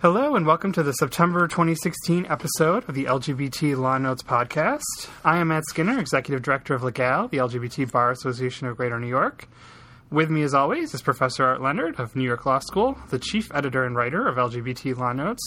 Hello, 0.00 0.36
and 0.36 0.46
welcome 0.46 0.70
to 0.74 0.84
the 0.84 0.92
September 0.92 1.48
2016 1.48 2.24
episode 2.26 2.88
of 2.88 2.94
the 2.94 3.06
LGBT 3.06 3.76
Law 3.76 3.98
Notes 3.98 4.22
podcast. 4.22 5.08
I 5.24 5.38
am 5.38 5.48
Matt 5.48 5.64
Skinner, 5.68 5.98
Executive 5.98 6.40
Director 6.40 6.72
of 6.72 6.84
Legal, 6.84 7.26
the 7.26 7.38
LGBT 7.38 7.90
Bar 7.90 8.12
Association 8.12 8.68
of 8.68 8.76
Greater 8.76 9.00
New 9.00 9.08
York. 9.08 9.48
With 10.08 10.30
me, 10.30 10.44
as 10.44 10.54
always, 10.54 10.94
is 10.94 11.02
Professor 11.02 11.44
Art 11.44 11.60
Leonard 11.60 11.98
of 11.98 12.14
New 12.14 12.22
York 12.22 12.46
Law 12.46 12.60
School, 12.60 12.96
the 13.10 13.18
Chief 13.18 13.50
Editor 13.52 13.84
and 13.84 13.96
Writer 13.96 14.28
of 14.28 14.36
LGBT 14.36 14.96
Law 14.96 15.12
Notes, 15.12 15.42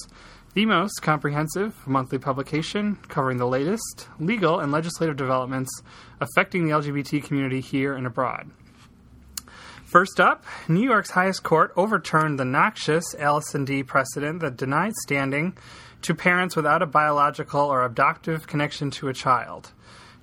the 0.54 0.66
most 0.66 1.02
comprehensive 1.02 1.88
monthly 1.88 2.18
publication 2.18 2.98
covering 3.08 3.38
the 3.38 3.48
latest 3.48 4.10
legal 4.20 4.60
and 4.60 4.70
legislative 4.70 5.16
developments 5.16 5.72
affecting 6.20 6.66
the 6.66 6.74
LGBT 6.74 7.24
community 7.24 7.62
here 7.62 7.94
and 7.94 8.06
abroad. 8.06 8.52
First 9.92 10.22
up, 10.22 10.46
New 10.70 10.90
York's 10.90 11.12
highest 11.12 11.44
court 11.44 11.74
overturned 11.76 12.40
the 12.40 12.46
noxious 12.46 13.04
Allison 13.20 13.66
D 13.66 13.84
precedent 13.84 14.40
that 14.40 14.56
denied 14.56 14.94
standing 15.04 15.58
to 16.04 16.16
parents 16.16 16.56
without 16.56 16.82
a 16.82 16.86
biological 16.86 17.60
or 17.60 17.84
adoptive 17.84 18.48
connection 18.48 18.90
to 18.92 19.10
a 19.10 19.14
child. 19.14 19.74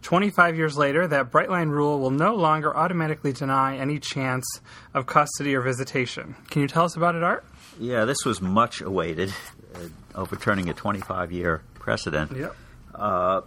25 0.00 0.56
years 0.56 0.78
later, 0.78 1.06
that 1.08 1.30
bright 1.30 1.50
line 1.50 1.68
rule 1.68 2.00
will 2.00 2.10
no 2.10 2.34
longer 2.34 2.74
automatically 2.74 3.30
deny 3.34 3.76
any 3.76 3.98
chance 3.98 4.46
of 4.94 5.04
custody 5.04 5.54
or 5.54 5.60
visitation. 5.60 6.34
Can 6.48 6.62
you 6.62 6.68
tell 6.68 6.86
us 6.86 6.96
about 6.96 7.14
it, 7.14 7.22
Art? 7.22 7.44
Yeah, 7.78 8.06
this 8.06 8.24
was 8.24 8.40
much 8.40 8.80
awaited, 8.80 9.34
uh, 9.74 9.80
overturning 10.14 10.70
a 10.70 10.72
25 10.72 11.30
year 11.30 11.62
precedent. 11.74 12.34
Yep. 12.34 12.56
Uh, 12.94 13.40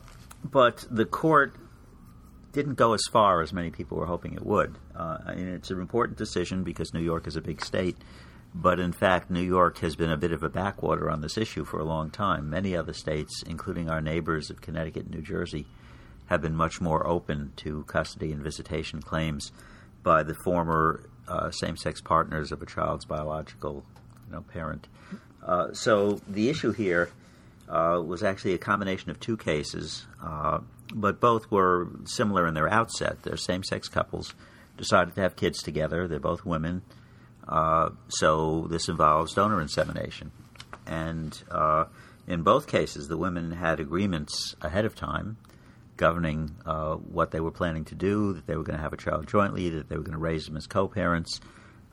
but 0.44 0.86
the 0.92 1.06
court 1.06 1.56
didn't 2.52 2.76
go 2.76 2.94
as 2.94 3.02
far 3.12 3.42
as 3.42 3.54
many 3.54 3.72
people 3.72 3.98
were 3.98 4.06
hoping 4.06 4.34
it 4.34 4.46
would. 4.46 4.78
Uh, 4.96 5.18
and 5.28 5.50
it's 5.50 5.72
an 5.72 5.80
important 5.80 6.18
decision 6.18 6.64
because 6.64 6.94
New 6.94 7.02
York 7.02 7.28
is 7.28 7.36
a 7.36 7.42
big 7.42 7.64
state. 7.64 7.98
But 8.54 8.80
in 8.80 8.92
fact, 8.92 9.32
New 9.32 9.42
York 9.42 9.78
has 9.80 9.96
been 9.96 10.12
a 10.12 10.18
bit 10.18 10.34
of 10.34 10.44
a 10.44 10.50
backwater 10.50 11.10
on 11.10 11.22
this 11.22 11.38
issue 11.38 11.64
for 11.64 11.80
a 11.80 11.86
long 11.86 12.10
time. 12.10 12.50
Many 12.50 12.76
other 12.76 12.94
states, 12.94 13.44
including 13.48 13.90
our 13.90 14.02
neighbors 14.02 14.50
of 14.50 14.62
Connecticut 14.62 15.06
and 15.06 15.16
New 15.16 15.22
Jersey, 15.22 15.66
have 16.26 16.42
been 16.42 16.56
much 16.56 16.82
more 16.82 17.08
open 17.08 17.54
to 17.58 17.84
custody 17.84 18.32
and 18.32 18.42
visitation 18.42 19.02
claims 19.02 19.52
by 20.04 20.24
the 20.24 20.34
former 20.34 21.04
uh, 21.28 21.52
same-sex 21.52 22.02
partners 22.02 22.52
of 22.52 22.62
a 22.62 22.66
child's 22.66 23.06
biological 23.06 23.86
you 24.28 24.34
know, 24.34 24.42
parent. 24.42 24.88
Uh, 25.46 25.72
so 25.74 26.20
the 26.28 26.50
issue 26.50 26.72
here 26.72 27.10
uh, 27.70 28.02
was 28.06 28.24
actually 28.24 28.54
a 28.54 28.58
combination 28.58 29.12
of 29.12 29.20
two 29.20 29.38
cases, 29.38 30.06
uh, 30.24 30.60
but 30.94 31.20
both 31.20 31.50
were 31.52 31.90
similar 32.06 32.48
in 32.48 32.54
their 32.54 32.72
outset. 32.72 33.24
They're 33.24 33.38
same 33.38 33.64
sex 33.64 33.88
couples, 33.88 34.34
decided 34.78 35.16
to 35.16 35.22
have 35.22 35.36
kids 35.36 35.62
together. 35.62 36.08
They're 36.08 36.20
both 36.20 36.46
women. 36.46 36.82
Uh, 37.48 37.90
so 38.08 38.68
this 38.70 38.88
involves 38.88 39.34
donor 39.34 39.62
insemination. 39.62 40.32
And 40.86 41.38
uh, 41.50 41.86
in 42.28 42.44
both 42.44 42.68
cases, 42.68 43.08
the 43.08 43.18
women 43.18 43.52
had 43.52 43.80
agreements 43.80 44.56
ahead 44.62 44.86
of 44.86 44.96
time 44.96 45.38
governing 45.98 46.56
uh, 46.66 46.96
what 46.96 47.32
they 47.32 47.40
were 47.40 47.52
planning 47.52 47.86
to 47.86 47.96
do, 47.96 48.34
that 48.34 48.48
they 48.48 48.56
were 48.56 48.64
going 48.64 48.78
to 48.78 48.82
have 48.82 48.94
a 48.94 48.98
child 48.98 49.28
jointly, 49.28 49.70
that 49.70 49.88
they 49.88 49.96
were 49.96 50.04
going 50.04 50.14
to 50.14 50.18
raise 50.18 50.46
them 50.46 50.58
as 50.58 50.66
co 50.66 50.88
parents. 50.88 51.40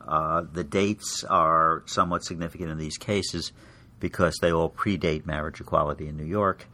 the 0.06 0.66
dates 0.68 1.24
are 1.24 1.82
somewhat 1.86 2.24
significant 2.24 2.70
in 2.70 2.78
these 2.78 2.96
cases 2.96 3.52
because 4.00 4.38
they 4.40 4.52
all 4.52 4.70
predate 4.70 5.26
marriage 5.26 5.60
equality 5.60 6.08
in 6.08 6.16
New 6.16 6.24
York. 6.24 6.66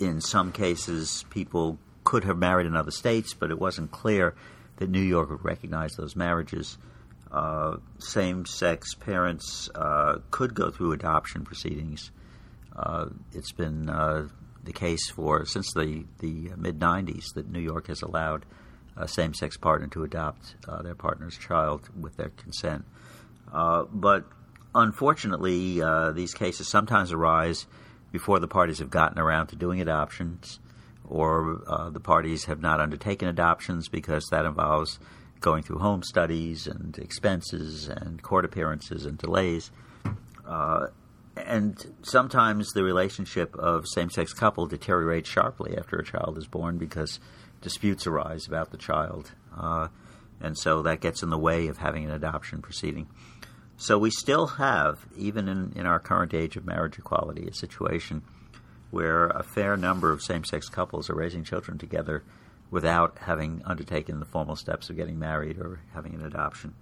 Uh, 0.00 0.04
in 0.04 0.20
some 0.20 0.52
cases, 0.52 1.24
people 1.30 1.78
could 2.04 2.24
have 2.24 2.38
married 2.38 2.66
in 2.66 2.76
other 2.76 2.90
states, 2.90 3.34
but 3.34 3.50
it 3.50 3.58
wasn't 3.58 3.90
clear 3.90 4.34
that 4.76 4.90
New 4.90 5.00
York 5.00 5.30
would 5.30 5.44
recognize 5.44 5.94
those 5.94 6.16
marriages. 6.16 6.78
Uh, 7.32 7.78
same 7.98 8.46
sex 8.46 8.94
parents 8.94 9.68
uh, 9.74 10.18
could 10.30 10.54
go 10.54 10.70
through 10.70 10.92
adoption 10.92 11.44
proceedings. 11.44 12.10
Uh, 12.76 13.06
it's 13.32 13.52
been 13.52 13.88
uh, 13.88 14.28
the 14.62 14.72
case 14.72 15.10
for 15.10 15.44
since 15.46 15.72
the, 15.74 16.04
the 16.20 16.50
mid 16.56 16.78
90s 16.78 17.34
that 17.34 17.50
New 17.50 17.60
York 17.60 17.88
has 17.88 18.02
allowed 18.02 18.44
a 18.96 19.08
same 19.08 19.34
sex 19.34 19.56
partner 19.56 19.88
to 19.88 20.04
adopt 20.04 20.54
uh, 20.68 20.82
their 20.82 20.94
partner's 20.94 21.36
child 21.36 21.88
with 21.98 22.16
their 22.16 22.30
consent. 22.30 22.84
but 23.52 24.24
unfortunately, 24.74 25.82
uh, 25.82 26.12
these 26.12 26.34
cases 26.34 26.68
sometimes 26.68 27.12
arise 27.12 27.66
before 28.14 28.38
the 28.38 28.46
parties 28.46 28.78
have 28.78 28.90
gotten 28.90 29.18
around 29.18 29.48
to 29.48 29.56
doing 29.56 29.80
adoptions, 29.80 30.60
or 31.04 31.60
uh, 31.66 31.90
the 31.90 31.98
parties 31.98 32.44
have 32.44 32.60
not 32.60 32.78
undertaken 32.78 33.26
adoptions 33.26 33.88
because 33.88 34.24
that 34.30 34.44
involves 34.44 35.00
going 35.40 35.64
through 35.64 35.78
home 35.78 36.00
studies 36.00 36.68
and 36.68 36.96
expenses 36.98 37.88
and 37.88 38.22
court 38.22 38.44
appearances 38.44 39.04
and 39.04 39.18
delays. 39.18 39.72
Uh, 40.46 40.86
and 41.36 41.92
sometimes 42.02 42.72
the 42.72 42.84
relationship 42.84 43.52
of 43.56 43.84
same 43.88 44.10
sex 44.10 44.32
couple 44.32 44.64
deteriorates 44.66 45.28
sharply 45.28 45.76
after 45.76 45.96
a 45.96 46.04
child 46.04 46.38
is 46.38 46.46
born 46.46 46.78
because 46.78 47.18
disputes 47.62 48.06
arise 48.06 48.46
about 48.46 48.70
the 48.70 48.78
child. 48.78 49.32
Uh, 49.58 49.88
and 50.40 50.56
so 50.56 50.82
that 50.82 51.00
gets 51.00 51.24
in 51.24 51.30
the 51.30 51.38
way 51.38 51.66
of 51.66 51.78
having 51.78 52.04
an 52.04 52.12
adoption 52.12 52.62
proceeding. 52.62 53.08
So 53.76 53.98
we 53.98 54.10
still 54.10 54.46
have, 54.46 55.06
even 55.16 55.48
in, 55.48 55.72
in 55.76 55.86
our 55.86 55.98
current 55.98 56.32
age 56.32 56.56
of 56.56 56.64
marriage 56.64 56.98
equality, 56.98 57.48
a 57.48 57.54
situation 57.54 58.22
where 58.90 59.26
a 59.26 59.42
fair 59.42 59.76
number 59.76 60.12
of 60.12 60.22
same 60.22 60.44
sex 60.44 60.68
couples 60.68 61.10
are 61.10 61.14
raising 61.14 61.42
children 61.42 61.78
together 61.78 62.22
without 62.70 63.18
having 63.20 63.62
undertaken 63.64 64.20
the 64.20 64.26
formal 64.26 64.56
steps 64.56 64.90
of 64.90 64.96
getting 64.96 65.18
married 65.18 65.58
or 65.58 65.80
having 65.92 66.14
an 66.14 66.24
adoption. 66.24 66.74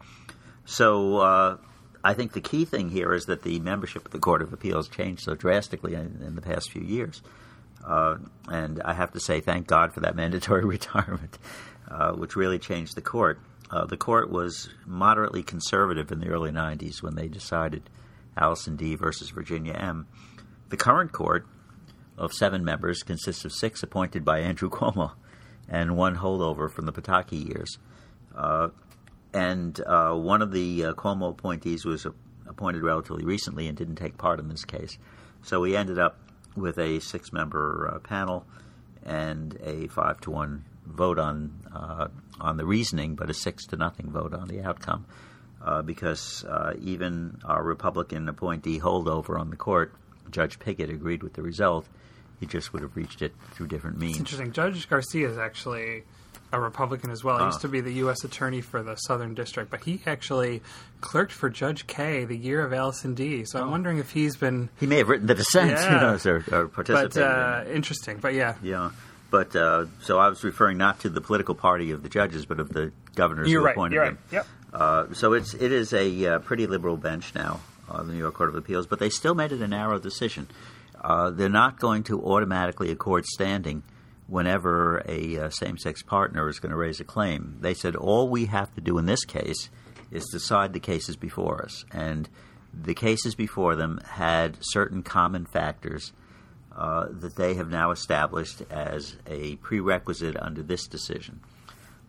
So 0.65 1.19
uh, 1.19 1.57
I 2.05 2.15
think 2.15 2.33
the 2.33 2.41
key 2.41 2.65
thing 2.65 2.91
here 2.91 3.15
is 3.15 3.27
that 3.27 3.43
the 3.43 3.59
membership 3.61 4.05
of 4.07 4.13
the 4.13 4.19
Court 4.19 4.43
of 4.43 4.53
Appeals 4.53 4.89
changed 4.89 5.23
so 5.23 5.35
drastically 5.35 5.95
in, 5.95 6.23
in 6.25 6.35
the 6.35 6.43
past 6.43 6.71
few 6.71 6.83
years. 6.83 7.23
Uh, 7.85 8.17
and 8.49 8.81
I 8.83 8.95
have 8.95 9.13
to 9.13 9.21
say, 9.21 9.41
thank 9.41 9.67
God 9.67 9.93
for 9.93 10.01
that 10.01 10.15
mandatory 10.23 10.65
retirement, 10.65 11.39
uh, 11.91 12.13
which 12.13 12.37
really 12.37 12.59
changed 12.59 12.95
the 12.95 13.03
court. 13.03 13.41
Uh, 13.71 13.87
the 13.87 13.97
court 13.97 14.31
was 14.31 14.69
moderately 14.87 15.43
conservative 15.43 16.13
in 16.13 16.21
the 16.21 16.29
early 16.29 16.51
90s 16.51 17.03
when 17.03 17.15
they 17.15 17.29
decided 17.29 17.89
Allison 18.37 18.77
D 18.77 18.95
versus 18.95 19.31
Virginia 19.31 19.73
M. 19.73 20.07
The 20.69 20.77
current 20.77 21.13
court 21.13 21.47
of 22.19 22.33
seven 22.33 22.65
members 22.65 23.03
consists 23.03 23.45
of 23.45 23.53
six 23.53 23.83
appointed 23.83 24.25
by 24.25 24.41
Andrew 24.41 24.69
Cuomo 24.71 25.13
and 25.69 25.97
one 25.97 26.17
holdover 26.17 26.71
from 26.71 26.87
the 26.87 26.93
Pataki 26.93 27.49
years. 27.49 27.79
Uh, 28.37 28.69
and 29.33 29.81
uh, 29.87 30.13
one 30.15 30.43
of 30.43 30.53
the 30.53 30.87
uh, 30.87 30.93
Cuomo 30.93 31.31
appointees 31.31 31.85
was 31.85 32.07
appointed 32.47 32.83
relatively 32.83 33.25
recently 33.25 33.69
and 33.69 33.77
didn't 33.77 33.97
take 33.97 34.19
part 34.19 34.39
in 34.39 34.49
this 34.49 34.65
case. 34.65 34.99
So 35.43 35.61
we 35.61 35.77
ended 35.77 35.99
up 35.99 36.19
with 36.57 36.79
a 36.79 37.01
six 37.01 37.33
member 37.33 37.91
uh, 37.95 37.99
panel 38.01 38.47
and 39.05 39.59
a 39.63 39.89
five 39.89 40.21
to 40.23 40.31
one 40.31 40.65
vote 40.87 41.19
on 41.19 41.53
uh, 41.75 42.09
on 42.43 42.57
the 42.57 42.67
reasoning, 42.67 43.15
but 43.15 43.31
a 43.31 43.35
six 43.35 43.67
to 43.67 43.77
nothing 43.77 44.11
vote 44.11 44.35
on 44.35 44.49
the 44.49 44.63
outcome, 44.63 45.07
uh, 45.65 45.81
because 45.81 46.45
uh, 46.45 46.75
even 46.83 47.39
our 47.45 47.63
Republican 47.63 48.29
appointee 48.29 48.81
holdover 48.81 49.39
on 49.39 49.51
the 49.51 49.57
court, 49.57 49.95
Judge 50.31 50.59
Pigott, 50.59 50.91
agreed 50.91 51.23
with 51.23 51.35
the 51.35 51.43
result. 51.43 51.87
He 52.41 52.47
just 52.47 52.73
would 52.73 52.83
have 52.83 52.97
reached 52.97 53.23
it 53.23 53.33
through 53.53 53.69
different 53.69 53.99
means. 53.99 54.13
It's 54.13 54.21
interesting. 54.21 54.53
Judge 54.53 54.89
Garcia 54.89 55.29
is 55.29 55.39
actually 55.39 56.03
a 56.53 56.61
Republican 56.61 57.11
as 57.11 57.25
well. 57.25 57.39
He 57.39 57.45
used 57.45 57.59
ah. 57.59 57.63
to 57.63 57.69
be 57.69 57.81
the 57.81 57.93
U.S. 57.95 58.25
Attorney 58.25 58.61
for 58.61 58.83
the 58.83 58.97
Southern 58.97 59.35
District, 59.35 59.71
but 59.71 59.85
he 59.85 60.03
actually 60.05 60.63
clerked 61.01 61.33
for 61.33 61.49
Judge 61.49 61.87
Kaye 61.87 62.25
the 62.25 62.37
year 62.37 62.65
of 62.65 62.73
Allison 62.73 63.15
D. 63.15 63.45
So 63.45 63.59
oh. 63.59 63.63
I'm 63.63 63.71
wondering 63.71 63.99
if 63.99 64.11
he's 64.11 64.37
been. 64.37 64.69
He 64.79 64.87
may 64.87 64.99
have 64.99 65.09
written 65.09 65.27
the 65.27 65.35
dissent, 65.35 65.71
yeah. 65.71 65.95
you 65.95 66.01
know, 66.01 66.33
or, 66.33 66.63
or 66.63 66.69
participated. 66.69 67.15
But 67.15 67.23
uh, 67.23 67.65
in 67.67 67.77
interesting. 67.77 68.19
But 68.19 68.35
yeah, 68.35 68.57
yeah. 68.63 68.91
But 69.33 69.57
uh, 69.57 69.87
so 70.03 70.19
I 70.19 70.29
was 70.29 70.45
referring 70.45 70.77
not 70.77 71.01
to 71.01 71.09
the 71.09 71.23
political 71.23 71.55
party 71.55 71.91
of 71.91 72.03
the 72.03 72.11
judges, 72.11 72.45
but 72.45 72.61
of 72.61 72.69
the 72.69 72.93
governors 73.15 73.51
you're 73.51 73.63
who 73.63 73.67
right, 73.67 73.73
appointed 73.73 73.95
you're 73.95 74.05
them. 74.05 74.19
Right. 74.31 74.35
Yep. 74.35 74.47
Uh, 74.75 75.15
so 75.15 75.33
it's 75.33 75.55
it 75.55 75.73
is 75.73 75.95
a 75.95 76.27
uh, 76.27 76.39
pretty 76.41 76.67
liberal 76.67 76.99
bench 76.99 77.35
now, 77.35 77.61
uh, 77.91 78.03
the 78.03 78.13
New 78.13 78.19
York 78.19 78.35
Court 78.35 78.51
of 78.51 78.57
Appeals, 78.57 78.87
but 78.87 78.99
they 78.99 79.09
still 79.09 79.35
made 79.35 79.51
it 79.51 79.63
a 79.63 79.67
narrow 79.67 79.99
decision. 79.99 80.49
Uh, 81.01 81.31
they're 81.31 81.49
not 81.49 81.81
going 81.81 82.03
to 82.05 82.23
automatically 82.23 82.91
accord 82.91 83.25
standing 83.25 83.83
whenever 84.29 85.03
a 85.09 85.39
uh, 85.39 85.51
same-sex 85.51 86.03
partner 86.03 86.49
is 86.49 86.61
going 86.61 86.71
to 86.71 86.77
raise 86.77 87.01
a 87.01 87.05
claim. 87.05 87.57
They 87.61 87.75
said 87.75 87.97
all 87.97 88.29
we 88.29 88.47
have 88.47 88.75
to 88.75 88.83
do 88.83 88.99
in 88.99 89.07
this 89.07 89.25
case 89.25 89.71
is 90.11 90.25
decide 90.31 90.75
the 90.75 90.81
cases 90.81 91.17
before 91.17 91.63
us, 91.63 91.87
and 91.91 92.29
the 92.73 92.95
cases 92.95 93.35
before 93.35 93.77
them 93.77 93.99
had 94.07 94.59
certain 94.61 95.03
common 95.03 95.47
factors 95.47 96.13
uh, 96.77 97.07
that 97.11 97.37
they 97.37 97.55
have 97.55 97.69
now 97.69 97.91
established 97.91 98.63
as 98.71 99.17
a 99.27 99.57
prerequisite 99.57 100.37
under 100.37 100.63
this 100.63 100.87
decision. 100.87 101.41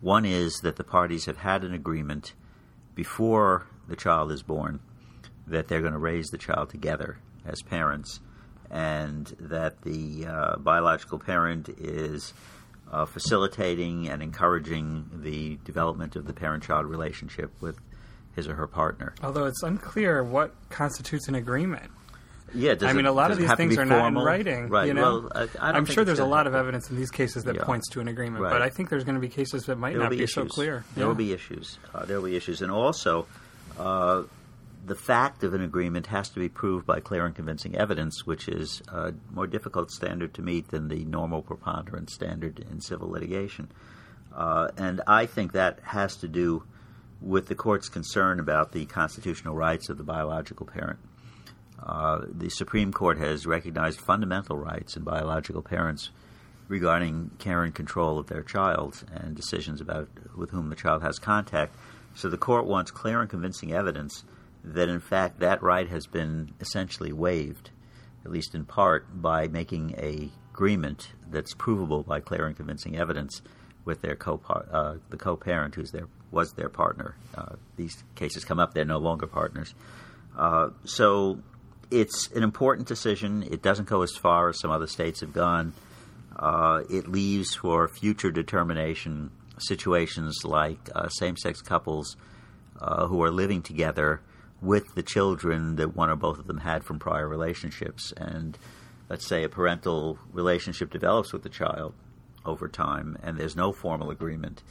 One 0.01 0.25
is 0.25 0.59
that 0.63 0.75
the 0.75 0.83
parties 0.83 1.25
have 1.25 1.37
had 1.37 1.63
an 1.63 1.73
agreement 1.73 2.33
before 2.95 3.67
the 3.87 3.95
child 3.95 4.31
is 4.31 4.43
born 4.43 4.79
that 5.47 5.67
they're 5.67 5.81
going 5.81 5.93
to 5.93 5.99
raise 5.99 6.27
the 6.27 6.37
child 6.37 6.69
together 6.69 7.17
as 7.45 7.61
parents, 7.61 8.19
and 8.69 9.27
that 9.39 9.81
the 9.81 10.25
uh, 10.25 10.55
biological 10.57 11.19
parent 11.19 11.69
is 11.77 12.33
uh, 12.91 13.05
facilitating 13.05 14.07
and 14.07 14.21
encouraging 14.21 15.09
the 15.13 15.57
development 15.65 16.15
of 16.15 16.25
the 16.25 16.33
parent 16.33 16.63
child 16.63 16.85
relationship 16.85 17.51
with 17.59 17.77
his 18.35 18.47
or 18.47 18.55
her 18.55 18.67
partner. 18.67 19.13
Although 19.21 19.45
it's 19.45 19.63
unclear 19.63 20.23
what 20.23 20.53
constitutes 20.69 21.27
an 21.27 21.35
agreement. 21.35 21.91
Yeah, 22.55 22.75
I 22.81 22.93
mean, 22.93 23.05
a 23.05 23.11
lot 23.11 23.31
of 23.31 23.37
these 23.37 23.51
things 23.55 23.77
are 23.77 23.85
not 23.85 24.07
in 24.07 24.15
writing. 24.15 24.69
Right. 24.69 24.87
You 24.87 24.93
know? 24.93 25.27
Well, 25.33 25.47
I, 25.59 25.71
I'm 25.71 25.85
sure 25.85 26.03
there's 26.05 26.19
a 26.19 26.25
lot 26.25 26.45
of 26.47 26.53
evidence 26.53 26.89
in 26.89 26.95
these 26.95 27.09
cases 27.09 27.43
that 27.45 27.55
Yeah. 27.55 27.63
points 27.63 27.89
to 27.89 27.99
an 27.99 28.07
agreement, 28.07 28.43
Right. 28.43 28.51
but 28.51 28.61
I 28.61 28.69
think 28.69 28.89
there's 28.89 29.03
going 29.03 29.15
to 29.15 29.21
be 29.21 29.29
cases 29.29 29.63
that 29.63 29.77
might 29.77 29.91
There 29.91 29.99
will 29.99 30.05
not 30.05 30.11
be 30.11 30.17
be, 30.17 30.27
so 30.27 30.45
clear. 30.45 30.83
There 30.95 31.03
Yeah. 31.03 31.07
will 31.07 31.15
be 31.15 31.33
issues. 31.33 31.79
Uh, 31.93 32.05
there 32.05 32.17
will 32.19 32.29
be 32.29 32.35
issues, 32.35 32.61
and 32.61 32.71
also 32.71 33.25
uh, 33.79 34.23
the 34.85 34.95
fact 34.95 35.43
of 35.43 35.53
an 35.55 35.61
agreement 35.61 36.07
has 36.07 36.29
to 36.29 36.39
be 36.39 36.49
proved 36.49 36.85
by 36.85 36.99
clear 36.99 37.25
and 37.25 37.33
convincing 37.33 37.75
evidence, 37.75 38.25
which 38.25 38.47
is 38.47 38.83
a 38.89 39.13
more 39.31 39.47
difficult 39.47 39.89
standard 39.89 40.33
to 40.35 40.41
meet 40.41 40.67
than 40.69 40.89
the 40.89 41.05
normal 41.05 41.41
preponderance 41.41 42.13
standard 42.13 42.59
in 42.69 42.81
civil 42.81 43.09
litigation. 43.09 43.69
Uh, 44.35 44.67
and 44.77 45.01
I 45.07 45.25
think 45.25 45.53
that 45.53 45.79
has 45.83 46.17
to 46.17 46.27
do 46.27 46.63
with 47.21 47.47
the 47.47 47.55
court's 47.55 47.87
concern 47.89 48.39
about 48.39 48.73
the 48.73 48.85
constitutional 48.85 49.55
rights 49.55 49.89
of 49.89 49.97
the 49.97 50.03
biological 50.03 50.65
parent. 50.65 50.99
Uh, 51.85 52.21
the 52.29 52.49
Supreme 52.49 52.93
Court 52.93 53.17
has 53.17 53.45
recognized 53.45 53.99
fundamental 53.99 54.57
rights 54.57 54.95
in 54.95 55.03
biological 55.03 55.61
parents 55.61 56.11
regarding 56.69 57.31
care 57.39 57.63
and 57.63 57.75
control 57.75 58.17
of 58.17 58.27
their 58.27 58.41
child 58.41 59.03
and 59.13 59.35
decisions 59.35 59.81
about 59.81 60.07
with 60.35 60.51
whom 60.51 60.69
the 60.69 60.75
child 60.75 61.01
has 61.03 61.19
contact. 61.19 61.75
So 62.15 62.29
the 62.29 62.37
court 62.37 62.65
wants 62.65 62.89
clear 62.89 63.19
and 63.19 63.29
convincing 63.29 63.73
evidence 63.73 64.23
that, 64.63 64.87
in 64.87 65.01
fact, 65.01 65.39
that 65.39 65.61
right 65.61 65.89
has 65.89 66.07
been 66.07 66.53
essentially 66.61 67.11
waived, 67.11 67.71
at 68.23 68.31
least 68.31 68.55
in 68.55 68.63
part, 68.63 69.21
by 69.21 69.47
making 69.47 69.95
a 69.97 70.29
agreement 70.53 71.11
that's 71.29 71.53
provable 71.55 72.03
by 72.03 72.19
clear 72.19 72.45
and 72.45 72.55
convincing 72.55 72.95
evidence 72.95 73.41
with 73.85 74.01
their 74.01 74.15
co 74.15 74.39
uh, 74.47 74.95
the 75.09 75.17
co-parent 75.17 75.75
who's 75.75 75.91
their 75.91 76.07
was 76.31 76.53
their 76.53 76.69
partner. 76.69 77.15
Uh, 77.35 77.55
these 77.75 78.03
cases 78.15 78.45
come 78.45 78.59
up; 78.59 78.73
they're 78.73 78.85
no 78.85 78.99
longer 78.99 79.27
partners. 79.27 79.73
Uh, 80.37 80.69
so 80.85 81.39
it's 81.93 82.27
an 82.31 82.41
important 82.41 82.87
decision. 82.87 83.43
It 83.43 83.61
doesn't 83.61 83.87
go 83.87 84.01
as 84.01 84.11
far 84.11 84.49
as 84.49 84.59
some 84.59 84.71
other 84.71 84.87
states 84.87 85.21
have 85.21 85.31
gone. 85.31 85.73
Uh, 86.35 86.81
it 86.89 87.07
leaves 87.07 87.53
for 87.53 87.87
future 87.87 88.31
determination 88.31 89.29
situations 89.59 90.43
like 90.43 90.89
uh, 90.95 91.07
same 91.09 91.37
sex 91.37 91.61
couples 91.61 92.17
uh, 92.81 93.05
who 93.05 93.21
are 93.21 93.29
living 93.29 93.61
together 93.61 94.21
with 94.59 94.95
the 94.95 95.03
children 95.03 95.75
that 95.75 95.95
one 95.95 96.09
or 96.09 96.15
both 96.15 96.39
of 96.39 96.47
them 96.47 96.57
had 96.57 96.83
from 96.83 96.97
prior 96.97 97.27
relationships. 97.27 98.11
And 98.17 98.57
let's 99.07 99.27
say 99.27 99.43
a 99.43 99.49
parental 99.49 100.17
relationship 100.31 100.89
develops 100.89 101.31
with 101.31 101.43
the 101.43 101.49
child 101.49 101.93
over 102.43 102.67
time 102.67 103.17
and 103.21 103.37
there's 103.37 103.55
no 103.55 103.71
formal 103.71 104.09
agreement. 104.09 104.63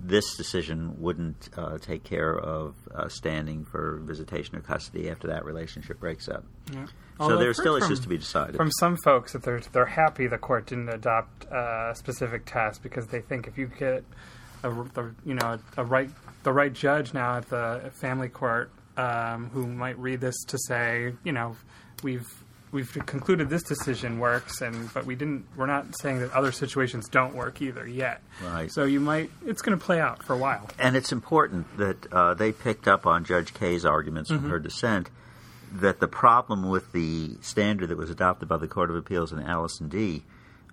This 0.00 0.36
decision 0.36 0.94
wouldn't 0.98 1.50
uh, 1.56 1.78
take 1.78 2.02
care 2.02 2.38
of 2.38 2.74
uh, 2.94 3.08
standing 3.08 3.64
for 3.64 4.00
visitation 4.04 4.56
or 4.56 4.60
custody 4.60 5.10
after 5.10 5.28
that 5.28 5.44
relationship 5.44 6.00
breaks 6.00 6.28
up. 6.28 6.44
Yeah. 6.72 6.86
So 7.18 7.36
there 7.36 7.50
are 7.50 7.54
still 7.54 7.74
heard 7.74 7.84
issues 7.84 7.98
from- 7.98 8.04
to 8.04 8.08
be 8.08 8.18
decided. 8.18 8.56
From 8.56 8.70
some 8.72 8.96
folks 9.04 9.32
that 9.32 9.42
they're 9.42 9.60
they're 9.72 9.86
happy 9.86 10.26
the 10.26 10.38
court 10.38 10.66
didn't 10.66 10.88
adopt 10.88 11.44
a 11.44 11.92
specific 11.94 12.46
test 12.46 12.82
because 12.82 13.06
they 13.08 13.20
think 13.20 13.46
if 13.46 13.58
you 13.58 13.66
get 13.66 14.04
a, 14.64 14.70
the, 14.70 15.14
you 15.24 15.34
know 15.34 15.58
a 15.76 15.84
right 15.84 16.10
the 16.42 16.52
right 16.52 16.72
judge 16.72 17.14
now 17.14 17.36
at 17.36 17.48
the 17.48 17.90
family 18.00 18.28
court 18.28 18.70
um, 18.96 19.50
who 19.52 19.66
might 19.66 19.98
read 19.98 20.20
this 20.20 20.36
to 20.48 20.58
say 20.66 21.12
you 21.22 21.32
know 21.32 21.56
we've 22.02 22.41
we've 22.72 22.92
concluded 23.06 23.48
this 23.50 23.62
decision 23.62 24.18
works 24.18 24.60
and 24.62 24.92
but 24.94 25.04
we 25.06 25.14
didn't 25.14 25.44
we're 25.56 25.66
not 25.66 25.96
saying 26.00 26.18
that 26.20 26.32
other 26.32 26.50
situations 26.50 27.08
don't 27.08 27.34
work 27.34 27.60
either 27.62 27.86
yet 27.86 28.22
Right. 28.42 28.70
so 28.72 28.84
you 28.84 28.98
might 28.98 29.30
it's 29.46 29.62
going 29.62 29.78
to 29.78 29.84
play 29.84 30.00
out 30.00 30.22
for 30.22 30.32
a 30.32 30.38
while 30.38 30.68
And 30.78 30.96
it's 30.96 31.12
important 31.12 31.76
that 31.76 32.12
uh, 32.12 32.34
they 32.34 32.50
picked 32.52 32.88
up 32.88 33.06
on 33.06 33.24
Judge 33.24 33.52
Kaye's 33.54 33.84
arguments 33.84 34.30
from 34.30 34.48
her 34.50 34.58
dissent 34.58 35.10
that 35.74 36.00
the 36.00 36.08
problem 36.08 36.68
with 36.68 36.92
the 36.92 37.36
standard 37.40 37.88
that 37.90 37.96
was 37.96 38.10
adopted 38.10 38.48
by 38.48 38.56
the 38.58 38.68
Court 38.68 38.90
of 38.90 38.96
Appeals 38.96 39.32
in 39.32 39.38
Allison 39.40 39.88
D. 39.88 40.22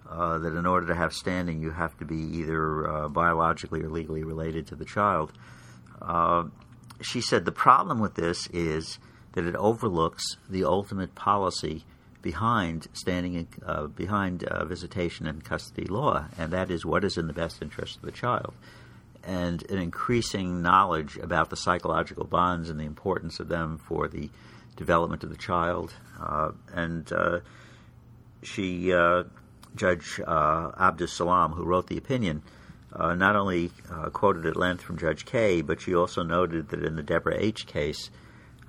Uh, 0.10 0.40
that 0.40 0.56
in 0.58 0.66
order 0.66 0.88
to 0.88 0.96
have 0.96 1.14
standing, 1.14 1.62
you 1.62 1.70
have 1.70 1.96
to 2.00 2.04
be 2.04 2.16
either 2.40 2.90
uh, 2.90 3.08
biologically 3.10 3.84
or 3.84 3.90
legally 3.90 4.24
related 4.24 4.66
to 4.66 4.76
the 4.76 4.84
child. 4.84 5.32
Uh, 6.02 6.46
she 7.00 7.22
said 7.22 7.46
the 7.46 7.52
problem 7.52 8.00
with 8.00 8.16
this 8.16 8.48
is 8.48 8.98
that 9.34 9.46
it 9.46 9.56
overlooks 9.56 10.24
the 10.50 10.64
ultimate 10.64 11.16
policy 11.16 11.84
behind 12.22 12.88
standing 12.94 13.36
in, 13.36 13.48
uh, 13.66 13.88
behind 13.88 14.44
uh, 14.44 14.66
visitation 14.66 15.26
and 15.26 15.44
custody 15.44 15.86
law, 15.86 16.26
and 16.38 16.52
that 16.52 16.70
is 16.70 16.86
what 16.86 17.04
is 17.04 17.18
in 17.18 17.28
the 17.28 17.34
best 17.34 17.62
interest 17.62 17.96
of 17.96 18.02
the 18.02 18.12
child 18.12 18.54
and 19.24 19.70
an 19.70 19.78
increasing 19.78 20.62
knowledge 20.62 21.18
about 21.18 21.50
the 21.50 21.56
psychological 21.56 22.26
bonds 22.26 22.70
and 22.70 22.80
the 22.80 22.86
importance 22.86 23.40
of 23.40 23.48
them 23.48 23.78
for 23.78 24.08
the 24.08 24.30
development 24.76 25.24
of 25.24 25.30
the 25.30 25.38
child. 25.38 25.94
Uh, 26.20 26.52
and 26.74 27.12
uh, 27.12 27.40
she, 28.42 28.94
uh, 28.94 29.24
Judge 29.76 30.20
uh, 30.26 30.72
Abdus-Salaam, 30.80 31.52
who 31.52 31.64
wrote 31.64 31.88
the 31.88 31.98
opinion, 31.98 32.42
not 32.98 33.36
only 33.36 33.72
quoted 34.14 34.46
at 34.46 34.56
length 34.56 34.82
from 34.82 34.98
Judge 34.98 35.26
Kaye, 35.26 35.62
but 35.62 35.80
she 35.80 35.94
also 35.94 36.24
noted 36.24 36.70
that 36.70 36.84
in 36.84 36.96
the 36.96 37.04
Debra 37.04 37.36
H. 37.38 37.68
case 37.68 38.10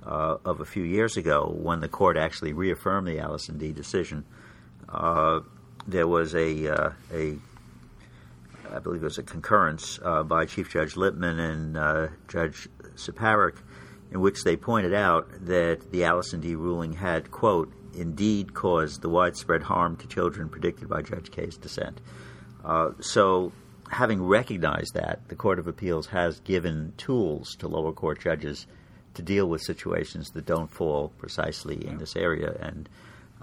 uh, 0.05 0.37
of 0.45 0.59
a 0.59 0.65
few 0.65 0.83
years 0.83 1.17
ago, 1.17 1.51
when 1.55 1.79
the 1.79 1.87
court 1.87 2.17
actually 2.17 2.53
reaffirmed 2.53 3.07
the 3.07 3.19
Allison 3.19 3.57
D. 3.57 3.71
decision, 3.71 4.25
uh, 4.89 5.41
there 5.87 6.07
was 6.07 6.35
a 6.35 6.67
uh, 6.67 6.91
a 7.13 7.37
I 8.73 8.79
believe 8.79 9.01
it 9.01 9.05
was 9.05 9.17
a 9.17 9.23
concurrence 9.23 9.99
uh, 10.03 10.23
by 10.23 10.45
Chief 10.45 10.69
Judge 10.69 10.95
Lippman 10.95 11.39
and 11.39 11.77
uh, 11.77 12.07
Judge 12.27 12.69
Ciparick, 12.95 13.57
in 14.11 14.21
which 14.21 14.43
they 14.43 14.55
pointed 14.55 14.93
out 14.93 15.27
that 15.45 15.91
the 15.91 16.05
Allison 16.05 16.39
D. 16.39 16.55
ruling 16.55 16.93
had, 16.93 17.31
quote, 17.31 17.71
indeed 17.93 18.53
caused 18.53 19.01
the 19.01 19.09
widespread 19.09 19.63
harm 19.63 19.97
to 19.97 20.07
children 20.07 20.47
predicted 20.47 20.87
by 20.87 21.01
Judge 21.01 21.31
Kaye's 21.31 21.57
dissent. 21.57 21.99
Uh, 22.63 22.91
so, 23.01 23.51
having 23.89 24.23
recognized 24.23 24.93
that, 24.93 25.27
the 25.27 25.35
Court 25.35 25.59
of 25.59 25.67
Appeals 25.67 26.07
has 26.07 26.39
given 26.39 26.93
tools 26.95 27.55
to 27.57 27.67
lower 27.67 27.91
court 27.91 28.21
judges 28.21 28.67
to 29.13 29.21
deal 29.21 29.47
with 29.47 29.61
situations 29.61 30.29
that 30.31 30.45
don't 30.45 30.71
fall 30.71 31.09
precisely 31.17 31.85
in 31.85 31.97
this 31.97 32.15
area, 32.15 32.55
and 32.59 32.87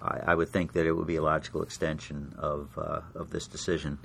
I, 0.00 0.20
I 0.28 0.34
would 0.34 0.48
think 0.48 0.72
that 0.72 0.86
it 0.86 0.92
would 0.92 1.06
be 1.06 1.16
a 1.16 1.22
logical 1.22 1.62
extension 1.62 2.34
of 2.38 2.70
uh, 2.78 3.00
of 3.14 3.30
this 3.30 3.46
decision 3.46 3.98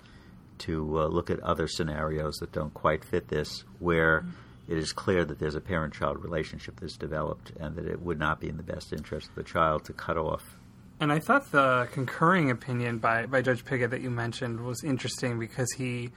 to 0.60 1.00
uh, 1.00 1.08
look 1.08 1.30
at 1.30 1.40
other 1.40 1.68
scenarios 1.68 2.36
that 2.36 2.52
don't 2.52 2.74
quite 2.74 3.04
fit 3.04 3.28
this, 3.28 3.64
where 3.80 4.26
it 4.68 4.78
is 4.78 4.94
clear 4.94 5.26
that 5.26 5.40
there's 5.40 5.56
a 5.56 5.62
parent-child 5.62 6.24
relationship 6.24 6.80
that's 6.80 6.96
developed, 6.98 7.52
and 7.60 7.76
that 7.76 7.86
it 7.86 8.02
would 8.02 8.20
not 8.20 8.40
be 8.40 8.48
in 8.50 8.58
the 8.58 8.64
best 8.64 8.94
interest 8.94 9.30
of 9.30 9.36
the 9.36 9.44
child 9.44 9.84
to 9.86 9.94
cut 9.94 10.18
off. 10.18 10.58
And 11.00 11.12
I 11.12 11.20
thought 11.20 11.52
the 11.52 11.90
concurring 11.92 12.50
opinion 12.50 13.00
by, 13.00 13.26
by 13.26 13.42
Judge 13.42 13.66
Pigott 13.66 13.90
that 13.90 14.02
you 14.02 14.10
mentioned 14.10 14.62
was 14.62 14.84
interesting 14.84 15.38
because 15.40 15.70
he, 15.74 16.12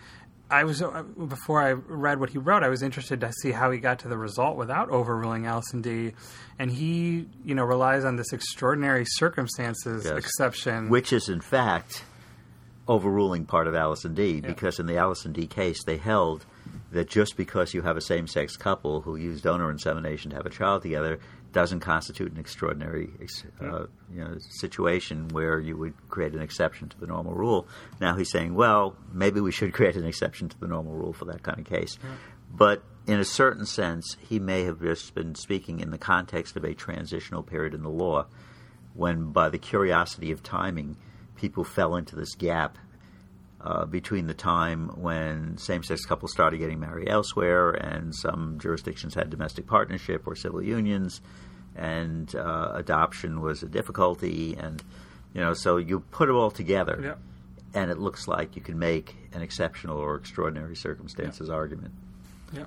I 0.49 0.63
was 0.65 0.81
uh, 0.81 1.03
before 1.03 1.61
I 1.61 1.73
read 1.73 2.21
what 2.21 2.31
he 2.31 2.39
wrote, 2.39 2.63
I 2.63 2.69
was 2.69 2.83
interested 2.83 3.21
to 3.21 3.33
see 3.33 3.51
how 3.51 3.71
he 3.73 3.79
got 3.79 3.99
to 4.01 4.09
the 4.09 4.17
result 4.17 4.57
without 4.57 4.89
overruling 4.91 5.45
Allison 5.47 5.83
D. 5.83 6.13
And 6.59 6.71
he, 6.71 7.27
you 7.45 7.55
know, 7.55 7.65
relies 7.65 8.05
on 8.05 8.17
this 8.17 8.33
extraordinary 8.33 9.05
circumstances 9.07 10.05
Yes. 10.05 10.17
exception. 10.19 10.89
which 10.89 11.13
is 11.13 11.29
in 11.29 11.41
fact 11.41 12.05
overruling 12.89 13.45
part 13.45 13.67
of 13.67 13.75
Allison 13.75 14.15
D. 14.15 14.41
Because 14.41 14.79
in 14.79 14.87
the 14.87 14.97
Allison 14.97 15.33
D. 15.33 15.47
case, 15.49 15.83
they 15.85 15.97
held 15.97 16.47
that 16.93 17.09
just 17.09 17.37
because 17.37 17.75
you 17.75 17.83
have 17.83 17.97
a 17.97 18.01
same-sex 18.01 18.57
couple 18.57 19.01
who 19.01 19.17
use 19.17 19.41
donor 19.41 19.71
insemination 19.71 20.31
to 20.31 20.37
have 20.37 20.47
a 20.47 20.51
child 20.51 20.83
together 20.83 21.19
doesn't 21.57 21.81
constitute 21.81 22.31
an 22.31 22.39
extraordinary 22.39 23.09
uh, 23.63 23.87
you 24.13 24.23
know, 24.23 24.37
situation 24.61 25.27
where 25.29 25.59
you 25.59 25.75
would 25.75 25.95
create 26.11 26.35
an 26.35 26.43
exception 26.43 26.87
to 26.87 27.01
the 27.01 27.07
normal 27.07 27.33
rule. 27.33 27.67
Now 27.99 28.15
he's 28.15 28.31
saying, 28.31 28.55
well, 28.55 28.95
maybe 29.11 29.41
we 29.41 29.51
should 29.53 29.73
create 29.79 29.97
an 29.97 30.05
exception 30.05 30.51
to 30.51 30.61
the 30.61 30.67
normal 30.67 30.93
rule 30.93 31.15
for 31.15 31.25
that 31.25 31.43
kind 31.43 31.59
of 31.59 31.65
case. 31.65 31.99
But 32.55 32.83
in 33.07 33.19
a 33.19 33.25
certain 33.25 33.65
sense, 33.65 34.19
he 34.29 34.39
may 34.39 34.65
have 34.65 34.83
just 34.83 35.15
been 35.15 35.35
speaking 35.35 35.81
in 35.81 35.93
the 35.93 35.97
context 35.97 36.59
of 36.59 36.65
a 36.65 36.75
transitional 36.75 37.43
period 37.43 37.73
in 37.73 37.83
the 37.83 37.89
law 37.89 38.27
when, 38.93 39.33
by 39.33 39.49
the 39.49 39.57
curiosity 39.57 40.31
of 40.33 40.43
timing, 40.43 40.99
people 41.37 41.65
fell 41.65 41.97
into 41.97 42.15
this 42.17 42.35
gap 42.35 42.77
uh, 43.67 43.85
between 43.85 44.27
the 44.27 44.35
time 44.35 44.81
when 45.01 45.57
same-sex 45.59 46.05
couples 46.07 46.31
started 46.33 46.59
getting 46.59 46.79
married 46.81 47.09
elsewhere, 47.09 47.71
and 47.73 48.15
some 48.15 48.59
jurisdictions 48.61 49.15
had 49.15 49.29
domestic 49.31 49.67
partnership 49.67 50.21
or 50.27 50.35
civil 50.37 50.63
unions, 50.63 51.21
and 51.75 52.35
uh, 52.37 52.71
adoption 52.75 53.41
was 53.41 53.63
a 53.63 53.69
difficulty, 53.79 54.57
and 54.65 54.83
you 55.35 55.41
know, 55.41 55.53
so 55.55 55.77
you 55.77 56.01
put 56.19 56.29
it 56.29 56.33
all 56.33 56.51
together, 56.51 56.99
Yep. 57.03 57.19
and 57.75 57.91
it 57.91 57.99
looks 57.99 58.27
like 58.29 58.57
you 58.57 58.63
can 58.63 58.79
make 58.79 59.15
an 59.35 59.43
exceptional 59.43 59.99
or 59.99 60.15
extraordinary 60.17 60.77
circumstances 60.77 61.51
argument. 61.51 61.93
Yeah. 62.53 62.67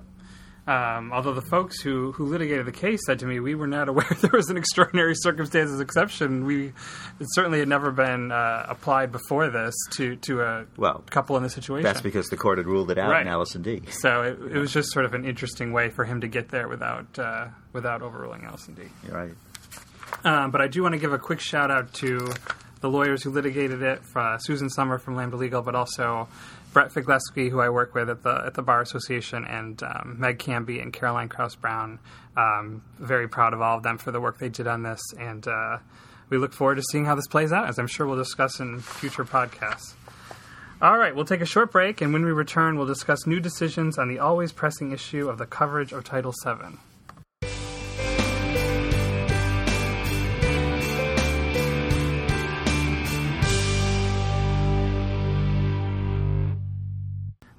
Um, 0.70 1.12
although 1.12 1.34
the 1.34 1.42
folks 1.42 1.82
who, 1.82 2.12
who 2.12 2.26
litigated 2.26 2.68
the 2.68 2.72
case 2.72 3.00
said 3.08 3.18
to 3.20 3.26
me, 3.26 3.40
we 3.40 3.56
were 3.56 3.66
not 3.66 3.90
aware 3.90 4.06
there 4.22 4.30
was 4.34 4.50
an 4.50 4.58
extraordinary 4.58 5.16
circumstances 5.16 5.80
exception. 5.80 6.46
We 6.46 6.68
it 6.68 6.74
certainly 7.34 7.58
had 7.60 7.68
never 7.68 7.90
been 7.92 8.32
uh, 8.32 8.66
applied 8.70 9.12
before 9.12 9.50
this 9.50 9.74
to 9.94 10.16
to 10.18 10.42
a 10.42 10.66
Well, 10.78 11.04
couple 11.10 11.36
in 11.38 11.44
this 11.44 11.54
situation. 11.54 11.84
That's 11.84 12.02
because 12.02 12.28
the 12.28 12.38
court 12.38 12.58
had 12.60 12.68
ruled 12.68 12.92
it 12.92 12.98
out 13.00 13.10
Right. 13.10 13.22
in 13.24 13.28
Allison 13.28 13.62
D. 13.64 13.82
so 13.90 14.22
it, 14.22 14.40
it 14.56 14.58
was 14.60 14.72
just 14.72 14.92
sort 14.92 15.06
of 15.06 15.14
an 15.16 15.26
interesting 15.26 15.72
way 15.74 15.90
for 15.90 16.06
him 16.06 16.22
to 16.22 16.28
get 16.28 16.50
there 16.50 16.68
without 16.68 17.18
uh, 17.18 17.48
without 17.74 18.02
overruling 18.04 18.44
Allison 18.46 18.76
D. 18.76 18.84
You're 19.08 19.16
right. 19.18 19.34
Um, 20.24 20.52
but 20.52 20.62
I 20.62 20.68
do 20.68 20.84
want 20.84 20.94
to 20.94 21.00
give 21.00 21.14
a 21.14 21.20
quick 21.20 21.40
shout 21.40 21.72
out 21.72 21.94
to 21.96 22.32
the 22.82 22.90
lawyers 22.90 23.24
who 23.24 23.30
litigated 23.32 23.82
it, 23.82 24.02
uh, 24.16 24.38
Susan 24.38 24.70
Sommer 24.70 24.98
from 24.98 25.16
Lambda 25.16 25.36
Legal, 25.38 25.62
but 25.62 25.76
also 25.76 26.28
Brett 26.74 26.92
Figlewski, 26.92 27.50
who 27.50 27.60
I 27.60 27.70
work 27.70 27.96
with 27.96 28.10
at 28.10 28.24
the 28.24 28.44
at 28.46 28.54
the 28.54 28.62
Bar 28.62 28.82
Association, 28.82 29.46
and 29.46 29.82
um, 29.84 30.18
Meg 30.20 30.40
Canby 30.40 30.80
and 30.80 30.94
Caroline 30.94 31.30
Kraus 31.30 31.56
Brown. 31.56 32.00
Um, 32.38 32.84
very 33.00 33.28
proud 33.28 33.54
of 33.54 33.62
all 33.62 33.78
of 33.78 33.84
them 33.84 33.98
for 33.98 34.12
the 34.12 34.22
work 34.22 34.38
they 34.38 34.50
did 34.50 34.68
on 34.68 34.84
this, 34.84 35.02
and 35.18 35.48
uh, 35.48 35.80
we 36.30 36.38
look 36.38 36.54
forward 36.54 36.76
to 36.76 36.84
seeing 36.84 37.06
how 37.06 37.16
this 37.16 37.28
plays 37.28 37.52
out, 37.52 37.68
as 37.68 37.80
I'm 37.80 37.88
sure 37.88 38.06
we'll 38.06 38.18
discuss 38.18 38.60
in 38.60 38.80
future 38.80 39.26
podcasts. 39.26 39.94
All 40.82 40.98
right, 40.98 41.14
we'll 41.14 41.26
take 41.26 41.42
a 41.42 41.46
short 41.46 41.72
break, 41.72 42.00
and 42.00 42.14
when 42.14 42.24
we 42.24 42.32
return, 42.32 42.78
we'll 42.78 42.88
discuss 42.88 43.28
new 43.28 43.42
decisions 43.42 43.98
on 43.98 44.08
the 44.08 44.20
always 44.20 44.54
pressing 44.54 44.92
issue 44.92 45.28
of 45.28 45.38
the 45.38 45.46
coverage 45.46 45.92
of 45.92 46.06
Title 46.06 46.34
VII. 46.46 46.78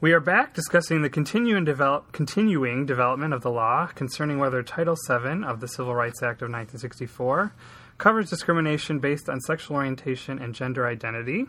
We 0.02 0.14
are 0.14 0.20
back 0.20 0.54
discussing 0.54 1.02
the 1.02 1.10
continuing, 1.10 1.66
develop, 1.66 2.12
continuing 2.12 2.86
development 2.86 3.34
of 3.34 3.42
the 3.42 3.50
law 3.50 3.86
concerning 3.88 4.38
whether 4.38 4.62
Title 4.62 4.96
VII 5.06 5.44
of 5.44 5.60
the 5.60 5.68
Civil 5.68 5.94
Rights 5.94 6.22
Act 6.22 6.40
of 6.40 6.48
1964 6.48 7.52
covers 7.98 8.30
discrimination 8.30 8.98
based 8.98 9.28
on 9.28 9.40
sexual 9.40 9.76
orientation 9.76 10.38
and 10.38 10.54
gender 10.54 10.86
identity. 10.86 11.44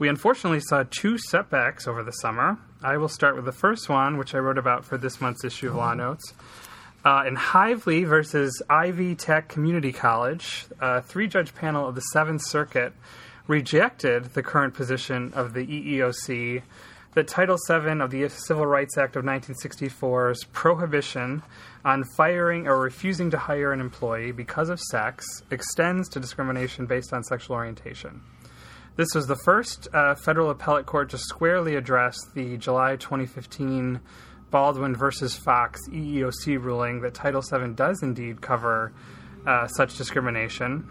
We 0.00 0.08
unfortunately 0.08 0.58
saw 0.58 0.82
two 0.90 1.16
setbacks 1.16 1.86
over 1.86 2.02
the 2.02 2.10
summer. 2.10 2.58
I 2.82 2.96
will 2.96 3.06
start 3.06 3.36
with 3.36 3.44
the 3.44 3.52
first 3.52 3.88
one, 3.88 4.18
which 4.18 4.34
I 4.34 4.38
wrote 4.38 4.58
about 4.58 4.84
for 4.84 4.98
this 4.98 5.20
month's 5.20 5.44
issue 5.44 5.68
of 5.68 5.76
Law 5.76 5.94
Notes. 5.94 6.34
Uh, 7.04 7.22
in 7.24 7.36
Hively 7.36 8.02
versus 8.02 8.60
Ivy 8.68 9.14
Tech 9.14 9.48
Community 9.48 9.92
College, 9.92 10.66
a 10.80 11.02
three 11.02 11.28
judge 11.28 11.54
panel 11.54 11.86
of 11.88 11.94
the 11.94 12.00
Seventh 12.00 12.42
Circuit 12.44 12.94
rejected 13.46 14.34
the 14.34 14.42
current 14.42 14.74
position 14.74 15.32
of 15.34 15.54
the 15.54 15.64
EEOC 15.64 16.62
that 17.16 17.26
Title 17.26 17.56
VII 17.66 18.02
of 18.02 18.10
the 18.10 18.28
Civil 18.28 18.66
Rights 18.66 18.98
Act 18.98 19.16
of 19.16 19.24
1964's 19.24 20.44
prohibition 20.52 21.42
on 21.82 22.04
firing 22.14 22.68
or 22.68 22.78
refusing 22.78 23.30
to 23.30 23.38
hire 23.38 23.72
an 23.72 23.80
employee 23.80 24.32
because 24.32 24.68
of 24.68 24.78
sex 24.78 25.24
extends 25.50 26.10
to 26.10 26.20
discrimination 26.20 26.84
based 26.84 27.14
on 27.14 27.24
sexual 27.24 27.56
orientation. 27.56 28.20
This 28.96 29.14
was 29.14 29.26
the 29.26 29.36
first 29.46 29.88
uh, 29.94 30.14
federal 30.14 30.50
appellate 30.50 30.84
court 30.84 31.08
to 31.08 31.18
squarely 31.18 31.74
address 31.74 32.18
the 32.34 32.58
July 32.58 32.96
2015 32.96 33.98
Baldwin 34.50 34.94
versus 34.94 35.34
Fox 35.36 35.80
EEOC 35.88 36.62
ruling 36.62 37.00
that 37.00 37.14
Title 37.14 37.40
VII 37.40 37.72
does 37.72 38.02
indeed 38.02 38.42
cover 38.42 38.92
uh, 39.46 39.66
such 39.68 39.96
discrimination. 39.96 40.86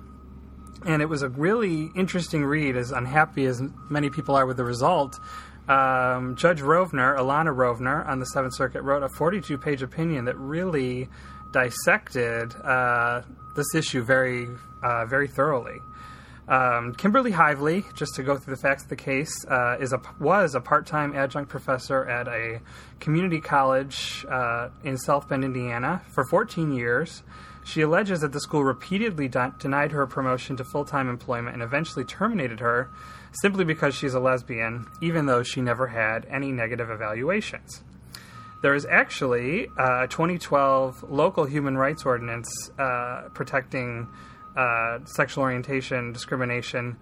And 0.87 1.03
it 1.03 1.05
was 1.05 1.21
a 1.21 1.29
really 1.29 1.91
interesting 1.95 2.45
read, 2.45 2.77
as 2.77 2.91
unhappy 2.91 3.45
as 3.45 3.61
many 3.89 4.09
people 4.09 4.35
are 4.35 4.45
with 4.47 4.57
the 4.57 4.63
result. 4.63 5.19
Um, 5.67 6.35
Judge 6.35 6.61
Rovner, 6.61 7.17
Ilana 7.17 7.55
Rovner, 7.55 8.07
on 8.07 8.19
the 8.19 8.25
Seventh 8.27 8.55
Circuit, 8.55 8.83
wrote 8.83 9.03
a 9.03 9.09
42 9.09 9.57
page 9.57 9.81
opinion 9.81 10.25
that 10.25 10.37
really 10.37 11.09
dissected 11.51 12.53
uh, 12.63 13.21
this 13.55 13.73
issue 13.73 14.03
very, 14.03 14.47
uh, 14.83 15.05
very 15.05 15.27
thoroughly. 15.27 15.79
Um, 16.47 16.93
Kimberly 16.93 17.31
Hively, 17.31 17.83
just 17.95 18.13
to 18.15 18.23
go 18.23 18.37
through 18.37 18.55
the 18.55 18.61
facts 18.61 18.83
of 18.83 18.89
the 18.89 18.95
case, 18.95 19.33
uh, 19.49 19.77
is 19.79 19.93
a 19.93 20.01
was 20.19 20.53
a 20.53 20.61
part-time 20.61 21.15
adjunct 21.15 21.49
professor 21.49 22.07
at 22.07 22.27
a 22.27 22.61
community 22.99 23.41
college 23.41 24.23
uh, 24.29 24.69
in 24.83 24.97
South 24.97 25.27
Bend, 25.27 25.43
Indiana, 25.43 26.03
for 26.13 26.23
14 26.25 26.71
years. 26.71 27.23
She 27.63 27.81
alleges 27.81 28.19
that 28.19 28.31
the 28.31 28.39
school 28.39 28.63
repeatedly 28.63 29.27
de- 29.27 29.55
denied 29.57 29.91
her 29.91 30.05
promotion 30.05 30.55
to 30.57 30.63
full-time 30.63 31.09
employment 31.09 31.55
and 31.55 31.63
eventually 31.63 32.05
terminated 32.05 32.59
her 32.59 32.91
simply 33.41 33.65
because 33.65 33.95
she's 33.95 34.13
a 34.13 34.19
lesbian, 34.19 34.87
even 35.01 35.25
though 35.25 35.43
she 35.43 35.61
never 35.61 35.87
had 35.87 36.25
any 36.29 36.51
negative 36.51 36.89
evaluations. 36.89 37.83
There 38.61 38.73
is 38.73 38.85
actually 38.89 39.67
a 39.77 40.07
2012 40.07 41.05
local 41.09 41.45
human 41.45 41.77
rights 41.77 42.05
ordinance 42.05 42.49
uh, 42.79 43.29
protecting 43.33 44.07
uh, 44.55 44.99
sexual 45.05 45.43
orientation 45.43 46.13
discrimination, 46.13 46.97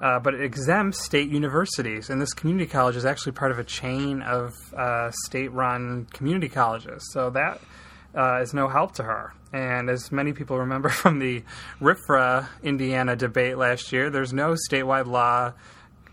uh, 0.00 0.20
but 0.20 0.34
it 0.34 0.42
exempts 0.42 1.04
state 1.04 1.28
universities. 1.28 2.10
And 2.10 2.20
this 2.20 2.34
community 2.34 2.70
college 2.70 2.96
is 2.96 3.04
actually 3.04 3.32
part 3.32 3.50
of 3.50 3.58
a 3.58 3.64
chain 3.64 4.22
of 4.22 4.54
uh, 4.76 5.10
state 5.24 5.52
run 5.52 6.06
community 6.12 6.48
colleges. 6.48 7.02
So 7.12 7.30
that 7.30 7.60
uh, 8.14 8.40
is 8.42 8.54
no 8.54 8.68
help 8.68 8.92
to 8.96 9.02
her. 9.02 9.32
And 9.52 9.88
as 9.90 10.12
many 10.12 10.32
people 10.32 10.58
remember 10.58 10.88
from 10.90 11.18
the 11.18 11.42
RFRA 11.80 12.46
Indiana 12.62 13.16
debate 13.16 13.58
last 13.58 13.92
year, 13.92 14.10
there's 14.10 14.32
no 14.32 14.54
statewide 14.70 15.06
law 15.06 15.52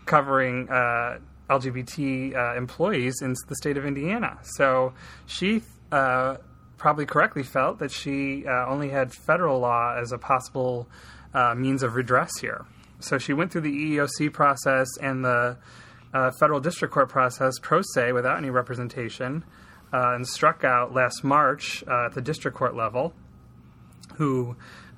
covering 0.06 0.68
uh, 0.70 1.18
LGBT 1.50 2.34
uh, 2.34 2.56
employees 2.56 3.20
in 3.22 3.34
the 3.48 3.56
state 3.56 3.76
of 3.76 3.84
Indiana. 3.84 4.38
So 4.42 4.94
she 5.26 5.62
uh, 5.92 6.36
probably 6.76 7.06
correctly 7.06 7.42
felt 7.42 7.78
that 7.78 7.92
she 7.92 8.44
uh, 8.46 8.66
only 8.66 8.88
had 8.88 9.12
federal 9.12 9.60
law 9.60 9.96
as 9.96 10.12
a 10.12 10.18
possible 10.18 10.88
uh, 11.34 11.54
means 11.54 11.82
of 11.82 11.94
redress 11.94 12.30
here. 12.40 12.64
So 13.00 13.18
she 13.18 13.32
went 13.32 13.52
through 13.52 13.62
the 13.62 13.96
EEOC 13.96 14.32
process 14.32 14.88
and 15.00 15.24
the 15.24 15.58
uh, 16.14 16.30
federal 16.40 16.60
district 16.60 16.94
court 16.94 17.08
process 17.08 17.54
pro 17.60 17.82
se 17.82 18.12
without 18.12 18.38
any 18.38 18.50
representation 18.50 19.44
and 19.92 20.26
struck 20.26 20.62
out 20.62 20.92
last 20.92 21.24
March 21.24 21.82
at 21.84 22.12
the 22.12 22.20
district 22.20 22.54
court 22.54 22.76
level, 22.76 23.14
who 24.16 24.54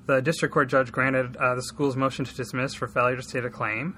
the 0.07 0.21
district 0.21 0.53
court 0.53 0.67
judge 0.67 0.91
granted 0.91 1.33
the 1.33 1.61
school's 1.61 1.95
motion 1.95 2.25
to 2.25 2.35
dismiss 2.35 2.73
for 2.73 2.85
failure 2.85 3.15
to 3.15 3.21
state 3.21 3.45
a 3.45 3.49
claim. 3.49 3.97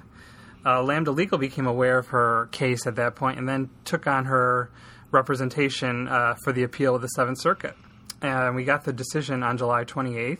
Uh, 0.65 0.83
Lambda 0.83 1.11
Legal 1.11 1.37
became 1.37 1.65
aware 1.65 1.97
of 1.97 2.07
her 2.07 2.47
case 2.51 2.85
at 2.85 2.95
that 2.95 3.15
point 3.15 3.39
and 3.39 3.47
then 3.47 3.69
took 3.85 4.07
on 4.07 4.25
her 4.25 4.69
representation 5.11 6.07
uh, 6.07 6.35
for 6.43 6.53
the 6.53 6.63
appeal 6.63 6.95
of 6.95 7.01
the 7.01 7.07
Seventh 7.09 7.39
Circuit. 7.39 7.75
And 8.21 8.55
we 8.55 8.63
got 8.63 8.83
the 8.83 8.93
decision 8.93 9.43
on 9.43 9.57
July 9.57 9.83
28th. 9.83 10.39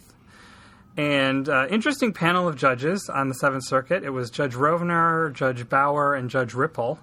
And 0.98 1.48
uh, 1.48 1.68
interesting 1.70 2.14
panel 2.14 2.48
of 2.48 2.58
judges 2.58 3.10
on 3.12 3.30
the 3.30 3.34
Seventh 3.36 3.66
Circuit. 3.66 4.04
It 4.04 4.10
was 4.10 4.30
Judge 4.30 4.54
Rovner, 4.54 5.34
Judge 5.34 5.68
Bauer, 5.68 6.14
and 6.16 6.30
Judge 6.30 6.54
Ripple. 6.54 7.00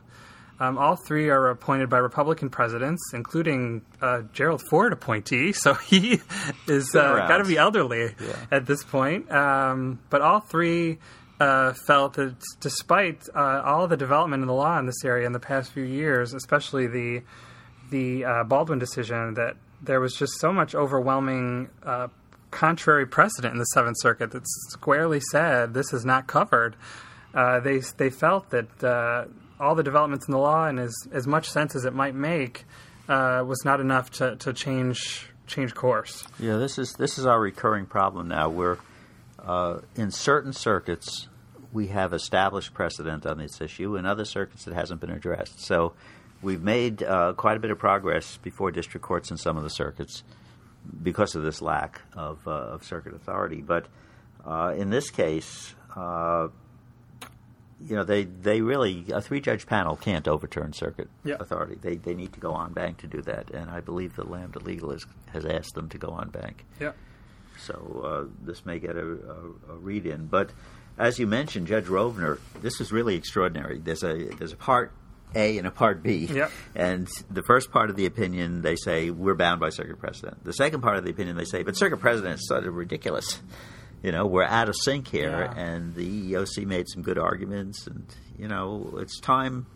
Um, 0.61 0.77
all 0.77 0.97
three 0.97 1.31
are 1.31 1.49
appointed 1.51 1.89
by 1.89 1.99
Republican 1.99 2.51
presidents, 2.51 3.01
including 3.15 3.83
uh, 4.03 4.23
Gerald 4.33 4.61
Ford 4.69 4.93
appointee. 4.93 5.53
So 5.59 5.75
he 5.75 6.21
is 6.67 6.95
uh, 6.95 7.27
got 7.29 7.39
to 7.39 7.45
be 7.45 7.57
elderly 7.57 8.15
at 8.51 8.67
this 8.67 8.85
point. 8.85 9.31
Um, 9.31 10.01
but 10.11 10.21
all 10.21 10.41
three 10.41 10.99
uh, 11.41 11.73
felt 11.73 12.15
that 12.15 12.35
despite 12.61 13.23
uh, 13.35 13.63
all 13.65 13.87
the 13.87 13.97
development 13.97 14.43
in 14.43 14.47
the 14.47 14.55
law 14.55 14.79
in 14.79 14.87
this 14.87 15.05
area 15.05 15.27
in 15.27 15.33
the 15.33 15.41
past 15.41 15.73
few 15.73 15.85
years, 15.85 16.35
especially 16.35 16.87
the 16.87 17.23
the 17.91 18.25
uh, 18.25 18.45
Baldwin 18.45 18.79
decision, 18.79 19.35
that 19.35 19.57
there 19.81 20.01
was 20.01 20.15
just 20.15 20.33
so 20.41 20.53
much 20.53 20.75
overwhelming 20.75 21.71
uh, 21.85 22.09
contrary 22.51 23.07
precedent 23.07 23.53
in 23.53 23.59
the 23.59 23.65
Seventh 23.67 23.97
Circuit 24.01 24.31
that 24.33 24.43
squarely 24.71 25.21
said 25.31 25.75
this 25.75 25.93
is 25.93 26.05
not 26.05 26.27
covered. 26.27 26.77
Uh, 27.33 27.61
they 27.61 27.79
they 27.97 28.11
felt 28.11 28.51
that 28.51 28.85
uh, 28.85 29.27
all 29.61 29.75
the 29.75 29.83
developments 29.83 30.27
in 30.27 30.33
the 30.33 30.39
law 30.39 30.67
and 30.67 30.81
as 30.81 30.95
as 31.13 31.27
much 31.27 31.49
sense 31.49 31.77
as 31.77 31.85
it 31.85 31.95
might 31.95 32.15
make 32.15 32.65
was 33.09 33.65
not 33.65 33.81
enough 33.81 34.11
to, 34.11 34.37
to 34.37 34.53
change 34.53 35.31
change 35.47 35.75
course. 35.75 36.25
Yeah, 36.41 36.57
this 36.57 36.79
is 36.79 36.95
this 36.95 37.17
is 37.17 37.27
our 37.27 37.41
recurring 37.41 37.87
problem 37.87 38.29
now. 38.29 38.49
We're 38.49 38.79
uh, 39.49 39.81
in 39.97 40.11
certain 40.11 40.53
circuits 40.53 41.28
we 41.73 41.89
have 41.89 42.13
established 42.13 42.73
precedent 42.75 43.27
on 43.27 43.39
this 43.39 43.61
issue. 43.61 43.97
In 43.97 44.07
other 44.07 44.25
circuits, 44.25 44.67
it 44.67 44.75
hasn't 44.75 45.01
been 45.01 45.11
addressed. 45.11 45.61
So 45.61 45.93
we've 46.43 46.63
made 46.63 47.03
uh, 47.03 47.35
quite 47.37 47.57
a 47.57 47.61
bit 47.61 47.71
of 47.71 47.79
progress 47.79 48.39
before 48.39 48.71
district 48.71 49.05
courts 49.05 49.31
in 49.31 49.37
some 49.37 49.57
of 49.57 49.63
the 49.63 49.71
circuits 49.71 50.23
because 51.03 51.35
of 51.35 51.43
this 51.43 51.61
lack 51.61 52.01
of, 52.15 52.47
uh, 52.47 52.51
of 52.51 52.85
circuit 52.85 53.15
authority. 53.15 53.61
But 53.61 53.87
uh, 54.47 54.75
in 54.77 54.91
this 54.91 55.11
case, 55.11 55.75
uh, 55.95 56.49
you 57.87 57.95
know, 57.95 58.03
they, 58.05 58.25
they 58.25 58.61
really 58.61 59.05
a 59.13 59.21
three 59.21 59.41
judge 59.41 59.67
panel 59.67 59.95
can't 59.95 60.27
overturn 60.27 60.73
circuit 60.73 61.09
Yeah. 61.25 61.37
authority. 61.39 61.77
They 61.81 61.95
they 61.97 62.15
need 62.15 62.33
to 62.33 62.41
go 62.41 62.59
en 62.61 62.73
banc 62.73 62.99
to 62.99 63.07
do 63.07 63.23
that, 63.23 63.51
and 63.51 63.71
I 63.71 63.81
believe 63.81 64.17
that 64.17 64.29
Lambda 64.29 64.59
Legal 64.59 64.91
is, 64.91 65.07
has 65.33 65.45
asked 65.45 65.75
them 65.75 65.89
to 65.91 65.99
go 65.99 66.19
en 66.19 66.29
banc. 66.31 66.65
Yeah. 66.81 66.93
So 67.59 68.03
uh, 68.05 68.35
this 68.45 68.67
may 68.67 68.79
get 68.81 68.97
a, 68.97 69.03
a, 69.05 69.73
a 69.75 69.77
read 69.77 70.07
in. 70.07 70.27
But 70.27 70.51
as 70.99 71.19
you 71.19 71.27
mentioned, 71.27 71.67
Judge 71.67 71.87
Rovner, 71.87 72.39
this 72.61 72.81
is 72.81 72.93
really 72.93 73.15
extraordinary. 73.15 73.79
There's 73.79 74.03
a 74.03 74.15
there's 74.39 74.53
a 74.53 74.57
part 74.57 74.93
A 75.35 75.59
and 75.59 75.67
a 75.67 75.71
Part 75.71 76.03
B. 76.03 76.27
Yep. 76.31 76.51
And 76.75 77.09
the 77.31 77.43
first 77.43 77.71
part 77.71 77.91
of 77.91 77.97
the 77.97 78.07
opinion, 78.07 78.63
they 78.63 78.77
say 78.77 79.11
we're 79.11 79.35
bound 79.35 79.61
by 79.61 79.71
circuit 79.71 79.99
precedent. 79.99 80.45
The 80.45 80.53
second 80.53 80.81
part 80.83 80.97
of 80.97 81.05
the 81.05 81.11
opinion, 81.11 81.37
they 81.37 81.45
say, 81.45 81.63
but 81.63 81.77
circuit 81.77 81.99
precedent 81.99 82.35
is 82.41 82.49
sort 82.49 82.67
of 82.67 82.75
ridiculous. 82.75 83.41
You 84.03 84.13
know, 84.13 84.27
we're 84.27 84.45
out 84.45 84.69
of 84.69 84.77
sync 84.77 85.09
here, 85.09 85.51
Yeah. 85.57 85.61
and 85.61 85.95
the 85.95 86.33
EEOC 86.33 86.65
made 86.67 86.89
some 86.89 87.03
good 87.03 87.19
arguments, 87.19 87.87
and 87.87 88.07
you 88.39 88.47
know, 88.49 88.97
it's 89.01 89.19
time 89.21 89.67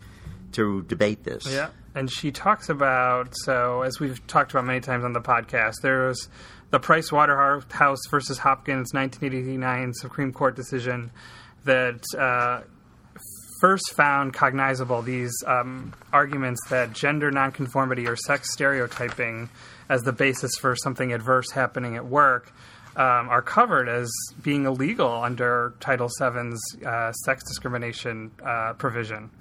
to 0.53 0.81
debate 0.83 1.23
this. 1.23 1.45
Yeah, 1.45 1.69
and 1.95 2.11
she 2.11 2.31
talks 2.31 2.69
about 2.69 3.33
so 3.43 3.81
as 3.83 3.99
we've 3.99 4.25
talked 4.27 4.51
about 4.51 4.65
many 4.65 4.79
times 4.79 5.03
on 5.03 5.13
the 5.13 5.21
podcast. 5.21 5.75
There's 5.81 6.29
the 6.71 6.79
Price 6.79 7.11
Waterhouse 7.11 7.99
versus 8.09 8.39
Hopkins 8.39 8.93
1989 8.93 9.93
Supreme 9.93 10.33
Court 10.33 10.55
decision 10.55 11.11
that 11.65 12.03
uh, 12.17 12.61
first 13.61 13.93
found 13.93 14.33
cognizable 14.33 15.01
these 15.01 15.31
um, 15.45 15.93
arguments 16.11 16.59
that 16.69 16.91
gender 16.93 17.31
nonconformity 17.31 18.07
or 18.07 18.15
sex 18.15 18.51
stereotyping 18.51 19.49
as 19.87 20.01
the 20.01 20.11
basis 20.11 20.51
for 20.59 20.75
something 20.75 21.13
adverse 21.13 21.51
happening 21.51 21.95
at 21.95 22.05
work. 22.05 22.51
Um, 22.95 23.29
are 23.29 23.41
covered 23.41 23.89
as 23.89 24.11
being 24.43 24.65
illegal 24.65 25.23
under 25.23 25.73
Title 25.79 26.09
VII's 26.19 26.59
uh, 26.85 27.11
sex 27.11 27.43
discrimination 27.47 28.29
uh, 28.45 28.73
provision. 28.73 29.31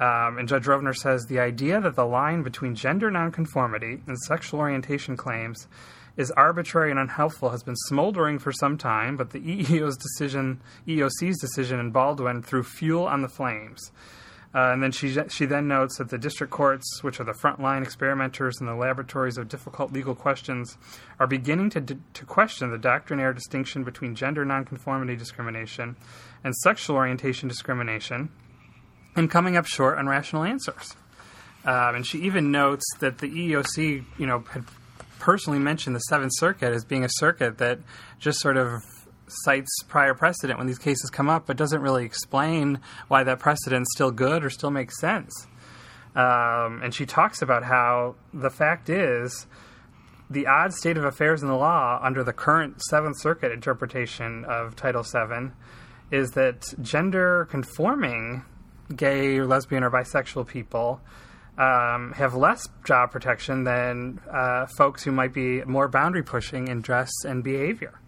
Um, 0.00 0.38
and 0.38 0.48
Judge 0.48 0.64
Rovner 0.64 0.94
says 0.94 1.24
the 1.26 1.38
idea 1.38 1.80
that 1.80 1.94
the 1.94 2.04
line 2.04 2.42
between 2.42 2.74
gender 2.74 3.10
nonconformity 3.10 4.02
and 4.06 4.18
sexual 4.18 4.60
orientation 4.60 5.16
claims 5.16 5.68
is 6.16 6.30
arbitrary 6.32 6.90
and 6.90 6.98
unhelpful 6.98 7.50
has 7.50 7.62
been 7.62 7.76
smoldering 7.88 8.38
for 8.38 8.52
some 8.52 8.78
time, 8.78 9.16
but 9.16 9.30
the 9.30 9.40
EEO's 9.40 9.96
decision, 9.96 10.60
EEOC's 10.86 11.38
decision 11.40 11.80
in 11.80 11.90
Baldwin 11.90 12.42
threw 12.42 12.62
fuel 12.62 13.04
on 13.04 13.22
the 13.22 13.28
flames. 13.28 13.92
Uh, 14.54 14.70
and 14.72 14.80
then 14.80 14.92
she 14.92 15.12
she 15.30 15.46
then 15.46 15.66
notes 15.66 15.98
that 15.98 16.10
the 16.10 16.18
district 16.18 16.52
courts, 16.52 17.02
which 17.02 17.18
are 17.18 17.24
the 17.24 17.32
frontline 17.32 17.82
experimenters 17.82 18.60
in 18.60 18.66
the 18.66 18.74
laboratories 18.74 19.36
of 19.36 19.48
difficult 19.48 19.92
legal 19.92 20.14
questions, 20.14 20.78
are 21.18 21.26
beginning 21.26 21.70
to 21.70 21.80
d- 21.80 21.96
to 22.12 22.24
question 22.24 22.70
the 22.70 22.78
doctrinaire 22.78 23.32
distinction 23.32 23.82
between 23.82 24.14
gender 24.14 24.44
nonconformity 24.44 25.16
discrimination 25.16 25.96
and 26.44 26.54
sexual 26.54 26.94
orientation 26.94 27.48
discrimination, 27.48 28.28
and 29.16 29.30
coming 29.30 29.56
up 29.56 29.66
short 29.66 29.98
on 29.98 30.06
rational 30.06 30.42
answers. 30.42 30.94
Um, 31.64 31.96
and 31.96 32.06
she 32.06 32.18
even 32.18 32.50
notes 32.50 32.84
that 32.98 33.18
the 33.18 33.28
EEOC, 33.28 34.04
you 34.18 34.26
know, 34.26 34.40
had 34.50 34.64
personally 35.18 35.58
mentioned 35.58 35.96
the 35.96 36.00
Seventh 36.00 36.32
Circuit 36.34 36.72
as 36.72 36.84
being 36.84 37.04
a 37.04 37.08
circuit 37.08 37.58
that 37.58 37.78
just 38.18 38.40
sort 38.40 38.56
of 38.56 38.82
cites 39.26 39.70
prior 39.88 40.12
precedent 40.12 40.58
when 40.58 40.66
these 40.66 40.78
cases 40.78 41.08
come 41.08 41.30
up, 41.30 41.46
but 41.46 41.56
doesn't 41.56 41.80
really 41.80 42.04
explain 42.04 42.80
why 43.08 43.24
that 43.24 43.38
precedent's 43.38 43.90
still 43.94 44.10
good 44.10 44.44
or 44.44 44.50
still 44.50 44.70
makes 44.70 45.00
sense. 45.00 45.46
Um, 46.14 46.80
and 46.82 46.94
she 46.94 47.06
talks 47.06 47.42
about 47.42 47.64
how 47.64 48.16
the 48.32 48.50
fact 48.50 48.88
is 48.88 49.46
the 50.30 50.46
odd 50.46 50.72
state 50.72 50.96
of 50.96 51.04
affairs 51.04 51.42
in 51.42 51.48
the 51.48 51.56
law 51.56 51.98
under 52.02 52.22
the 52.22 52.32
current 52.32 52.82
Seventh 52.82 53.18
Circuit 53.20 53.52
interpretation 53.52 54.44
of 54.44 54.76
Title 54.76 55.02
VII 55.02 55.50
is 56.10 56.32
that 56.32 56.74
gender 56.82 57.46
conforming 57.50 58.44
gay 58.94 59.38
or 59.38 59.46
lesbian 59.46 59.82
or 59.82 59.90
bisexual 59.90 60.46
people 60.46 61.00
um, 61.56 62.12
have 62.16 62.34
less 62.34 62.68
job 62.84 63.10
protection 63.12 63.64
than 63.64 64.20
uh, 64.30 64.66
folks 64.66 65.04
who 65.04 65.12
might 65.12 65.32
be 65.32 65.62
more 65.64 65.88
boundary 65.88 66.22
pushing 66.22 66.68
in 66.68 66.80
dress 66.80 67.10
and 67.24 67.44
behavior. 67.44 67.98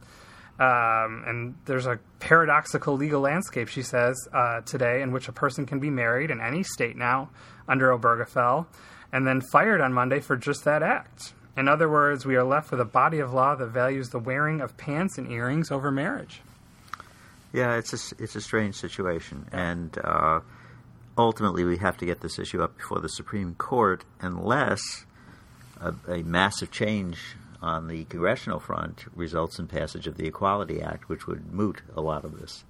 Um, 0.59 1.23
and 1.27 1.55
there's 1.67 1.87
a 1.87 1.99
paradoxical 2.19 2.97
legal 2.97 3.21
landscape, 3.21 3.69
she 3.69 3.83
says, 3.83 4.17
uh, 4.33 4.63
today 4.63 5.03
in 5.03 5.13
which 5.13 5.29
a 5.29 5.33
person 5.33 5.67
can 5.67 5.81
be 5.81 5.91
married 5.91 6.31
in 6.31 6.41
any 6.41 6.63
state 6.63 6.97
now 6.97 7.31
under 7.69 7.97
Obergefell 7.97 8.67
and 9.13 9.27
then 9.27 9.41
fired 9.53 9.81
on 9.81 9.93
Monday 9.93 10.21
for 10.21 10.37
just 10.37 10.65
that 10.65 10.83
act. 10.83 11.35
In 11.57 11.69
other 11.69 11.89
words, 11.89 12.27
we 12.27 12.37
are 12.37 12.45
left 12.45 12.71
with 12.71 12.81
a 12.81 12.85
body 12.85 13.19
of 13.19 13.33
law 13.33 13.55
that 13.55 13.67
values 13.67 14.11
the 14.11 14.19
wearing 14.19 14.61
of 14.61 14.77
pants 14.77 15.19
and 15.19 15.31
earrings 15.31 15.71
over 15.71 15.91
marriage. 15.91 16.43
Yeah, 17.53 17.77
it's 17.77 17.93
a, 18.13 18.23
it's 18.23 18.37
a 18.37 18.41
strange 18.41 18.75
situation, 18.75 19.47
and 19.53 19.97
uh, 20.05 20.41
ultimately 21.19 21.65
we 21.65 21.79
have 21.79 21.97
to 21.99 22.07
get 22.07 22.21
this 22.21 22.39
issue 22.39 22.63
up 22.63 22.77
before 22.77 23.01
the 23.01 23.09
Supreme 23.09 23.55
Court 23.55 24.05
unless 24.21 24.81
a, 25.81 25.95
a 26.09 26.23
massive 26.23 26.71
change 26.71 27.19
on 27.63 27.89
the 27.89 28.05
congressional 28.05 28.61
front 28.61 29.05
results 29.15 29.59
in 29.59 29.67
passage 29.67 30.07
of 30.07 30.17
the 30.17 30.27
Equality 30.27 30.83
Act, 30.83 31.09
which 31.09 31.27
would 31.27 31.53
moot 31.53 31.83
a 31.97 32.01
lot 32.01 32.25
of 32.25 32.39
this 32.39 32.65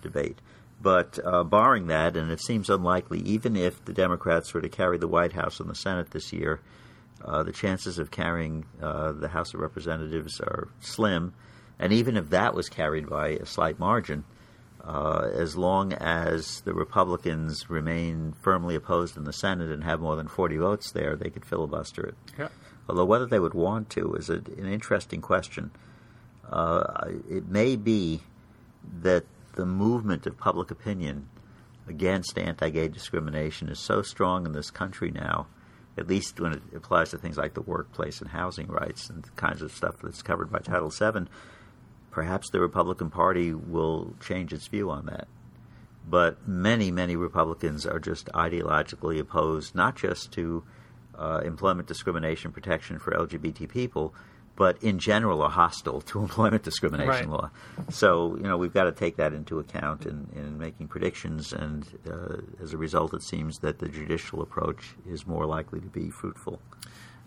debate. 0.00 0.38
But 0.80 1.18
uh, 1.24 1.42
barring 1.42 1.88
that, 1.88 2.16
and 2.16 2.30
it 2.30 2.40
seems 2.40 2.70
unlikely, 2.70 3.20
even 3.20 3.56
if 3.56 3.84
the 3.84 3.92
Democrats 3.92 4.54
were 4.54 4.60
to 4.60 4.68
carry 4.68 4.96
the 4.96 5.08
White 5.08 5.32
House 5.32 5.58
and 5.58 5.68
the 5.68 5.74
Senate 5.74 6.12
this 6.12 6.32
year, 6.32 6.60
uh, 7.24 7.42
the 7.42 7.52
chances 7.52 7.98
of 7.98 8.12
carrying 8.12 8.64
uh, 8.80 9.12
the 9.12 9.28
House 9.28 9.54
of 9.54 9.60
Representatives 9.60 10.40
are 10.40 10.68
slim. 10.80 11.34
And 11.80 11.92
even 11.92 12.16
if 12.16 12.30
that 12.30 12.54
was 12.54 12.68
carried 12.68 13.08
by 13.08 13.30
a 13.30 13.46
slight 13.46 13.80
margin, 13.80 14.24
uh, 14.84 15.28
as 15.32 15.56
long 15.56 15.92
as 15.92 16.60
the 16.62 16.72
Republicans 16.72 17.68
remain 17.68 18.34
firmly 18.40 18.74
opposed 18.74 19.16
in 19.16 19.24
the 19.24 19.32
Senate 19.32 19.70
and 19.70 19.84
have 19.84 20.00
more 20.00 20.16
than 20.16 20.28
40 20.28 20.56
votes 20.58 20.92
there, 20.92 21.16
they 21.16 21.30
could 21.30 21.44
filibuster 21.44 22.06
it. 22.06 22.14
Yeah. 22.38 22.48
Although 22.88 23.04
whether 23.04 23.26
they 23.26 23.38
would 23.38 23.54
want 23.54 23.90
to 23.90 24.14
is 24.14 24.30
a, 24.30 24.36
an 24.36 24.66
interesting 24.66 25.20
question. 25.20 25.70
Uh, 26.50 27.10
it 27.28 27.46
may 27.48 27.76
be 27.76 28.22
that 29.02 29.24
the 29.54 29.66
movement 29.66 30.26
of 30.26 30.38
public 30.38 30.70
opinion 30.70 31.28
against 31.86 32.38
anti-gay 32.38 32.88
discrimination 32.88 33.68
is 33.68 33.78
so 33.78 34.02
strong 34.02 34.46
in 34.46 34.52
this 34.52 34.70
country 34.70 35.10
now, 35.10 35.46
at 35.96 36.06
least 36.06 36.40
when 36.40 36.52
it 36.52 36.62
applies 36.74 37.10
to 37.10 37.18
things 37.18 37.36
like 37.36 37.54
the 37.54 37.62
workplace 37.62 38.20
and 38.20 38.30
housing 38.30 38.68
rights 38.68 39.10
and 39.10 39.24
the 39.24 39.30
kinds 39.30 39.62
of 39.62 39.72
stuff 39.72 39.96
that's 40.02 40.22
covered 40.22 40.50
by 40.50 40.58
Title 40.60 40.90
VII. 40.90 41.26
Perhaps 42.18 42.50
the 42.50 42.58
Republican 42.58 43.10
Party 43.10 43.54
will 43.54 44.12
change 44.20 44.52
its 44.52 44.66
view 44.66 44.90
on 44.90 45.06
that. 45.06 45.28
But 46.10 46.48
many, 46.48 46.90
many 46.90 47.14
Republicans 47.14 47.86
are 47.86 48.00
just 48.00 48.26
ideologically 48.34 49.20
opposed, 49.20 49.76
not 49.76 49.94
just 49.94 50.32
to 50.32 50.64
uh, 51.16 51.42
employment 51.44 51.86
discrimination 51.86 52.50
protection 52.50 52.98
for 52.98 53.12
LGBT 53.12 53.68
people, 53.68 54.12
but 54.56 54.82
in 54.82 54.98
general 54.98 55.42
are 55.42 55.50
hostile 55.50 56.00
to 56.10 56.18
employment 56.18 56.64
discrimination 56.64 57.30
Right. 57.30 57.40
law. 57.40 57.50
So, 57.88 58.34
you 58.34 58.42
know, 58.42 58.56
we've 58.56 58.74
got 58.74 58.84
to 58.84 58.92
take 58.92 59.14
that 59.18 59.32
into 59.32 59.60
account 59.60 60.04
in, 60.04 60.26
in 60.34 60.58
making 60.58 60.88
predictions, 60.88 61.52
and 61.52 61.86
uh, 62.10 62.38
as 62.60 62.72
a 62.72 62.76
result, 62.76 63.14
it 63.14 63.22
seems 63.22 63.58
that 63.58 63.78
the 63.78 63.88
judicial 63.88 64.42
approach 64.42 64.96
is 65.08 65.24
more 65.24 65.46
likely 65.46 65.78
to 65.78 65.86
be 65.86 66.10
fruitful. 66.10 66.60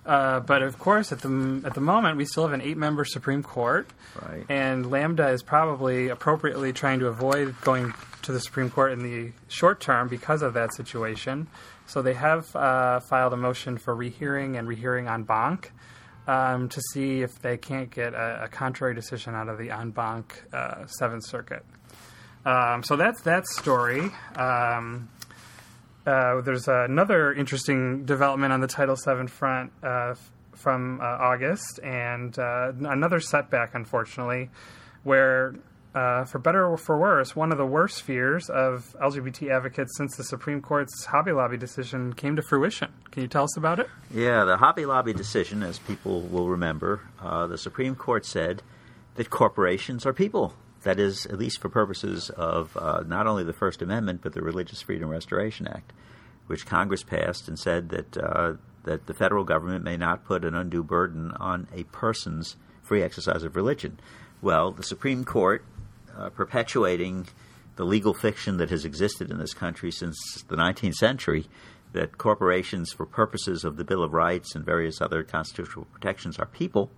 Uh, 0.06 0.40
but 0.40 0.64
of 0.64 0.80
course, 0.80 1.12
at 1.12 1.20
the 1.20 1.62
at 1.64 1.76
the 1.76 1.82
moment, 1.82 2.18
we 2.18 2.26
still 2.26 2.44
have 2.44 2.54
an 2.54 2.62
eight-member 2.62 3.06
Supreme 3.06 3.44
Court, 3.44 3.88
Right. 4.20 4.46
and 4.50 4.90
Lambda 4.90 5.30
is 5.30 5.44
probably 5.44 6.10
appropriately 6.10 6.74
trying 6.74 7.00
to 7.00 7.08
avoid 7.08 7.54
going 7.62 7.94
to 8.24 8.32
the 8.32 8.40
Supreme 8.40 8.70
Court 8.72 8.94
in 8.94 9.04
the 9.04 9.32
short 9.48 9.80
term 9.80 10.08
because 10.08 10.42
of 10.42 10.54
that 10.56 10.74
situation. 10.74 11.48
So 11.86 12.02
they 12.02 12.16
have 12.16 12.56
uh, 12.56 13.00
filed 13.02 13.34
a 13.34 13.38
motion 13.38 13.78
for 13.78 13.94
rehearing 13.96 14.58
and 14.58 14.68
rehearing 14.68 15.08
en 15.08 15.24
banc 15.24 15.72
um, 16.28 16.68
to 16.70 16.82
see 16.94 17.22
if 17.22 17.40
they 17.42 17.58
can't 17.58 17.92
get 17.92 18.14
a, 18.14 18.44
a 18.46 18.48
contrary 18.48 18.96
decision 18.96 19.36
out 19.36 19.50
of 19.50 19.58
the 19.60 19.70
en 19.70 19.92
banc 19.92 20.44
uh, 20.52 20.88
Seventh 20.88 21.26
Circuit. 21.28 21.64
Um, 22.44 22.82
so 22.84 22.96
that's 22.96 23.22
that 23.22 23.46
story. 23.46 24.10
Um, 24.36 25.10
uh, 26.06 26.42
there's 26.42 26.68
another 26.68 27.34
interesting 27.34 28.06
development 28.06 28.54
on 28.54 28.62
the 28.62 28.68
Title 28.68 28.96
VII 28.96 29.28
front 29.28 29.72
uh, 29.84 30.16
from 30.54 31.00
uh, 31.02 31.04
August, 31.04 31.80
and 31.84 32.38
uh, 32.38 32.72
another 32.82 33.20
setback, 33.20 33.74
unfortunately, 33.74 34.50
where, 35.04 35.56
uh, 35.94 36.24
for 36.26 36.40
better 36.40 36.66
or 36.66 36.78
for 36.78 37.00
worse, 37.00 37.36
one 37.36 37.52
of 37.52 37.58
the 37.58 37.66
worst 37.66 38.04
fears 38.04 38.50
of 38.50 38.96
LGBT 39.02 39.52
advocates 39.52 39.98
since 39.98 40.16
the 40.16 40.24
Supreme 40.24 40.62
Court's 40.62 41.06
Hobby 41.06 41.32
Lobby 41.32 41.58
decision 41.58 42.14
came 42.14 42.36
to 42.36 42.42
fruition. 42.42 42.92
Can 43.12 43.24
you 43.24 43.28
tell 43.28 43.44
us 43.44 43.58
about 43.58 43.80
it? 43.80 43.90
Yeah, 44.14 44.46
the 44.46 44.58
Hobby 44.58 44.86
Lobby 44.86 45.14
decision, 45.14 45.64
as 45.64 45.80
people 45.80 46.22
will 46.22 46.48
remember, 46.48 47.02
uh, 47.22 47.48
the 47.48 47.58
Supreme 47.58 47.96
Court 47.96 48.26
said 48.26 48.62
that 49.16 49.30
corporations 49.30 50.06
are 50.06 50.14
people. 50.14 50.54
That 50.84 51.00
is, 51.00 51.26
at 51.28 51.38
least 51.38 51.60
for 51.60 51.70
purposes 51.70 52.30
of 52.32 52.76
uh, 52.76 53.04
not 53.06 53.28
only 53.28 53.44
the 53.44 53.54
First 53.54 53.82
Amendment, 53.82 54.22
but 54.24 54.34
the 54.34 54.42
Religious 54.42 54.82
Freedom 54.82 55.10
Restoration 55.10 55.68
Act, 55.68 55.94
which 56.48 56.66
Congress 56.66 57.04
passed 57.04 57.48
and 57.48 57.58
said 57.58 57.90
that, 57.90 58.18
uh, 58.18 58.54
that 58.84 59.06
the 59.06 59.14
federal 59.14 59.44
government 59.44 59.84
may 59.84 59.98
not 59.98 60.26
put 60.26 60.44
an 60.44 60.56
undue 60.56 60.84
burden 60.84 61.32
on 61.32 61.68
a 61.74 61.84
person's 61.84 62.56
free 62.82 63.04
exercise 63.04 63.44
of 63.44 63.56
religion. 63.56 64.00
Well, 64.42 64.72
the 64.72 64.84
Supreme 64.84 65.24
Court, 65.24 65.64
uh, 66.18 66.30
perpetuating 66.30 67.28
the 67.76 67.86
legal 67.86 68.14
fiction 68.14 68.58
that 68.58 68.70
has 68.70 68.84
existed 68.84 69.30
in 69.32 69.38
this 69.38 69.54
country 69.54 69.92
since 69.92 70.18
the 70.48 70.56
19th 70.56 70.96
century, 70.96 71.46
that 71.94 72.18
corporations, 72.18 72.92
for 72.92 73.06
purposes 73.06 73.64
of 73.64 73.78
the 73.78 73.84
Bill 73.84 74.04
of 74.04 74.14
Rights 74.14 74.56
and 74.56 74.66
various 74.66 75.02
other 75.02 75.24
constitutional 75.24 75.86
protections, 75.86 76.40
are 76.40 76.46
people, 76.46 76.90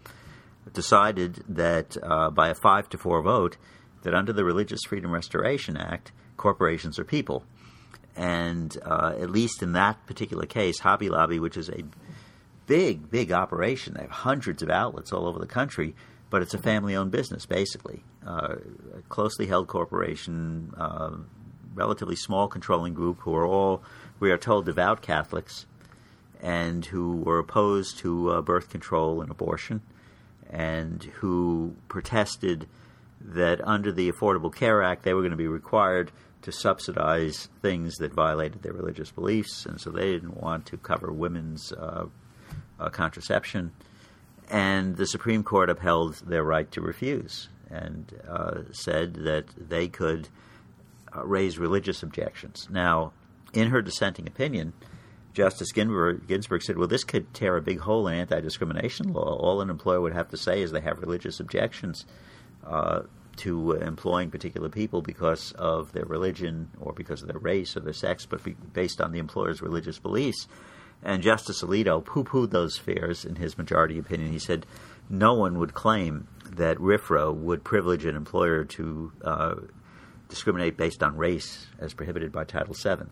decided 0.71 1.43
that 1.47 1.97
uh, 2.01 2.29
by 2.29 2.49
a 2.49 2.55
five 2.55 2.89
to 2.89 2.97
four 2.97 3.21
vote, 3.21 3.57
that 4.03 4.13
under 4.13 4.33
the 4.33 4.45
Religious 4.45 4.81
Freedom 4.87 5.11
Restoration 5.11 5.77
Act, 5.77 6.11
corporations 6.37 6.99
are 6.99 7.03
people. 7.03 7.43
And 8.15 8.77
uh, 8.85 9.13
at 9.19 9.29
least 9.29 9.63
in 9.63 9.73
that 9.73 10.05
particular 10.05 10.45
case, 10.45 10.79
Hobby 10.79 11.09
Lobby, 11.09 11.39
which 11.39 11.57
is 11.57 11.69
a 11.69 11.83
big, 12.67 13.09
big 13.09 13.31
operation, 13.31 13.95
they 13.95 14.01
have 14.01 14.11
hundreds 14.11 14.61
of 14.61 14.69
outlets 14.69 15.11
all 15.11 15.27
over 15.27 15.39
the 15.39 15.47
country, 15.47 15.95
but 16.29 16.41
it's 16.41 16.53
a 16.53 16.59
family 16.59 16.95
owned 16.95 17.11
business, 17.11 17.45
basically. 17.45 18.03
Uh, 18.25 18.55
a 18.97 19.01
closely 19.09 19.47
held 19.47 19.67
corporation, 19.67 20.73
uh, 20.77 21.11
relatively 21.73 22.15
small 22.15 22.47
controlling 22.47 22.93
group 22.93 23.19
who 23.21 23.35
are 23.35 23.45
all, 23.45 23.81
we 24.19 24.31
are 24.31 24.37
told, 24.37 24.65
devout 24.65 25.01
Catholics 25.01 25.65
and 26.41 26.85
who 26.85 27.17
were 27.17 27.39
opposed 27.39 27.97
to 27.99 28.29
uh, 28.31 28.41
birth 28.41 28.69
control 28.69 29.21
and 29.21 29.31
abortion 29.31 29.81
and 30.53 31.03
who 31.15 31.75
protested 31.89 32.67
that 33.19 33.59
under 33.67 33.91
the 33.91 34.11
Affordable 34.11 34.53
Care 34.53 34.83
Act 34.83 35.03
they 35.03 35.13
were 35.13 35.21
going 35.21 35.31
to 35.31 35.37
be 35.37 35.47
required 35.47 36.11
to 36.43 36.51
subsidize 36.51 37.49
things 37.61 37.95
that 37.95 38.13
violated 38.13 38.61
their 38.61 38.73
religious 38.73 39.11
beliefs, 39.11 39.65
and 39.65 39.79
so 39.81 39.89
they 39.89 40.11
didn't 40.11 40.37
want 40.37 40.65
to 40.67 40.77
cover 40.77 41.11
women's 41.11 41.71
uh, 41.71 42.05
uh, 42.79 42.89
contraception. 42.89 43.71
And 44.49 44.97
the 44.97 45.07
Supreme 45.07 45.41
Court 45.43 45.69
upheld 45.69 46.21
their 46.27 46.43
right 46.43 46.69
to 46.71 46.81
refuse 46.81 47.47
and 47.71 48.13
uh, 48.27 48.63
said 48.71 49.15
that 49.15 49.45
they 49.57 49.87
could 49.87 50.27
uh, 51.15 51.25
raise 51.25 51.57
religious 51.57 52.03
objections. 52.03 52.67
Now, 52.69 53.13
in 53.53 53.69
her 53.69 53.81
dissenting 53.81 54.27
opinion, 54.27 54.73
Justice 55.33 55.71
Ginsburg, 55.71 56.27
Ginsburg, 56.27 56.61
said, 56.61 56.77
well, 56.77 56.87
this 56.87 57.03
could 57.03 57.33
tear 57.33 57.57
a 57.57 57.61
big 57.61 57.79
hole 57.79 58.07
in 58.07 58.13
anti 58.15 58.39
discrimination 58.39 59.13
law. 59.13 59.35
All 59.35 59.61
an 59.61 59.69
employer 59.69 59.99
would 59.99 60.13
have 60.13 60.29
to 60.29 60.37
say 60.37 60.61
is 60.61 60.71
they 60.71 60.81
have 60.81 60.99
religious 60.99 61.39
objections 61.39 62.05
uh, 62.65 63.01
to 63.37 63.71
employing 63.73 64.29
particular 64.29 64.69
people 64.69 65.01
because 65.01 65.51
of 65.53 65.91
their 65.91 66.05
religion 66.05 66.69
or 66.79 66.93
because 66.93 67.21
of 67.23 67.27
their 67.27 67.39
race 67.39 67.75
or 67.75 67.79
their 67.79 67.93
sex, 67.93 68.27
but 68.27 68.41
based 68.73 69.01
on 69.01 69.11
the 69.11 69.19
employer's 69.19 69.61
religious 69.61 69.97
beliefs. 69.97 70.47
And 71.01 71.23
Justice 71.23 71.63
Alito 71.63 72.03
poo 72.05 72.23
pooed 72.23 72.51
those 72.51 72.77
fears 72.77 73.25
in 73.25 73.35
his 73.35 73.57
majority 73.57 73.97
opinion. 73.97 74.31
He 74.31 74.39
said 74.39 74.65
no 75.09 75.33
one 75.33 75.57
would 75.57 75.73
claim 75.73 76.27
that 76.55 76.77
RFRA 76.77 77.35
would 77.35 77.63
privilege 77.63 78.05
an 78.05 78.15
employer 78.15 78.63
to 78.65 79.11
uh, 79.23 79.55
discriminate 80.29 80.77
based 80.77 81.03
on 81.03 81.17
race 81.17 81.65
as 81.79 81.93
prohibited 81.93 82.31
by 82.31 82.43
Title 82.43 82.75
VII 82.75 83.09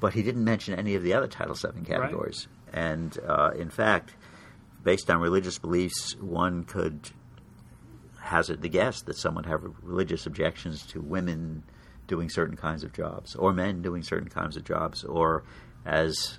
but 0.00 0.14
he 0.14 0.22
didn't 0.22 0.44
mention 0.44 0.74
any 0.74 0.94
of 0.94 1.02
the 1.02 1.12
other 1.12 1.28
Title 1.28 1.54
VII 1.54 1.82
categories. 1.82 2.48
Right. 2.72 2.82
And 2.82 3.18
uh, 3.26 3.50
in 3.56 3.70
fact, 3.70 4.14
based 4.82 5.10
on 5.10 5.20
religious 5.20 5.58
beliefs, 5.58 6.16
one 6.20 6.64
could 6.64 7.10
hazard 8.18 8.62
the 8.62 8.68
guess 8.68 9.02
that 9.02 9.16
someone 9.16 9.44
have 9.44 9.62
religious 9.82 10.26
objections 10.26 10.86
to 10.86 11.00
women 11.00 11.62
doing 12.06 12.28
certain 12.28 12.56
kinds 12.56 12.82
of 12.82 12.92
jobs, 12.92 13.36
or 13.36 13.52
men 13.52 13.82
doing 13.82 14.02
certain 14.02 14.28
kinds 14.28 14.56
of 14.56 14.64
jobs, 14.64 15.04
or 15.04 15.44
as 15.84 16.38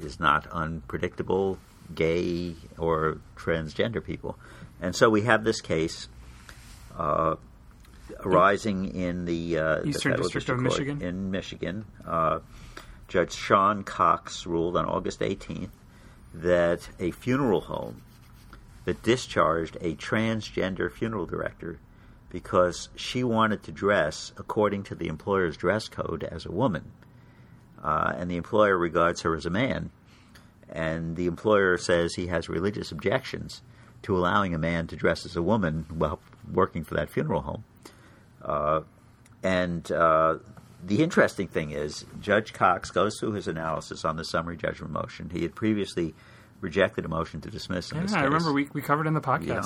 is 0.00 0.18
not 0.18 0.46
unpredictable, 0.48 1.58
gay 1.94 2.54
or 2.78 3.20
transgender 3.36 4.04
people. 4.04 4.38
And 4.80 4.94
so 4.94 5.08
we 5.08 5.22
have 5.22 5.44
this 5.44 5.60
case 5.60 6.08
uh, 6.96 7.36
arising 8.20 8.94
in 8.94 9.24
the 9.24 9.58
uh, 9.58 9.84
Eastern 9.84 10.12
the 10.12 10.18
District, 10.18 10.46
District 10.46 10.48
of 10.50 10.60
Michigan. 10.60 11.02
In 11.02 11.30
Michigan, 11.30 11.84
uh, 12.06 12.40
Judge 13.08 13.34
Sean 13.34 13.82
Cox 13.82 14.46
ruled 14.46 14.76
on 14.76 14.84
August 14.84 15.20
18th 15.20 15.70
that 16.34 16.90
a 17.00 17.10
funeral 17.10 17.62
home 17.62 18.02
that 18.84 19.02
discharged 19.02 19.76
a 19.80 19.94
transgender 19.94 20.92
funeral 20.92 21.26
director 21.26 21.78
because 22.30 22.90
she 22.94 23.24
wanted 23.24 23.62
to 23.62 23.72
dress 23.72 24.32
according 24.36 24.82
to 24.84 24.94
the 24.94 25.08
employer's 25.08 25.56
dress 25.56 25.88
code 25.88 26.22
as 26.24 26.44
a 26.44 26.52
woman. 26.52 26.90
Uh, 27.82 28.12
and 28.16 28.30
the 28.30 28.36
employer 28.36 28.76
regards 28.76 29.22
her 29.22 29.34
as 29.34 29.46
a 29.46 29.50
man. 29.50 29.90
And 30.68 31.16
the 31.16 31.26
employer 31.26 31.78
says 31.78 32.14
he 32.14 32.26
has 32.26 32.48
religious 32.48 32.92
objections 32.92 33.62
to 34.02 34.16
allowing 34.16 34.54
a 34.54 34.58
man 34.58 34.86
to 34.88 34.96
dress 34.96 35.24
as 35.24 35.36
a 35.36 35.42
woman 35.42 35.86
while 35.88 36.20
working 36.52 36.84
for 36.84 36.94
that 36.94 37.08
funeral 37.08 37.40
home. 37.40 37.64
Uh, 38.42 38.80
and 39.42 39.90
uh, 39.90 40.36
the 40.84 41.02
interesting 41.02 41.48
thing 41.48 41.70
is, 41.70 42.04
Judge 42.20 42.52
Cox 42.52 42.90
goes 42.90 43.18
through 43.18 43.32
his 43.32 43.48
analysis 43.48 44.04
on 44.04 44.16
the 44.16 44.24
summary 44.24 44.56
judgment 44.56 44.92
motion. 44.92 45.30
He 45.30 45.42
had 45.42 45.54
previously 45.54 46.14
rejected 46.60 47.04
a 47.04 47.08
motion 47.08 47.40
to 47.42 47.50
dismiss. 47.50 47.92
yeah, 47.92 48.06
I 48.14 48.24
remember 48.24 48.52
we, 48.52 48.68
we 48.72 48.82
covered 48.82 49.06
in 49.06 49.14
the 49.14 49.20
podcast. 49.20 49.46
You 49.46 49.54
know? 49.54 49.64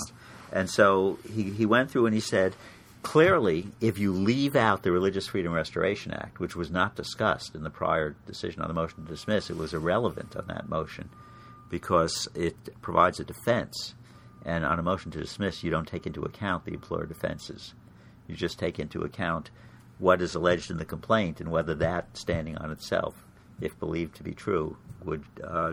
And 0.53 0.71
so 0.71 1.19
he, 1.33 1.45
he 1.45 1.67
went 1.67 1.91
through 1.91 2.07
and 2.07 2.15
he 2.15 2.21
said, 2.21 2.55
clearly, 3.03 3.69
if 3.81 3.99
you 3.99 4.13
leave 4.13 4.57
out 4.57 4.83
the 4.83 4.93
Religious 4.93 5.27
Freedom 5.27 5.53
Restoration 5.53 6.13
Act, 6.13 6.41
which 6.41 6.55
was 6.55 6.71
not 6.71 6.95
discussed 6.95 7.55
in 7.55 7.63
the 7.63 7.71
prior 7.71 8.15
decision 8.27 8.63
on 8.63 8.69
the 8.69 8.75
motion 8.75 9.05
to 9.05 9.11
dismiss, 9.11 9.51
it 9.51 9.57
was 9.57 9.75
irrelevant 9.75 10.37
on 10.37 10.47
that 10.49 10.69
motion 10.69 11.09
because 11.71 12.29
it 12.35 12.81
provides 12.83 13.19
a 13.21 13.25
defense. 13.25 13.95
And 14.45 14.65
on 14.65 14.79
a 14.79 14.83
motion 14.83 15.11
to 15.13 15.21
dismiss, 15.21 15.63
you 15.63 15.71
don't 15.71 15.87
take 15.87 16.07
into 16.07 16.23
account 16.23 16.65
the 16.65 16.75
employer 16.75 17.07
defenses. 17.07 17.75
You 18.27 18.35
just 18.35 18.59
take 18.59 18.79
into 18.79 19.03
account 19.03 19.51
what 19.99 20.21
is 20.21 20.35
alleged 20.35 20.71
in 20.71 20.79
the 20.79 20.85
complaint 20.85 21.41
and 21.41 21.51
whether 21.51 21.75
that, 21.77 22.17
standing 22.17 22.57
on 22.59 22.71
itself, 22.71 23.15
if 23.61 23.79
believed 23.79 24.17
to 24.17 24.23
be 24.23 24.33
true, 24.33 24.77
would 25.05 25.25
uh, 25.43 25.73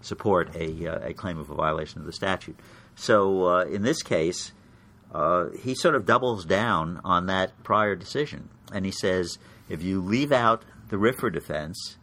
support 0.00 0.54
a, 0.54 0.86
uh, 0.86 1.08
a 1.08 1.14
claim 1.14 1.38
of 1.38 1.50
a 1.50 1.54
violation 1.54 2.00
of 2.00 2.06
the 2.06 2.12
statute. 2.12 2.58
So 2.94 3.46
uh, 3.46 3.64
in 3.64 3.82
this 3.82 4.02
case, 4.02 4.52
uh, 5.12 5.50
he 5.62 5.74
sort 5.74 5.94
of 5.94 6.04
doubles 6.04 6.44
down 6.44 7.00
on 7.04 7.26
that 7.26 7.62
prior 7.62 7.94
decision, 7.94 8.48
and 8.72 8.84
he 8.84 8.90
says 8.90 9.38
if 9.68 9.82
you 9.82 10.00
leave 10.00 10.32
out 10.32 10.64
the 10.88 10.96
RFRA 10.96 11.32
defense, 11.32 11.96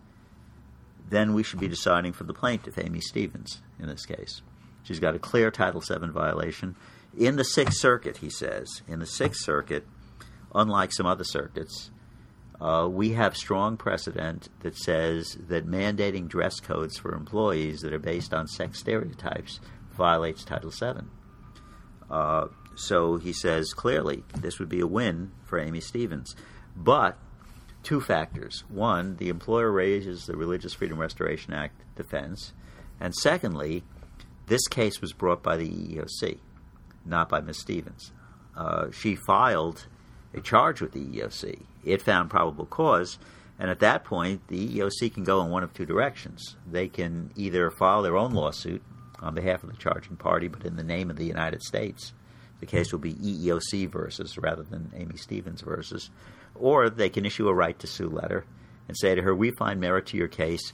then 1.10 1.34
we 1.34 1.44
should 1.44 1.60
be 1.60 1.68
deciding 1.68 2.14
for 2.14 2.24
the 2.24 2.34
plaintiff, 2.34 2.78
Amy 2.78 3.02
Stevens, 3.02 3.62
in 3.80 3.88
this 3.88 4.06
case. 4.06 4.42
She's 4.84 5.00
got 5.00 5.16
a 5.16 5.20
clear 5.20 5.52
Title 5.52 5.82
VII 5.82 6.08
violation. 6.08 6.76
In 7.18 7.36
the 7.36 7.44
Sixth 7.44 7.80
Circuit, 7.80 8.18
he 8.18 8.30
says, 8.30 8.82
in 8.88 9.00
the 9.00 9.06
Sixth 9.06 9.44
Circuit, 9.44 9.86
unlike 10.56 10.92
some 10.94 11.06
other 11.06 11.24
circuits, 11.24 11.92
uh, 12.60 12.88
we 12.90 13.12
have 13.12 13.36
strong 13.36 13.78
precedent 13.78 14.50
that 14.62 14.78
says 14.78 15.38
that 15.48 15.68
mandating 15.68 16.28
dress 16.28 16.60
codes 16.60 16.98
for 16.98 17.14
employees 17.14 17.82
that 17.82 17.94
are 17.94 18.00
based 18.00 18.34
on 18.34 18.48
sex 18.48 18.80
stereotypes 18.80 19.60
violates 19.92 20.44
Title 20.46 20.72
VII. 20.72 21.06
Uh, 22.10 22.48
so 22.76 23.18
he 23.18 23.34
says 23.34 23.74
clearly 23.74 24.24
this 24.40 24.60
would 24.60 24.70
be 24.70 24.80
a 24.80 24.88
win 24.88 25.32
for 25.44 25.60
Amy 25.60 25.82
Stevens. 25.82 26.36
But 26.76 27.18
two 27.84 28.02
factors. 28.02 28.64
One, 28.68 29.16
the 29.18 29.30
employer 29.30 29.72
raises 29.72 30.26
the 30.26 30.36
Religious 30.36 30.74
Freedom 30.74 31.00
Restoration 31.00 31.54
Act 31.54 31.82
defense. 31.96 32.54
And 33.00 33.14
secondly, 33.14 33.84
this 34.48 34.68
case 34.68 35.02
was 35.02 35.14
brought 35.14 35.44
by 35.44 35.58
the 35.58 35.70
EEOC, 35.70 36.40
not 37.06 37.30
by 37.30 37.42
Ms. 37.42 37.60
Stevens. 37.60 38.12
Uh, 38.56 38.92
she 38.92 39.16
filed 39.16 39.88
a 40.36 40.42
charge 40.42 40.82
with 40.82 40.92
the 40.92 41.00
EEOC. 41.00 41.62
It 41.84 42.02
found 42.02 42.30
probable 42.30 42.66
cause, 42.66 43.18
and 43.58 43.72
at 43.72 43.80
that 43.80 44.04
point, 44.04 44.48
the 44.48 44.68
EEOC 44.68 45.14
can 45.14 45.24
go 45.24 45.42
in 45.42 45.50
one 45.50 45.64
of 45.64 45.74
two 45.74 45.86
directions. 45.86 46.58
They 46.70 46.88
can 46.88 47.32
either 47.36 47.72
file 47.72 48.02
their 48.02 48.18
own 48.18 48.34
lawsuit 48.34 48.84
on 49.20 49.34
behalf 49.34 49.64
of 49.64 49.72
the 49.72 49.78
charging 49.78 50.18
party, 50.18 50.48
but 50.48 50.66
in 50.66 50.76
the 50.76 50.84
name 50.84 51.10
of 51.10 51.16
the 51.16 51.26
United 51.26 51.64
States. 51.64 52.14
The 52.60 52.66
case 52.66 52.92
will 52.92 53.00
be 53.00 53.14
EEOC 53.14 53.92
versus 53.92 54.38
rather 54.38 54.64
than 54.64 54.92
Amy 54.96 55.18
Stevens 55.18 55.62
versus. 55.62 56.10
Or 56.54 56.90
they 56.90 57.10
can 57.10 57.26
issue 57.26 57.48
a 57.48 57.54
right 57.54 57.78
to 57.80 57.88
sue 57.88 58.10
letter 58.10 58.46
and 58.88 58.98
say 58.98 59.16
to 59.16 59.22
her, 59.22 59.36
"We 59.36 59.52
find 59.52 59.80
merit 59.80 60.08
to 60.08 60.18
your 60.18 60.28
case. 60.28 60.74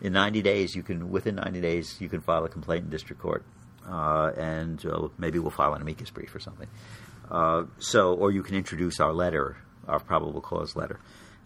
In 0.00 0.12
90 0.14 0.42
days, 0.42 0.74
you 0.74 0.82
can 0.82 1.10
within 1.10 1.36
90 1.36 1.60
days 1.60 2.00
you 2.00 2.08
can 2.08 2.20
file 2.20 2.44
a 2.44 2.48
complaint 2.48 2.84
in 2.84 2.90
district 2.90 3.20
court, 3.20 3.44
uh, 3.86 4.32
and 4.36 4.84
uh, 4.86 5.08
maybe 5.18 5.38
we'll 5.38 5.50
file 5.50 5.74
an 5.74 5.82
amicus 5.82 6.10
brief 6.10 6.34
or 6.34 6.40
something." 6.40 6.68
Uh, 7.32 7.64
so, 7.78 8.12
or 8.12 8.30
you 8.30 8.42
can 8.42 8.54
introduce 8.54 9.00
our 9.00 9.12
letter, 9.12 9.56
our 9.88 9.98
probable 9.98 10.42
cause 10.42 10.76
letter. 10.76 11.00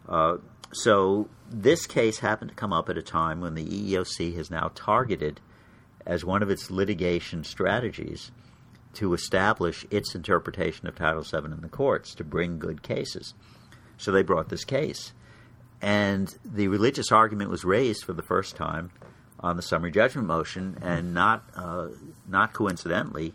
Uh, 0.09 0.39
so, 0.73 1.29
this 1.49 1.87
case 1.87 2.19
happened 2.19 2.51
to 2.51 2.57
come 2.57 2.73
up 2.73 2.89
at 2.89 2.99
a 2.99 3.03
time 3.03 3.41
when 3.41 3.55
the 3.55 3.65
EEOC 3.65 4.35
has 4.35 4.51
now 4.51 4.73
targeted 4.75 5.41
as 6.05 6.25
one 6.25 6.43
of 6.43 6.51
its 6.51 6.73
litigation 6.73 7.45
strategies 7.45 8.33
to 8.95 9.15
establish 9.15 9.87
its 9.89 10.13
interpretation 10.17 10.89
of 10.89 10.97
Title 10.97 11.23
VII 11.23 11.53
in 11.53 11.61
the 11.61 11.69
courts 11.69 12.17
to 12.17 12.25
bring 12.25 12.59
good 12.59 12.83
cases. 12.83 13.35
So, 13.97 14.11
they 14.11 14.25
brought 14.25 14.49
this 14.49 14.65
case. 14.65 15.13
And 15.81 16.35
the 16.45 16.67
religious 16.67 17.13
argument 17.13 17.51
was 17.51 17.65
raised 17.65 18.03
for 18.03 18.13
the 18.13 18.23
first 18.23 18.57
time 18.57 18.91
on 19.39 19.55
the 19.55 19.63
summary 19.63 19.93
judgment 19.93 20.27
motion, 20.27 20.79
and 20.83 21.15
not 21.15 21.45
uh, 21.55 21.89
not 22.27 22.55
coincidentally, 22.55 23.35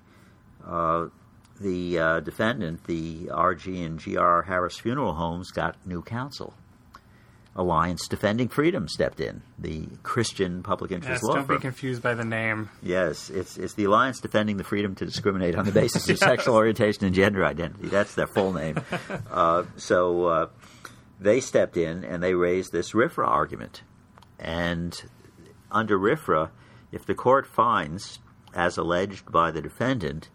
uh, 0.65 1.05
the 1.61 1.99
uh, 1.99 2.19
defendant, 2.21 2.85
the 2.85 3.27
RG 3.27 3.85
and 3.85 4.03
GR 4.03 4.41
Harris 4.49 4.77
Funeral 4.79 5.13
Homes, 5.13 5.51
got 5.51 5.75
new 5.85 6.01
counsel. 6.01 6.53
Alliance 7.53 8.07
Defending 8.07 8.47
Freedom 8.47 8.87
stepped 8.87 9.19
in, 9.19 9.41
the 9.59 9.87
Christian 10.03 10.63
public 10.63 10.91
interest 10.91 11.21
yes, 11.21 11.23
law 11.23 11.35
don't 11.35 11.47
firm. 11.47 11.57
be 11.57 11.61
confused 11.61 12.01
by 12.01 12.13
the 12.13 12.23
name. 12.23 12.69
Yes, 12.81 13.29
it's 13.29 13.57
it's 13.57 13.73
the 13.73 13.83
Alliance 13.83 14.21
Defending 14.21 14.55
the 14.55 14.63
Freedom 14.63 14.95
to 14.95 15.05
Discriminate 15.05 15.55
on 15.55 15.65
the 15.65 15.71
Basis 15.73 16.07
of 16.07 16.17
Sexual 16.17 16.55
Orientation 16.55 17.03
and 17.03 17.13
Gender 17.13 17.45
Identity. 17.45 17.89
That's 17.89 18.15
their 18.15 18.27
full 18.27 18.53
name. 18.53 18.79
uh, 19.31 19.63
so 19.75 20.25
uh, 20.25 20.47
they 21.19 21.41
stepped 21.41 21.75
in 21.75 22.05
and 22.05 22.23
they 22.23 22.35
raised 22.35 22.71
this 22.71 22.93
RFRA 22.93 23.27
argument. 23.27 23.83
And 24.39 25.01
under 25.69 25.99
RFRA, 25.99 26.51
if 26.93 27.05
the 27.05 27.15
court 27.15 27.45
finds, 27.45 28.19
as 28.53 28.77
alleged 28.77 29.29
by 29.29 29.51
the 29.51 29.61
defendant, 29.61 30.29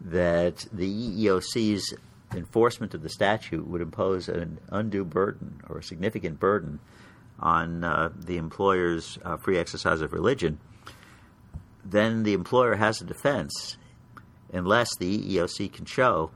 that 0.00 0.66
the 0.72 0.86
EEOC's 1.24 1.94
enforcement 2.34 2.94
of 2.94 3.02
the 3.02 3.08
statute 3.08 3.66
would 3.66 3.80
impose 3.80 4.28
an 4.28 4.58
undue 4.70 5.04
burden 5.04 5.60
or 5.68 5.78
a 5.78 5.82
significant 5.82 6.38
burden 6.40 6.80
on 7.38 7.84
uh, 7.84 8.10
the 8.16 8.36
employer's 8.36 9.18
uh, 9.24 9.36
free 9.36 9.58
exercise 9.58 10.00
of 10.00 10.12
religion, 10.12 10.58
then 11.84 12.22
the 12.22 12.32
employer 12.32 12.74
has 12.76 13.00
a 13.00 13.04
defense 13.04 13.76
unless 14.52 14.88
the 14.98 15.18
EEOC 15.18 15.72
can 15.72 15.84
show 15.84 16.30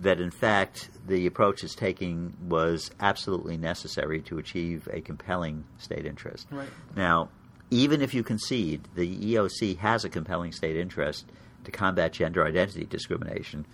that, 0.00 0.20
in 0.20 0.30
fact, 0.30 0.90
the 1.06 1.26
approach 1.26 1.62
it's 1.62 1.74
taking 1.74 2.34
was 2.48 2.90
absolutely 3.00 3.56
necessary 3.56 4.20
to 4.22 4.38
achieve 4.38 4.88
a 4.90 5.00
compelling 5.00 5.64
state 5.78 6.06
interest. 6.06 6.46
Right. 6.50 6.68
Now, 6.96 7.28
even 7.70 8.02
if 8.02 8.14
you 8.14 8.22
concede 8.22 8.88
the 8.94 9.34
EEOC 9.34 9.78
has 9.78 10.04
a 10.04 10.08
compelling 10.08 10.52
state 10.52 10.76
interest 10.76 11.26
to 11.64 11.70
combat 11.70 12.12
gender 12.12 12.44
identity 12.44 12.84
discrimination, 12.84 13.66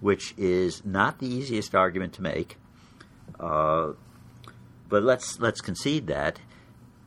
which 0.00 0.34
is 0.36 0.84
not 0.84 1.18
the 1.18 1.26
easiest 1.26 1.74
argument 1.74 2.12
to 2.14 2.22
make, 2.22 2.56
uh, 3.40 3.92
but 4.88 5.02
let's 5.02 5.40
let's 5.40 5.60
concede 5.60 6.06
that. 6.08 6.38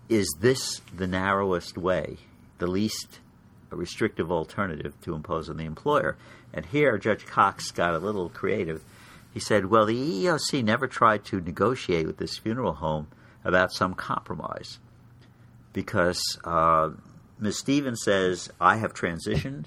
Is 0.07 0.27
this 0.39 0.81
the 0.95 1.07
narrowest 1.07 1.77
way, 1.77 2.17
the 2.59 2.67
least 2.67 3.19
restrictive 3.71 4.31
alternative 4.31 4.93
to 5.01 5.15
impose 5.15 5.49
on 5.49 5.57
the 5.57 5.65
employer? 5.65 6.15
And 6.53 6.65
here, 6.65 6.97
Judge 6.97 7.25
Cox 7.25 7.71
got 7.71 7.93
a 7.93 7.99
little 7.99 8.29
creative. 8.29 8.83
He 9.33 9.39
said, 9.39 9.65
"Well, 9.65 9.85
the 9.85 9.95
EEOC 9.95 10.63
never 10.63 10.87
tried 10.87 11.25
to 11.25 11.41
negotiate 11.41 12.07
with 12.07 12.17
this 12.17 12.37
funeral 12.37 12.73
home 12.73 13.07
about 13.43 13.71
some 13.71 13.93
compromise, 13.93 14.79
because 15.73 16.21
uh, 16.43 16.91
Ms. 17.39 17.59
Stevens 17.59 18.01
says 18.03 18.49
I 18.59 18.77
have 18.77 18.93
transitioned." 18.93 19.65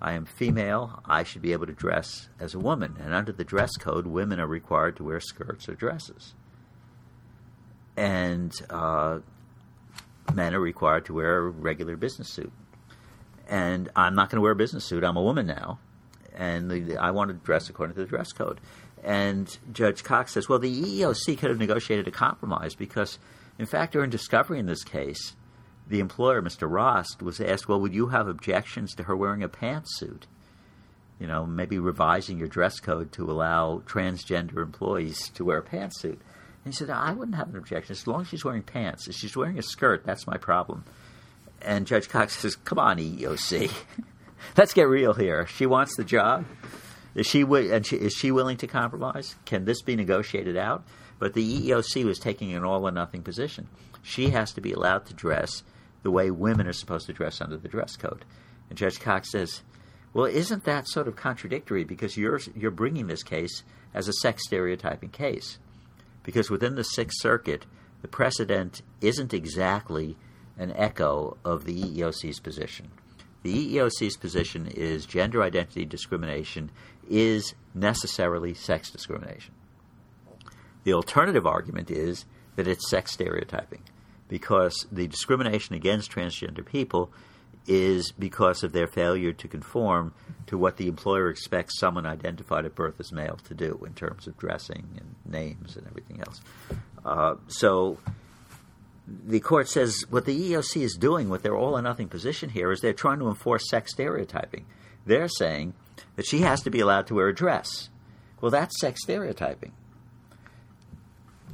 I 0.00 0.12
am 0.12 0.26
female. 0.26 1.02
I 1.06 1.22
should 1.22 1.42
be 1.42 1.52
able 1.52 1.66
to 1.66 1.72
dress 1.72 2.28
as 2.38 2.54
a 2.54 2.58
woman. 2.58 2.96
And 3.00 3.14
under 3.14 3.32
the 3.32 3.44
dress 3.44 3.76
code, 3.76 4.06
women 4.06 4.38
are 4.38 4.46
required 4.46 4.96
to 4.96 5.04
wear 5.04 5.20
skirts 5.20 5.68
or 5.68 5.74
dresses. 5.74 6.34
And 7.96 8.52
uh, 8.68 9.20
men 10.34 10.54
are 10.54 10.60
required 10.60 11.06
to 11.06 11.14
wear 11.14 11.38
a 11.38 11.48
regular 11.48 11.96
business 11.96 12.28
suit. 12.28 12.52
And 13.48 13.88
I'm 13.96 14.14
not 14.14 14.28
going 14.28 14.36
to 14.36 14.42
wear 14.42 14.52
a 14.52 14.56
business 14.56 14.84
suit. 14.84 15.02
I'm 15.02 15.16
a 15.16 15.22
woman 15.22 15.46
now. 15.46 15.78
And 16.36 16.70
the, 16.70 16.98
I 16.98 17.12
want 17.12 17.28
to 17.30 17.34
dress 17.34 17.70
according 17.70 17.94
to 17.94 18.02
the 18.02 18.08
dress 18.08 18.32
code. 18.32 18.60
And 19.02 19.56
Judge 19.72 20.02
Cox 20.02 20.32
says, 20.32 20.48
well, 20.48 20.58
the 20.58 20.82
EEOC 20.82 21.38
could 21.38 21.48
have 21.48 21.58
negotiated 21.58 22.08
a 22.08 22.10
compromise 22.10 22.74
because, 22.74 23.18
in 23.58 23.64
fact, 23.64 23.92
during 23.92 24.10
discovery 24.10 24.58
in 24.58 24.66
this 24.66 24.82
case, 24.82 25.35
the 25.88 26.00
employer, 26.00 26.42
Mr. 26.42 26.68
Rost, 26.68 27.22
was 27.22 27.40
asked, 27.40 27.68
well, 27.68 27.80
would 27.80 27.94
you 27.94 28.08
have 28.08 28.28
objections 28.28 28.94
to 28.94 29.04
her 29.04 29.16
wearing 29.16 29.42
a 29.42 29.48
pantsuit? 29.48 30.22
You 31.20 31.26
know, 31.26 31.46
maybe 31.46 31.78
revising 31.78 32.38
your 32.38 32.48
dress 32.48 32.80
code 32.80 33.12
to 33.12 33.30
allow 33.30 33.82
transgender 33.86 34.58
employees 34.58 35.30
to 35.30 35.44
wear 35.44 35.58
a 35.58 35.62
pantsuit. 35.62 36.18
And 36.64 36.72
he 36.74 36.76
said, 36.76 36.90
I 36.90 37.12
wouldn't 37.12 37.36
have 37.36 37.48
an 37.48 37.56
objection 37.56 37.92
as 37.92 38.06
long 38.06 38.22
as 38.22 38.28
she's 38.28 38.44
wearing 38.44 38.62
pants. 38.62 39.06
If 39.06 39.14
she's 39.14 39.36
wearing 39.36 39.58
a 39.58 39.62
skirt, 39.62 40.04
that's 40.04 40.26
my 40.26 40.36
problem. 40.36 40.84
And 41.62 41.86
Judge 41.86 42.08
Cox 42.08 42.36
says, 42.36 42.56
come 42.56 42.78
on, 42.78 42.98
EEOC. 42.98 43.70
Let's 44.56 44.74
get 44.74 44.88
real 44.88 45.14
here. 45.14 45.46
She 45.46 45.64
wants 45.64 45.96
the 45.96 46.04
job. 46.04 46.44
Is 47.14 47.26
she, 47.26 47.42
and 47.42 47.86
she, 47.86 47.96
is 47.96 48.12
she 48.12 48.30
willing 48.30 48.58
to 48.58 48.66
compromise? 48.66 49.36
Can 49.46 49.64
this 49.64 49.80
be 49.80 49.96
negotiated 49.96 50.56
out? 50.56 50.84
But 51.18 51.32
the 51.32 51.70
EEOC 51.70 52.04
was 52.04 52.18
taking 52.18 52.52
an 52.52 52.64
all 52.64 52.86
or 52.86 52.90
nothing 52.90 53.22
position. 53.22 53.68
She 54.02 54.30
has 54.30 54.52
to 54.52 54.60
be 54.60 54.72
allowed 54.72 55.06
to 55.06 55.14
dress 55.14 55.62
the 56.02 56.10
way 56.10 56.30
women 56.30 56.66
are 56.66 56.72
supposed 56.72 57.06
to 57.06 57.12
dress 57.12 57.40
under 57.40 57.56
the 57.56 57.68
dress 57.68 57.96
code. 57.96 58.24
And 58.68 58.78
Judge 58.78 59.00
Cox 59.00 59.30
says, 59.30 59.62
well, 60.12 60.26
isn't 60.26 60.64
that 60.64 60.88
sort 60.88 61.08
of 61.08 61.16
contradictory 61.16 61.84
because 61.84 62.16
you're, 62.16 62.40
you're 62.54 62.70
bringing 62.70 63.06
this 63.06 63.22
case 63.22 63.62
as 63.92 64.08
a 64.08 64.14
sex 64.14 64.44
stereotyping 64.46 65.10
case? 65.10 65.58
Because 66.22 66.50
within 66.50 66.74
the 66.74 66.84
Sixth 66.84 67.20
Circuit, 67.20 67.66
the 68.02 68.08
precedent 68.08 68.82
isn't 69.00 69.34
exactly 69.34 70.16
an 70.58 70.72
echo 70.74 71.36
of 71.44 71.64
the 71.64 71.82
EEOC's 71.82 72.40
position. 72.40 72.90
The 73.42 73.76
EEOC's 73.76 74.16
position 74.16 74.66
is 74.66 75.06
gender 75.06 75.42
identity 75.42 75.84
discrimination 75.84 76.70
is 77.08 77.54
necessarily 77.74 78.54
sex 78.54 78.90
discrimination. 78.90 79.54
The 80.84 80.94
alternative 80.94 81.46
argument 81.46 81.90
is 81.90 82.24
that 82.56 82.66
it's 82.66 82.88
sex 82.88 83.12
stereotyping 83.12 83.82
because 84.28 84.86
the 84.90 85.06
discrimination 85.06 85.74
against 85.74 86.10
transgender 86.10 86.64
people 86.64 87.10
is 87.66 88.12
because 88.12 88.62
of 88.62 88.72
their 88.72 88.86
failure 88.86 89.32
to 89.32 89.48
conform 89.48 90.12
to 90.46 90.56
what 90.56 90.76
the 90.76 90.86
employer 90.86 91.28
expects 91.28 91.78
someone 91.78 92.06
identified 92.06 92.64
at 92.64 92.74
birth 92.74 93.00
as 93.00 93.12
male 93.12 93.38
to 93.44 93.54
do 93.54 93.82
in 93.86 93.92
terms 93.94 94.26
of 94.26 94.36
dressing 94.38 94.86
and 94.96 95.14
names 95.32 95.76
and 95.76 95.86
everything 95.86 96.20
else. 96.20 96.40
Uh, 97.04 97.34
so 97.48 97.98
the 99.06 99.40
court 99.40 99.68
says 99.68 100.04
what 100.10 100.24
the 100.24 100.52
EEOC 100.52 100.82
is 100.82 100.94
doing 100.94 101.28
with 101.28 101.42
their 101.42 101.56
all 101.56 101.76
or 101.76 101.82
nothing 101.82 102.08
position 102.08 102.50
here 102.50 102.70
is 102.70 102.80
they're 102.80 102.92
trying 102.92 103.18
to 103.18 103.28
enforce 103.28 103.68
sex 103.68 103.92
stereotyping. 103.92 104.66
They're 105.04 105.28
saying 105.28 105.74
that 106.16 106.26
she 106.26 106.40
has 106.40 106.62
to 106.62 106.70
be 106.70 106.80
allowed 106.80 107.06
to 107.08 107.14
wear 107.14 107.28
a 107.28 107.34
dress. 107.34 107.88
Well, 108.40 108.50
that's 108.50 108.80
sex 108.80 109.02
stereotyping. 109.02 109.72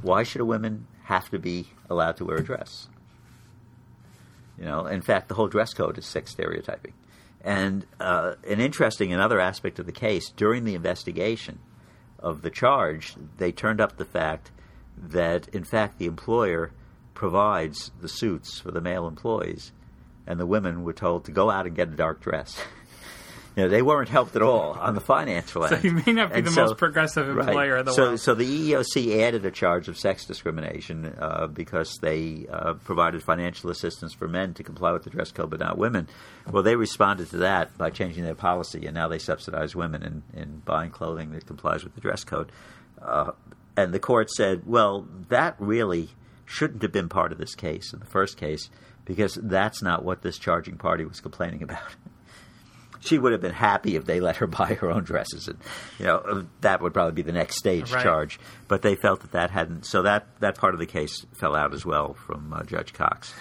Why 0.01 0.23
should 0.23 0.41
a 0.41 0.45
woman 0.45 0.87
have 1.03 1.29
to 1.29 1.39
be 1.39 1.67
allowed 1.93 2.17
to 2.17 2.25
wear 2.25 2.37
a 2.37 2.43
dress. 2.43 2.87
You 4.57 4.65
know, 4.65 4.85
in 4.85 5.01
fact, 5.01 5.29
the 5.29 5.35
whole 5.35 5.47
dress 5.47 5.73
code 5.73 5.97
is 5.97 6.05
sex 6.05 6.31
stereotyping. 6.31 6.93
And 7.43 7.85
uh, 7.99 8.35
an 8.47 8.59
interesting 8.59 9.11
another 9.11 9.39
aspect 9.39 9.79
of 9.79 9.85
the 9.85 9.91
case 9.91 10.29
during 10.29 10.63
the 10.63 10.75
investigation 10.75 11.59
of 12.19 12.41
the 12.41 12.49
charge, 12.49 13.15
they 13.37 13.51
turned 13.51 13.81
up 13.81 13.97
the 13.97 14.05
fact 14.05 14.51
that 14.97 15.47
in 15.49 15.63
fact 15.63 15.99
the 15.99 16.05
employer 16.05 16.71
provides 17.13 17.91
the 17.99 18.07
suits 18.07 18.59
for 18.59 18.71
the 18.71 18.81
male 18.81 19.07
employees, 19.07 19.71
and 20.25 20.39
the 20.39 20.45
women 20.45 20.83
were 20.83 20.93
told 20.93 21.25
to 21.25 21.31
go 21.31 21.49
out 21.49 21.65
and 21.65 21.75
get 21.75 21.89
a 21.89 21.95
dark 21.95 22.21
dress. 22.21 22.61
you 23.55 23.63
know, 23.63 23.69
they 23.69 23.81
weren't 23.81 24.09
helped 24.09 24.35
at 24.35 24.41
all 24.41 24.71
on 24.71 24.95
the 24.95 25.01
financial 25.01 25.63
end. 25.63 25.81
So 25.81 25.87
you 25.87 25.93
may 25.93 26.11
not 26.11 26.29
be 26.29 26.39
and 26.39 26.47
the 26.47 26.51
so, 26.51 26.65
most 26.65 26.77
progressive 26.77 27.29
employer 27.29 27.73
right. 27.73 27.79
in 27.81 27.85
the 27.85 27.93
so, 27.93 28.03
world. 28.03 28.19
So 28.19 28.33
the 28.33 28.71
EEOC 28.71 29.21
added 29.21 29.45
a 29.45 29.51
charge 29.51 29.87
of 29.87 29.97
sex 29.97 30.25
discrimination 30.25 31.13
uh, 31.19 31.47
because 31.47 31.95
they 32.01 32.47
uh, 32.51 32.73
provided 32.73 33.21
financial 33.21 33.69
assistance 33.69 34.13
for 34.13 34.27
men 34.27 34.55
to 34.55 34.63
comply 34.63 34.91
with 34.91 35.03
the 35.03 35.11
dress 35.11 35.31
code, 35.31 35.51
but 35.51 35.59
not 35.59 35.77
women. 35.77 36.07
Well, 36.49 36.63
they 36.63 36.75
responded 36.75 37.29
to 37.29 37.37
that 37.37 37.77
by 37.77 37.91
changing 37.91 38.23
their 38.23 38.35
policy, 38.35 38.85
and 38.87 38.95
now 38.95 39.07
they 39.07 39.19
subsidize 39.19 39.75
women 39.75 40.01
in, 40.01 40.23
in 40.41 40.61
buying 40.65 40.89
clothing 40.89 41.31
that 41.31 41.45
complies 41.45 41.83
with 41.83 41.93
the 41.93 42.01
dress 42.01 42.23
code. 42.23 42.51
Uh, 43.01 43.31
and 43.77 43.93
the 43.93 43.99
court 43.99 44.31
said, 44.31 44.63
well, 44.65 45.07
that 45.29 45.55
really 45.59 46.09
shouldn't 46.45 46.81
have 46.81 46.91
been 46.91 47.09
part 47.09 47.31
of 47.31 47.37
this 47.37 47.55
case 47.55 47.93
in 47.93 47.99
the 47.99 48.05
first 48.05 48.37
case 48.37 48.69
because 49.05 49.35
that's 49.35 49.81
not 49.81 50.03
what 50.03 50.21
this 50.21 50.37
charging 50.37 50.77
party 50.77 51.05
was 51.05 51.19
complaining 51.19 51.61
about 51.61 51.81
she 53.03 53.19
would 53.19 53.31
have 53.31 53.41
been 53.41 53.53
happy 53.53 53.95
if 53.95 54.05
they 54.05 54.19
let 54.19 54.37
her 54.37 54.47
buy 54.59 54.75
her 54.75 54.91
own 54.91 55.03
dresses, 55.03 55.47
and 55.47 55.59
you 55.99 56.05
know 56.05 56.45
that 56.61 56.81
would 56.81 56.93
probably 56.93 57.13
be 57.13 57.21
the 57.21 57.31
next 57.31 57.57
stage 57.57 57.91
right. 57.91 58.03
charge. 58.03 58.39
But 58.67 58.81
they 58.81 58.95
felt 58.95 59.21
that 59.21 59.31
that 59.31 59.51
hadn't, 59.51 59.85
so 59.85 60.01
that 60.03 60.27
that 60.39 60.57
part 60.57 60.73
of 60.73 60.79
the 60.79 60.85
case 60.85 61.25
fell 61.33 61.55
out 61.55 61.73
as 61.73 61.85
well 61.85 62.13
from 62.13 62.53
uh, 62.53 62.63
Judge 62.63 62.93
Cox. 62.93 63.33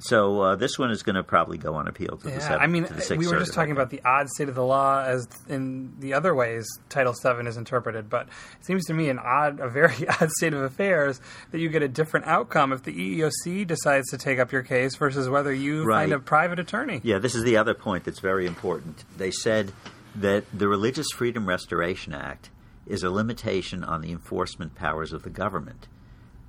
So 0.00 0.40
uh, 0.40 0.56
this 0.56 0.78
one 0.78 0.90
is 0.90 1.02
going 1.02 1.16
to 1.16 1.22
probably 1.22 1.58
go 1.58 1.74
on 1.74 1.86
appeal 1.86 2.16
to 2.18 2.28
yeah, 2.28 2.34
the 2.36 2.40
seventh. 2.40 2.62
I 2.62 2.66
mean, 2.66 2.84
to 2.84 2.94
the 2.94 3.16
we 3.16 3.28
were 3.28 3.38
just 3.38 3.52
talking 3.52 3.72
about 3.72 3.90
the 3.90 4.00
odd 4.04 4.28
state 4.30 4.48
of 4.48 4.54
the 4.54 4.64
law 4.64 5.04
as 5.04 5.28
in 5.48 5.94
the 6.00 6.14
other 6.14 6.34
ways 6.34 6.66
Title 6.88 7.12
VII 7.12 7.46
is 7.46 7.56
interpreted, 7.56 8.08
but 8.08 8.26
it 8.58 8.64
seems 8.64 8.86
to 8.86 8.94
me 8.94 9.10
an 9.10 9.18
odd, 9.18 9.60
a 9.60 9.68
very 9.68 10.08
odd 10.20 10.30
state 10.30 10.54
of 10.54 10.62
affairs 10.62 11.20
that 11.50 11.60
you 11.60 11.68
get 11.68 11.82
a 11.82 11.88
different 11.88 12.26
outcome 12.26 12.72
if 12.72 12.82
the 12.82 12.92
EEOC 12.92 13.66
decides 13.66 14.08
to 14.10 14.18
take 14.18 14.38
up 14.38 14.52
your 14.52 14.62
case 14.62 14.96
versus 14.96 15.28
whether 15.28 15.52
you 15.52 15.84
right. 15.84 16.02
find 16.02 16.12
a 16.12 16.18
private 16.18 16.58
attorney. 16.58 17.00
Yeah, 17.04 17.18
this 17.18 17.34
is 17.34 17.44
the 17.44 17.56
other 17.56 17.74
point 17.74 18.04
that's 18.04 18.20
very 18.20 18.46
important. 18.46 19.04
They 19.16 19.30
said 19.30 19.72
that 20.14 20.44
the 20.52 20.66
Religious 20.66 21.06
Freedom 21.14 21.46
Restoration 21.48 22.14
Act 22.14 22.50
is 22.86 23.02
a 23.02 23.10
limitation 23.10 23.84
on 23.84 24.00
the 24.00 24.10
enforcement 24.10 24.74
powers 24.74 25.12
of 25.12 25.22
the 25.22 25.30
government 25.30 25.86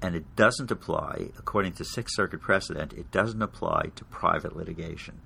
and 0.02 0.16
it 0.16 0.36
doesn't 0.36 0.72
apply, 0.72 1.30
according 1.38 1.74
to 1.74 1.86
Sixth 1.86 2.16
Circuit 2.16 2.42
precedent, 2.42 2.94
it 2.94 3.12
doesn't 3.12 3.42
apply 3.42 3.92
to 3.96 4.06
private 4.06 4.56
litigation. 4.56 5.22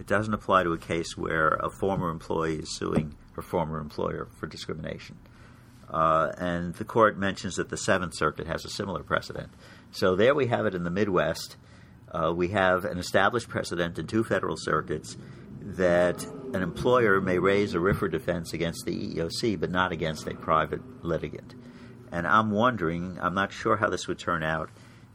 It 0.00 0.06
doesn't 0.06 0.34
apply 0.34 0.64
to 0.64 0.72
a 0.72 0.78
case 0.78 1.16
where 1.16 1.48
a 1.48 1.70
former 1.70 2.10
employee 2.10 2.56
is 2.56 2.76
suing 2.76 3.14
her 3.34 3.42
former 3.42 3.78
employer 3.78 4.28
for 4.38 4.46
discrimination. 4.46 5.16
Uh, 5.88 6.32
and 6.38 6.74
the 6.74 6.84
court 6.84 7.18
mentions 7.18 7.54
that 7.56 7.70
the 7.70 7.76
Seventh 7.76 8.14
Circuit 8.14 8.46
has 8.46 8.64
a 8.64 8.70
similar 8.70 9.02
precedent. 9.02 9.50
So 9.90 10.16
there 10.16 10.34
we 10.34 10.46
have 10.48 10.66
it 10.66 10.74
in 10.74 10.84
the 10.84 10.90
Midwest. 10.90 11.56
Uh, 12.12 12.32
we 12.34 12.48
have 12.48 12.84
an 12.84 12.98
established 12.98 13.48
precedent 13.48 13.98
in 13.98 14.06
two 14.06 14.24
federal 14.24 14.56
circuits 14.56 15.16
that 15.60 16.24
an 16.54 16.62
employer 16.62 17.20
may 17.20 17.38
raise 17.38 17.74
a 17.74 17.78
RFRA 17.78 18.10
defense 18.10 18.52
against 18.52 18.84
the 18.84 18.92
EEOC, 18.92 19.58
but 19.58 19.70
not 19.70 19.92
against 19.92 20.26
a 20.26 20.34
private 20.34 21.04
litigant. 21.04 21.54
And 22.12 22.26
I'm 22.26 22.50
wondering, 22.50 23.18
I'm 23.20 23.34
not 23.34 23.52
sure 23.52 23.76
how 23.76 23.88
this 23.88 24.06
would 24.08 24.18
turn 24.18 24.42
out, 24.42 24.70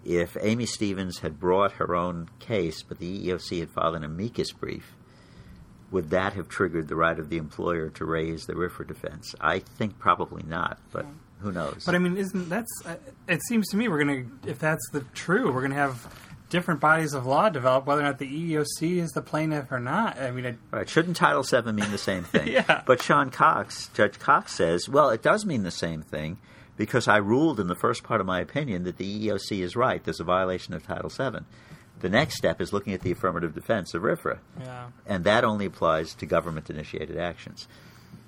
if 0.06 0.36
Amy 0.42 0.66
Stevens 0.66 1.20
had 1.20 1.40
brought 1.40 1.74
her 1.74 1.96
own 1.96 2.30
case, 2.40 2.84
but 2.84 3.00
the 3.00 3.28
EEOC 3.28 3.60
had 3.62 3.70
filed 3.70 3.96
an 3.96 4.04
amicus 4.04 4.52
brief, 4.52 4.96
would 5.92 6.10
that 6.10 6.34
have 6.34 6.50
triggered 6.50 6.88
the 6.88 6.96
right 6.96 7.18
of 7.18 7.30
the 7.30 7.38
employer 7.38 7.90
to 7.92 8.06
raise 8.06 8.46
the 8.46 8.54
RFRA 8.54 8.88
defense? 8.88 9.34
I 9.40 9.60
think 9.60 10.00
probably 10.00 10.44
not, 10.44 10.80
but 10.92 11.06
who 11.40 11.52
knows? 11.52 11.84
But 11.86 11.96
I 11.96 12.00
mean, 12.00 12.18
isn't 12.18 12.50
that's? 12.50 12.72
Uh, 12.86 12.96
it 13.28 13.42
seems 13.44 13.70
to 13.70 13.78
me 13.78 13.88
we're 13.88 14.00
gonna, 14.00 14.26
if 14.46 14.60
that's 14.60 14.90
the 14.92 15.02
true, 15.14 15.54
we're 15.54 15.62
gonna 15.62 15.76
have 15.76 16.08
different 16.50 16.80
bodies 16.80 17.14
of 17.14 17.26
law 17.26 17.50
develop 17.50 17.86
whether 17.86 18.02
or 18.02 18.06
not 18.06 18.20
the 18.20 18.28
EEOC 18.28 18.98
is 18.98 19.12
the 19.12 19.22
plaintiff 19.22 19.72
or 19.72 19.80
not. 19.80 20.20
I 20.20 20.32
mean, 20.32 20.46
it, 20.46 20.58
right? 20.72 20.88
Shouldn't 20.88 21.18
Title 21.18 21.42
VII 21.44 21.72
mean 21.72 21.92
the 21.92 21.98
same 21.98 22.24
thing? 22.24 22.48
yeah. 22.52 22.84
But 22.86 23.02
Sean 23.02 23.32
Cox, 23.32 23.90
Judge 23.96 24.20
Cox 24.20 24.54
says, 24.54 24.88
well, 24.88 25.10
it 25.10 25.24
does 25.24 25.48
mean 25.48 25.64
the 25.64 25.72
same 25.72 26.04
thing 26.04 26.38
because 26.78 27.08
I 27.08 27.18
ruled 27.18 27.60
in 27.60 27.68
the 27.68 27.76
first 27.76 28.04
part 28.04 28.22
of 28.22 28.28
my 28.28 28.40
opinion 28.40 28.84
that 28.84 28.98
the 28.98 29.28
EEOC 29.28 29.62
is 29.62 29.76
right. 29.76 30.04
There's 30.04 30.20
a 30.20 30.26
violation 30.26 30.74
of 30.74 30.86
Title 30.86 31.10
VII. 31.10 31.46
The 32.00 32.10
next 32.10 32.38
step 32.38 32.60
is 32.60 32.74
looking 32.74 32.94
at 32.94 33.02
the 33.02 33.12
affirmative 33.12 33.54
defense 33.54 33.94
of 33.94 34.02
RFRA. 34.02 34.40
Yeah. 34.60 34.88
And 35.06 35.24
that 35.24 35.44
only 35.44 35.66
applies 35.66 36.14
to 36.16 36.26
government 36.26 36.70
initiated 36.70 37.18
actions. 37.18 37.68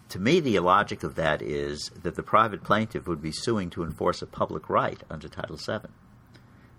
To 0.09 0.19
me, 0.19 0.39
the 0.39 0.59
logic 0.59 1.03
of 1.03 1.15
that 1.15 1.41
is 1.41 1.91
that 2.03 2.15
the 2.15 2.23
private 2.23 2.63
plaintiff 2.63 3.07
would 3.07 3.21
be 3.21 3.31
suing 3.31 3.69
to 3.71 3.83
enforce 3.83 4.21
a 4.21 4.27
public 4.27 4.69
right 4.69 5.01
under 5.09 5.27
Title 5.27 5.57
VII. 5.57 5.89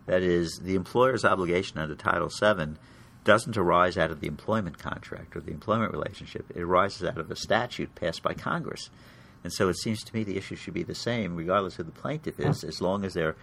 That 0.06 0.22
is, 0.22 0.60
the 0.62 0.76
employer's 0.76 1.24
obligation 1.24 1.78
under 1.78 1.96
Title 1.96 2.28
VII 2.28 2.76
doesn't 3.24 3.56
arise 3.56 3.98
out 3.98 4.12
of 4.12 4.20
the 4.20 4.28
employment 4.28 4.78
contract 4.78 5.34
or 5.34 5.40
the 5.40 5.50
employment 5.50 5.92
relationship. 5.92 6.46
It 6.54 6.62
arises 6.62 7.08
out 7.08 7.18
of 7.18 7.30
a 7.30 7.36
statute 7.36 7.96
passed 7.96 8.22
by 8.22 8.34
Congress. 8.34 8.88
And 9.46 9.52
so 9.52 9.68
it 9.68 9.78
seems 9.78 10.02
to 10.02 10.12
me 10.12 10.24
the 10.24 10.36
issue 10.36 10.56
should 10.56 10.74
be 10.74 10.82
the 10.82 10.92
same, 10.92 11.36
regardless 11.36 11.76
who 11.76 11.84
the 11.84 11.92
plaintiff 11.92 12.40
is, 12.40 12.64
as 12.64 12.80
long 12.80 13.04
as 13.04 13.14
they're 13.14 13.36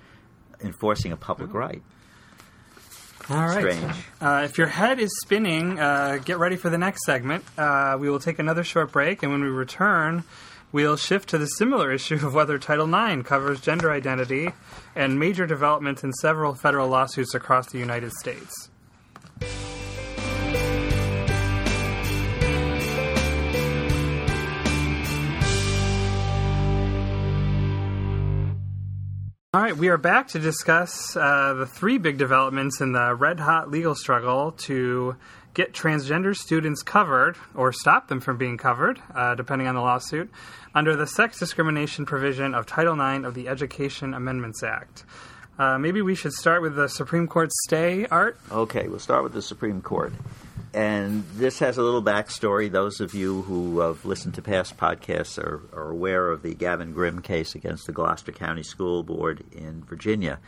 enforcing 0.62 1.14
a 1.14 1.16
public 1.16 1.54
right. 1.54 1.82
All 3.30 3.38
right. 3.38 3.74
Strange. 3.74 3.96
Uh, 4.20 4.42
if 4.44 4.58
your 4.58 4.68
head 4.68 5.00
is 5.00 5.10
spinning, 5.22 5.80
uh, 5.80 6.18
get 6.18 6.40
ready 6.40 6.58
for 6.58 6.70
the 6.70 6.78
next 6.78 7.06
segment. 7.06 7.46
Uh, 7.58 7.96
we 7.98 8.10
will 8.10 8.20
take 8.20 8.38
another 8.38 8.66
short 8.66 8.92
break, 8.92 9.24
and 9.24 9.32
when 9.32 9.42
we 9.42 9.48
return, 9.48 10.26
we'll 10.74 10.98
shift 10.98 11.30
to 11.30 11.38
the 11.38 11.48
similar 11.48 11.90
issue 11.90 12.16
of 12.16 12.34
whether 12.34 12.60
Title 12.60 12.94
IX 12.94 13.26
covers 13.26 13.62
gender 13.62 13.90
identity 13.90 14.50
and 14.98 15.18
major 15.18 15.48
developments 15.48 16.04
in 16.04 16.12
several 16.12 16.54
federal 16.54 16.90
lawsuits 16.90 17.34
across 17.34 17.72
the 17.72 17.80
United 17.80 18.12
States. 18.12 18.70
All 29.56 29.62
right, 29.62 29.78
we 29.78 29.90
are 29.90 30.00
back 30.00 30.30
to 30.30 30.40
discuss 30.40 31.16
uh, 31.16 31.54
the 31.54 31.68
three 31.68 32.00
big 32.00 32.18
developments 32.18 32.82
in 32.82 32.92
the 32.92 33.14
red 33.14 33.40
hot 33.40 33.70
legal 33.70 33.94
struggle 33.94 34.54
to 34.64 35.16
get 35.54 35.74
transgender 35.74 36.36
students 36.36 36.82
covered 36.82 37.36
or 37.54 37.72
stop 37.72 38.08
them 38.08 38.20
from 38.20 38.40
being 38.40 38.58
covered, 38.58 39.00
uh, 39.14 39.36
depending 39.36 39.68
on 39.68 39.76
the 39.76 39.82
lawsuit, 39.82 40.32
under 40.74 40.96
the 40.96 41.06
sex 41.06 41.38
discrimination 41.38 42.04
provision 42.04 42.56
of 42.56 42.66
Title 42.66 43.00
IX 43.00 43.26
of 43.26 43.36
the 43.36 43.48
Education 43.48 44.16
Amendments 44.16 44.64
Act. 44.64 45.04
Uh, 45.60 45.78
maybe 45.78 46.02
we 46.02 46.16
should 46.16 46.34
start 46.34 46.64
with 46.64 46.76
the 46.76 46.90
Supreme 46.90 47.28
Court 47.28 47.52
stay, 47.68 48.08
Art. 48.08 48.40
Okay, 48.52 48.88
we'll 48.88 48.98
start 48.98 49.22
with 49.22 49.34
the 49.34 49.42
Supreme 49.44 49.84
Court. 49.84 50.14
And 50.74 51.24
this 51.36 51.60
has 51.60 51.78
a 51.78 51.84
little 51.84 52.02
backstory. 52.02 52.72
Those 52.72 53.00
of 53.00 53.14
you 53.14 53.44
who 53.44 53.80
have 53.82 54.06
listened 54.06 54.34
to 54.36 54.42
past 54.42 54.76
podcasts 54.76 55.38
are, 55.38 55.62
are 55.72 55.92
aware 55.92 56.32
of 56.32 56.42
the 56.42 56.56
Gavin 56.56 56.94
Grimm 56.94 57.22
case 57.22 57.54
against 57.54 57.86
the 57.86 57.92
Gloucester 57.92 58.32
County 58.32 58.64
School 58.64 59.04
Board 59.04 59.44
in 59.52 59.84
Virginia. 59.84 60.40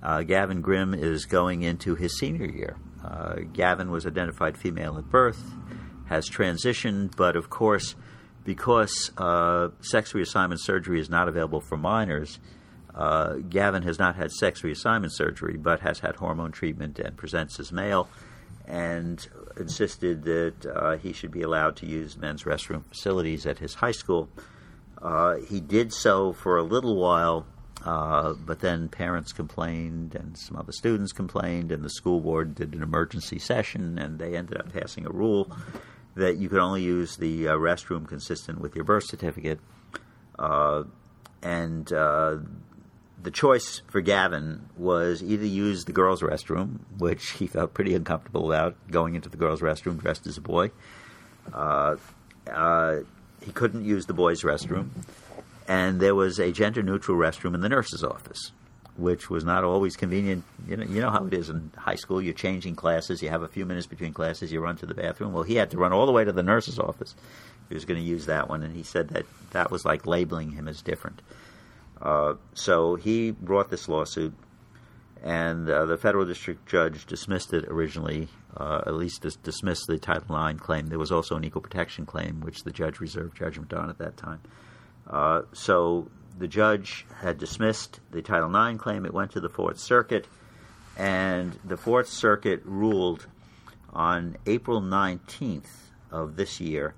Uh, 0.00 0.22
Gavin 0.22 0.60
Grimm 0.60 0.94
is 0.94 1.24
going 1.24 1.62
into 1.62 1.96
his 1.96 2.16
senior 2.16 2.46
year. 2.46 2.76
Uh, 3.04 3.36
Gavin 3.52 3.90
was 3.90 4.06
identified 4.06 4.56
female 4.56 4.96
at 4.96 5.10
birth, 5.10 5.42
has 6.06 6.28
transitioned, 6.30 7.16
but 7.16 7.34
of 7.34 7.50
course, 7.50 7.96
because 8.44 9.10
uh, 9.18 9.70
sex 9.80 10.12
reassignment 10.12 10.60
surgery 10.60 11.00
is 11.00 11.10
not 11.10 11.26
available 11.26 11.60
for 11.60 11.76
minors, 11.76 12.38
uh, 12.94 13.34
Gavin 13.48 13.82
has 13.82 13.98
not 13.98 14.14
had 14.14 14.30
sex 14.30 14.62
reassignment 14.62 15.10
surgery, 15.10 15.56
but 15.56 15.80
has 15.80 15.98
had 15.98 16.16
hormone 16.16 16.52
treatment 16.52 17.00
and 17.00 17.16
presents 17.16 17.58
as 17.58 17.72
male 17.72 18.08
and 18.66 19.28
insisted 19.58 20.24
that 20.24 20.66
uh, 20.66 20.96
he 20.96 21.12
should 21.12 21.30
be 21.30 21.42
allowed 21.42 21.76
to 21.76 21.86
use 21.86 22.16
men's 22.16 22.44
restroom 22.44 22.84
facilities 22.86 23.46
at 23.46 23.58
his 23.58 23.74
high 23.74 23.92
school. 23.92 24.28
Uh, 25.00 25.36
he 25.48 25.60
did 25.60 25.92
so 25.92 26.32
for 26.32 26.56
a 26.56 26.62
little 26.62 26.96
while, 26.96 27.46
uh, 27.84 28.32
but 28.32 28.60
then 28.60 28.88
parents 28.88 29.32
complained 29.32 30.14
and 30.14 30.36
some 30.38 30.56
other 30.56 30.72
students 30.72 31.12
complained, 31.12 31.70
and 31.70 31.84
the 31.84 31.90
school 31.90 32.20
board 32.20 32.54
did 32.54 32.74
an 32.74 32.82
emergency 32.82 33.38
session, 33.38 33.98
and 33.98 34.18
they 34.18 34.36
ended 34.36 34.58
up 34.58 34.72
passing 34.72 35.06
a 35.06 35.10
rule 35.10 35.54
that 36.16 36.36
you 36.36 36.48
could 36.48 36.60
only 36.60 36.82
use 36.82 37.16
the 37.16 37.48
uh, 37.48 37.52
restroom 37.52 38.06
consistent 38.06 38.60
with 38.60 38.74
your 38.74 38.84
birth 38.84 39.04
certificate. 39.04 39.60
Uh, 40.38 40.84
and 41.42 41.92
the 43.24 43.30
choice 43.30 43.80
for 43.88 44.02
Gavin 44.02 44.68
was 44.76 45.22
either 45.22 45.46
use 45.46 45.86
the 45.86 45.92
girls' 45.92 46.20
restroom, 46.20 46.80
which 46.98 47.30
he 47.30 47.46
felt 47.46 47.72
pretty 47.72 47.94
uncomfortable 47.94 48.52
about 48.52 48.76
going 48.90 49.14
into 49.14 49.30
the 49.30 49.38
girls' 49.38 49.62
restroom 49.62 49.98
dressed 49.98 50.26
as 50.26 50.36
a 50.36 50.42
boy. 50.42 50.70
Uh, 51.52 51.96
uh, 52.50 52.98
he 53.42 53.50
couldn't 53.50 53.84
use 53.84 54.04
the 54.04 54.12
boys' 54.12 54.42
restroom, 54.42 54.90
and 55.66 56.00
there 56.00 56.14
was 56.14 56.38
a 56.38 56.52
gender-neutral 56.52 57.16
restroom 57.16 57.54
in 57.54 57.62
the 57.62 57.68
nurse's 57.68 58.04
office, 58.04 58.52
which 58.98 59.30
was 59.30 59.42
not 59.42 59.64
always 59.64 59.96
convenient. 59.96 60.44
You 60.68 60.76
know, 60.76 60.84
you 60.84 61.00
know 61.00 61.10
how 61.10 61.24
it 61.24 61.32
is 61.32 61.48
in 61.48 61.70
high 61.78 61.94
school. 61.94 62.20
You're 62.20 62.34
changing 62.34 62.76
classes. 62.76 63.22
You 63.22 63.30
have 63.30 63.42
a 63.42 63.48
few 63.48 63.64
minutes 63.64 63.86
between 63.86 64.12
classes. 64.12 64.52
You 64.52 64.60
run 64.60 64.76
to 64.76 64.86
the 64.86 64.94
bathroom. 64.94 65.32
Well, 65.32 65.44
he 65.44 65.54
had 65.54 65.70
to 65.70 65.78
run 65.78 65.94
all 65.94 66.04
the 66.04 66.12
way 66.12 66.24
to 66.24 66.32
the 66.32 66.42
nurse's 66.42 66.78
office. 66.78 67.14
He 67.70 67.74
was 67.74 67.86
going 67.86 67.98
to 67.98 68.06
use 68.06 68.26
that 68.26 68.50
one, 68.50 68.62
and 68.62 68.76
he 68.76 68.82
said 68.82 69.08
that 69.08 69.24
that 69.52 69.70
was 69.70 69.86
like 69.86 70.06
labeling 70.06 70.50
him 70.50 70.68
as 70.68 70.82
different. 70.82 71.22
Uh, 72.04 72.34
so 72.52 72.96
he 72.96 73.30
brought 73.30 73.70
this 73.70 73.88
lawsuit, 73.88 74.34
and 75.22 75.68
uh, 75.70 75.86
the 75.86 75.96
federal 75.96 76.26
district 76.26 76.68
judge 76.68 77.06
dismissed 77.06 77.54
it 77.54 77.64
originally, 77.64 78.28
uh, 78.58 78.82
at 78.86 78.94
least 78.94 79.22
dis- 79.22 79.36
dismissed 79.36 79.86
the 79.86 79.98
Title 79.98 80.46
IX 80.46 80.60
claim. 80.60 80.88
There 80.88 80.98
was 80.98 81.10
also 81.10 81.34
an 81.36 81.44
equal 81.44 81.62
protection 81.62 82.04
claim, 82.04 82.40
which 82.40 82.62
the 82.62 82.72
judge 82.72 83.00
reserved 83.00 83.38
judgment 83.38 83.72
on 83.72 83.88
at 83.88 83.96
that 83.98 84.18
time. 84.18 84.40
Uh, 85.08 85.42
so 85.54 86.08
the 86.38 86.46
judge 86.46 87.06
had 87.20 87.38
dismissed 87.38 88.00
the 88.10 88.20
Title 88.20 88.54
IX 88.54 88.78
claim. 88.78 89.06
It 89.06 89.14
went 89.14 89.30
to 89.32 89.40
the 89.40 89.48
Fourth 89.48 89.78
Circuit, 89.78 90.26
and 90.98 91.58
the 91.64 91.78
Fourth 91.78 92.08
Circuit 92.08 92.60
ruled 92.64 93.26
on 93.94 94.36
April 94.44 94.82
19th 94.82 95.90
of 96.10 96.36
this 96.36 96.60
year 96.60 96.94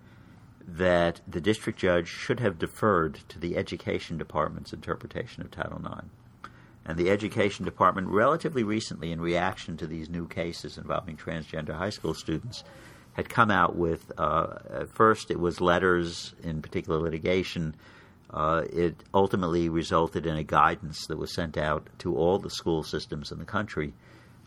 that 0.66 1.20
the 1.28 1.40
district 1.40 1.78
judge 1.78 2.08
should 2.08 2.40
have 2.40 2.58
deferred 2.58 3.20
to 3.28 3.38
the 3.38 3.56
Education 3.56 4.18
Department's 4.18 4.72
interpretation 4.72 5.42
of 5.42 5.50
Title 5.50 5.80
IX. 5.84 6.08
And 6.84 6.98
the 6.98 7.10
Education 7.10 7.64
Department, 7.64 8.08
relatively 8.08 8.62
recently, 8.62 9.12
in 9.12 9.20
reaction 9.20 9.76
to 9.76 9.86
these 9.86 10.08
new 10.08 10.26
cases 10.26 10.78
involving 10.78 11.16
transgender 11.16 11.76
high 11.76 11.90
school 11.90 12.14
students, 12.14 12.64
had 13.14 13.28
come 13.28 13.50
out 13.50 13.76
with 13.76 14.12
uh, 14.18 14.58
at 14.70 14.90
first 14.90 15.30
it 15.30 15.40
was 15.40 15.60
letters 15.60 16.34
in 16.42 16.60
particular 16.62 17.00
litigation. 17.00 17.74
Uh, 18.28 18.64
it 18.72 18.94
ultimately 19.14 19.68
resulted 19.68 20.26
in 20.26 20.36
a 20.36 20.42
guidance 20.44 21.06
that 21.06 21.16
was 21.16 21.32
sent 21.32 21.56
out 21.56 21.88
to 21.98 22.16
all 22.16 22.38
the 22.38 22.50
school 22.50 22.82
systems 22.82 23.32
in 23.32 23.38
the 23.38 23.44
country, 23.44 23.94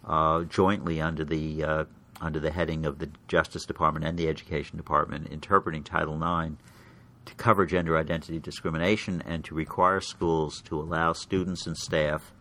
uh, 0.05 0.43
jointly 0.43 1.01
under 1.01 1.25
the 1.25 1.63
uh, 1.63 1.84
under 2.21 2.39
the 2.39 2.51
heading 2.51 2.86
of 2.86 2.99
the 2.99 3.10
Justice 3.27 3.65
Department 3.65 4.05
and 4.05 4.17
the 4.17 4.27
Education 4.27 4.77
Department, 4.77 5.27
interpreting 5.27 5.84
Title 5.84 6.15
IX 6.15 6.55
to 7.25 7.34
cover 7.36 7.65
gender 7.65 7.97
identity 7.97 8.39
discrimination 8.39 9.21
and 9.25 9.43
to 9.45 9.55
require 9.55 10.01
schools 10.01 10.62
to 10.63 10.79
allow 10.79 11.13
students 11.13 11.67
and 11.67 11.77
staff 11.77 12.32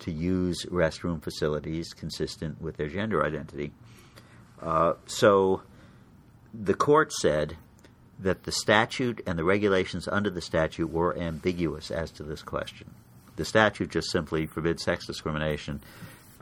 to 0.00 0.10
use 0.10 0.66
restroom 0.70 1.22
facilities 1.22 1.92
consistent 1.92 2.60
with 2.60 2.76
their 2.76 2.88
gender 2.88 3.24
identity. 3.24 3.72
Uh, 4.60 4.94
so 5.06 5.62
the 6.52 6.74
court 6.74 7.12
said 7.12 7.56
that 8.18 8.44
the 8.44 8.52
statute 8.52 9.20
and 9.26 9.38
the 9.38 9.44
regulations 9.44 10.08
under 10.08 10.30
the 10.30 10.40
statute 10.40 10.90
were 10.90 11.16
ambiguous 11.18 11.90
as 11.90 12.10
to 12.12 12.22
this 12.22 12.42
question. 12.42 12.94
The 13.36 13.44
statute 13.44 13.90
just 13.90 14.10
simply 14.10 14.46
forbids 14.46 14.84
sex 14.84 15.06
discrimination 15.06 15.82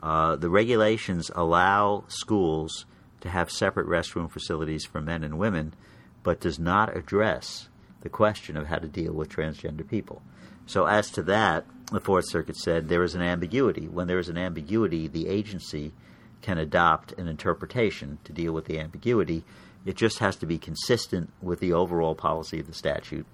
uh, 0.03 0.37
the 0.37 0.51
regulations 0.51 1.31
allow 1.35 2.05
schools 2.09 2.87
to 3.21 3.29
have 3.29 3.51
separate 3.51 3.87
restroom 3.87 4.31
facilities 4.31 4.85
for 4.85 5.01
men 5.01 5.23
and 5.23 5.39
women, 5.39 5.75
but 6.23 6.41
does 6.41 6.59
not 6.59 6.97
address 6.97 7.69
the 8.01 8.09
question 8.09 8.57
of 8.57 8.67
how 8.67 8.79
to 8.79 8.89
deal 8.89 9.13
with 9.13 9.29
transgender 9.29 9.89
people. 9.89 10.23
So, 10.67 10.87
as 10.87 11.11
to 11.13 11.23
that, 11.25 11.65
the 11.93 12.01
Fourth 12.01 12.29
Circuit 12.29 12.57
said 12.57 12.89
there 12.89 13.05
is 13.05 13.15
an 13.15 13.23
ambiguity. 13.23 13.87
When 13.87 14.09
there 14.09 14.19
is 14.19 14.29
an 14.29 14.39
ambiguity, 14.39 15.07
the 15.07 15.29
agency 15.29 15.93
can 16.41 16.59
adopt 16.59 17.13
an 17.13 17.29
interpretation 17.29 18.19
to 18.25 18.33
deal 18.33 18.53
with 18.53 18.65
the 18.65 18.81
ambiguity. 18.81 19.45
It 19.87 19.97
just 19.97 20.19
has 20.19 20.37
to 20.37 20.47
be 20.47 20.59
consistent 20.59 21.31
with 21.41 21.61
the 21.61 21.73
overall 21.73 22.15
policy 22.15 22.61
of 22.61 22.67
the 22.67 22.75
statute 22.75 23.27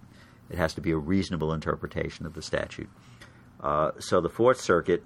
It 0.51 0.57
has 0.57 0.75
to 0.75 0.81
be 0.81 0.91
a 0.91 0.97
reasonable 0.97 1.53
interpretation 1.53 2.27
of 2.27 2.35
the 2.35 2.43
statute. 2.43 2.89
Uh, 3.61 3.93
so 3.99 4.21
the 4.21 4.29
Fourth 4.29 4.61
Circuit 4.61 5.03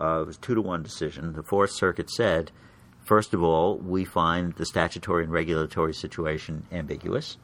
uh, 0.00 0.20
it 0.22 0.26
was 0.26 0.36
two 0.36 0.54
to 0.54 0.62
one 0.62 0.82
decision. 0.82 1.32
The 1.32 1.42
Fourth 1.42 1.72
Circuit 1.72 2.10
said, 2.10 2.50
first 3.04 3.34
of 3.34 3.42
all, 3.42 3.78
we 3.78 4.04
find 4.04 4.52
the 4.54 4.66
statutory 4.66 5.24
and 5.24 5.32
regulatory 5.32 5.94
situation 5.94 6.66
ambiguous. 6.72 7.36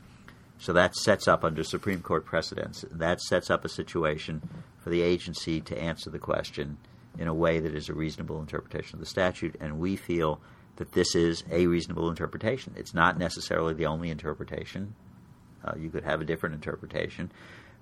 So 0.59 0.73
that 0.73 0.95
sets 0.95 1.27
up 1.27 1.45
under 1.45 1.65
Supreme 1.65 2.01
Court 2.01 2.25
precedents. 2.25 2.85
That 2.91 3.21
sets 3.21 3.51
up 3.51 3.65
a 3.65 3.69
situation 3.69 4.41
for 4.79 4.91
the 4.91 5.03
agency 5.03 5.61
to 5.63 5.79
answer 5.79 6.11
the 6.11 6.19
question 6.19 6.79
in 7.19 7.29
a 7.29 7.35
way 7.35 7.61
that 7.61 7.75
is 7.75 7.89
a 7.89 7.95
reasonable 7.95 8.41
interpretation 8.41 8.97
of 8.97 9.01
the 9.01 9.07
statute, 9.07 9.57
and 9.61 9.79
we 9.79 9.97
feel 9.97 10.41
that 10.77 10.93
this 10.93 11.15
is 11.15 11.45
a 11.51 11.67
reasonable 11.67 12.09
interpretation. 12.09 12.75
It's 12.77 12.95
not 12.95 13.19
necessarily 13.19 13.75
the 13.75 13.87
only 13.87 14.11
interpretation. 14.11 14.95
Uh, 15.65 15.73
you 15.79 15.89
could 15.91 16.05
have 16.05 16.21
a 16.21 16.25
different 16.25 16.55
interpretation, 16.55 17.31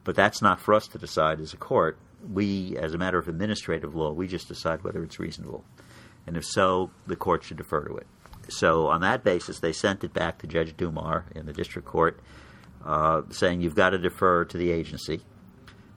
but 0.05 0.15
that's 0.15 0.43
not 0.43 0.61
for 0.61 0.75
us 0.75 0.87
to 0.89 0.99
decide 0.99 1.41
as 1.41 1.53
a 1.53 1.57
court. 1.57 1.99
We, 2.33 2.77
as 2.77 2.95
a 2.95 2.99
matter 2.99 3.19
of 3.19 3.29
administrative 3.29 3.95
law, 3.95 4.13
we 4.13 4.27
just 4.27 4.49
decide 4.49 4.85
whether 4.85 5.03
it's 5.03 5.19
reasonable. 5.19 5.65
And 6.27 6.37
if 6.37 6.45
so, 6.45 6.91
the 7.07 7.17
court 7.17 7.45
should 7.45 7.57
defer 7.57 7.85
to 7.85 7.97
it. 7.97 8.07
So, 8.49 8.89
on 8.89 9.01
that 9.03 9.25
basis, 9.25 9.61
they 9.61 9.73
sent 9.73 10.05
it 10.05 10.13
back 10.13 10.39
to 10.39 10.47
Judge 10.47 10.77
Doumar 10.77 11.25
in 11.35 11.47
the 11.47 11.53
district 11.53 11.87
court, 11.87 12.21
uh, 12.85 13.23
saying 13.31 13.61
you've 13.61 13.75
got 13.75 13.91
to 13.91 13.99
defer 13.99 14.45
to 14.47 14.59
the 14.59 14.71
agency. 14.71 15.23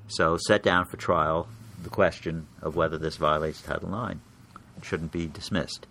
So, 0.07 0.37
set 0.37 0.61
down 0.61 0.85
for 0.85 0.97
trial 0.97 1.47
the 1.81 1.89
question 1.89 2.47
of 2.61 2.75
whether 2.75 2.97
this 2.97 3.17
violates 3.17 3.61
Title 3.61 3.89
IX. 4.09 4.19
It 4.77 4.85
shouldn't 4.85 5.11
be 5.11 5.27
dismissed. 5.27 5.87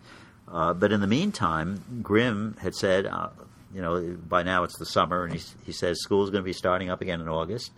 Uh, 0.46 0.74
but 0.74 0.92
in 0.92 1.00
the 1.00 1.06
meantime, 1.06 2.00
Grimm 2.02 2.56
had 2.60 2.74
said, 2.74 3.06
uh, 3.06 3.30
you 3.72 3.80
know, 3.80 4.16
by 4.28 4.42
now 4.42 4.62
it's 4.62 4.78
the 4.78 4.86
summer, 4.86 5.24
and 5.24 5.34
he, 5.34 5.42
he 5.66 5.72
says 5.72 6.00
school's 6.00 6.30
going 6.30 6.42
to 6.42 6.46
be 6.46 6.52
starting 6.52 6.90
up 6.90 7.00
again 7.00 7.20
in 7.20 7.28
August 7.28 7.72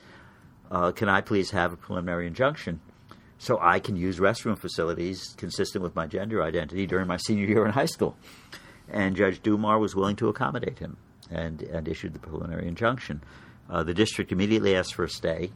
uh, 0.70 0.92
can 0.92 1.08
I 1.08 1.20
please 1.20 1.50
have 1.50 1.72
a 1.72 1.76
preliminary 1.76 2.26
injunction 2.26 2.80
so 3.38 3.58
I 3.60 3.80
can 3.80 3.96
use 3.96 4.18
restroom 4.18 4.58
facilities 4.58 5.34
consistent 5.36 5.82
with 5.82 5.94
my 5.94 6.06
gender 6.06 6.42
identity 6.42 6.86
during 6.86 7.06
my 7.06 7.16
senior 7.16 7.46
year 7.46 7.66
in 7.66 7.72
high 7.72 7.86
school? 7.86 8.16
And 8.88 9.16
Judge 9.16 9.42
Doumar 9.42 9.80
was 9.80 9.94
willing 9.94 10.16
to 10.16 10.28
accommodate 10.28 10.78
him 10.78 10.96
and, 11.30 11.62
and 11.62 11.88
issued 11.88 12.12
the 12.12 12.18
preliminary 12.18 12.68
injunction. 12.68 13.22
Uh, 13.68 13.82
the 13.82 13.94
district 13.94 14.32
immediately 14.32 14.76
asked 14.76 14.94
for 14.94 15.04
a 15.04 15.08
stay. 15.08 15.50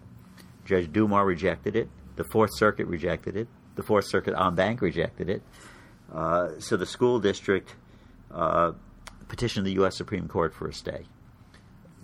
Judge 0.64 0.88
Doumar 0.88 1.24
rejected 1.24 1.76
it. 1.76 1.88
The 2.16 2.24
Fourth 2.24 2.50
Circuit 2.56 2.86
rejected 2.86 3.36
it. 3.36 3.48
The 3.76 3.82
Fourth 3.82 4.06
Circuit 4.08 4.34
en 4.36 4.54
banc 4.54 4.82
rejected 4.82 5.30
it. 5.30 5.42
Uh, 6.12 6.58
so 6.58 6.76
the 6.76 6.86
school 6.86 7.20
district 7.20 7.76
uh, 8.32 8.72
petitioned 9.28 9.66
the 9.66 9.72
U.S. 9.74 9.96
Supreme 9.96 10.26
Court 10.28 10.52
for 10.52 10.68
a 10.68 10.74
stay. 10.74 11.06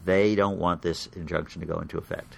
They 0.04 0.36
don't 0.36 0.58
want 0.58 0.82
this 0.82 1.08
injunction 1.08 1.60
to 1.60 1.66
go 1.66 1.80
into 1.80 1.98
effect. 1.98 2.36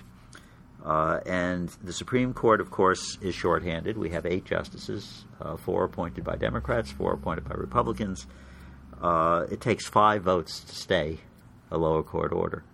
Uh, 0.84 1.20
and 1.26 1.68
the 1.82 1.92
Supreme 1.92 2.32
Court, 2.32 2.60
of 2.60 2.70
course, 2.70 3.18
is 3.20 3.34
shorthanded. 3.34 3.98
We 3.98 4.10
have 4.10 4.24
eight 4.24 4.44
justices, 4.44 5.24
uh, 5.40 5.56
four 5.56 5.84
appointed 5.84 6.24
by 6.24 6.36
Democrats, 6.36 6.90
four 6.90 7.12
appointed 7.12 7.48
by 7.48 7.54
Republicans. 7.54 8.26
Uh, 9.00 9.46
it 9.50 9.60
takes 9.60 9.86
five 9.86 10.22
votes 10.22 10.60
to 10.60 10.74
stay 10.74 11.18
a 11.70 11.78
lower 11.78 12.02
court 12.02 12.32
order. 12.32 12.64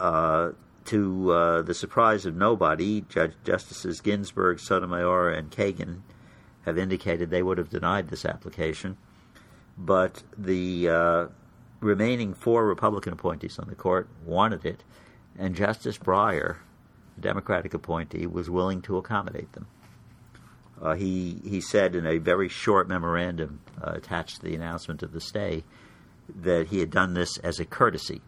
Uh, 0.00 0.52
to 0.86 1.32
uh, 1.32 1.62
the 1.62 1.74
surprise 1.74 2.24
of 2.24 2.34
nobody, 2.34 3.02
Judge 3.02 3.34
Justices 3.44 4.00
Ginsburg, 4.00 4.58
Sotomayor, 4.58 5.30
and 5.30 5.50
Kagan 5.50 6.00
have 6.64 6.78
indicated 6.78 7.28
they 7.28 7.42
would 7.42 7.58
have 7.58 7.68
denied 7.68 8.08
this 8.08 8.24
application. 8.24 8.96
But 9.76 10.22
the 10.36 10.88
uh, 10.88 11.26
remaining 11.80 12.32
four 12.32 12.66
Republican 12.66 13.12
appointees 13.12 13.58
on 13.58 13.68
the 13.68 13.74
court 13.74 14.08
wanted 14.24 14.64
it, 14.64 14.82
and 15.38 15.54
Justice 15.54 15.98
Breyer 15.98 16.56
Democratic 17.18 17.74
appointee, 17.74 18.26
was 18.26 18.48
willing 18.48 18.82
to 18.82 18.96
accommodate 18.96 19.52
them. 19.52 19.66
Uh, 20.80 20.94
he 20.94 21.40
he 21.44 21.60
said 21.60 21.94
in 21.94 22.06
a 22.06 22.18
very 22.18 22.48
short 22.48 22.88
memorandum 22.88 23.60
uh, 23.82 23.92
attached 23.92 24.36
to 24.36 24.42
the 24.42 24.54
announcement 24.54 25.02
of 25.02 25.12
the 25.12 25.20
stay 25.20 25.64
that 26.42 26.68
he 26.68 26.78
had 26.78 26.90
done 26.90 27.14
this 27.14 27.36
as 27.38 27.58
a 27.58 27.64
courtesy. 27.64 28.20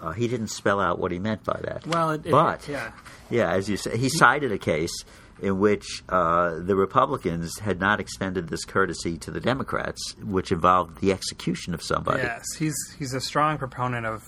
Uh, 0.00 0.12
he 0.12 0.28
didn't 0.28 0.48
spell 0.48 0.80
out 0.80 0.98
what 0.98 1.12
he 1.12 1.18
meant 1.18 1.44
by 1.44 1.58
that. 1.64 1.86
Well, 1.86 2.10
it, 2.10 2.30
but 2.30 2.68
it, 2.68 2.72
yeah, 2.72 2.92
yeah, 3.30 3.52
as 3.52 3.68
you 3.68 3.76
say, 3.76 3.96
he 3.96 4.08
cited 4.08 4.52
a 4.52 4.58
case 4.58 5.04
in 5.42 5.58
which 5.58 6.02
uh, 6.08 6.58
the 6.60 6.76
Republicans 6.76 7.58
had 7.58 7.80
not 7.80 8.00
extended 8.00 8.48
this 8.48 8.64
courtesy 8.64 9.18
to 9.18 9.30
the 9.30 9.40
Democrats, 9.40 10.14
which 10.22 10.52
involved 10.52 11.00
the 11.00 11.12
execution 11.12 11.74
of 11.74 11.82
somebody. 11.82 12.22
Yes, 12.22 12.44
he's 12.58 12.76
he's 12.98 13.14
a 13.14 13.20
strong 13.20 13.58
proponent 13.58 14.06
of 14.06 14.22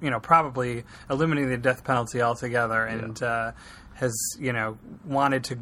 you 0.00 0.10
know 0.10 0.20
probably 0.20 0.84
eliminating 1.10 1.50
the 1.50 1.58
death 1.58 1.84
penalty 1.84 2.22
altogether, 2.22 2.84
and 2.84 3.20
yeah. 3.20 3.26
uh, 3.26 3.52
has 3.94 4.14
you 4.38 4.52
know 4.52 4.78
wanted 5.04 5.44
to 5.44 5.58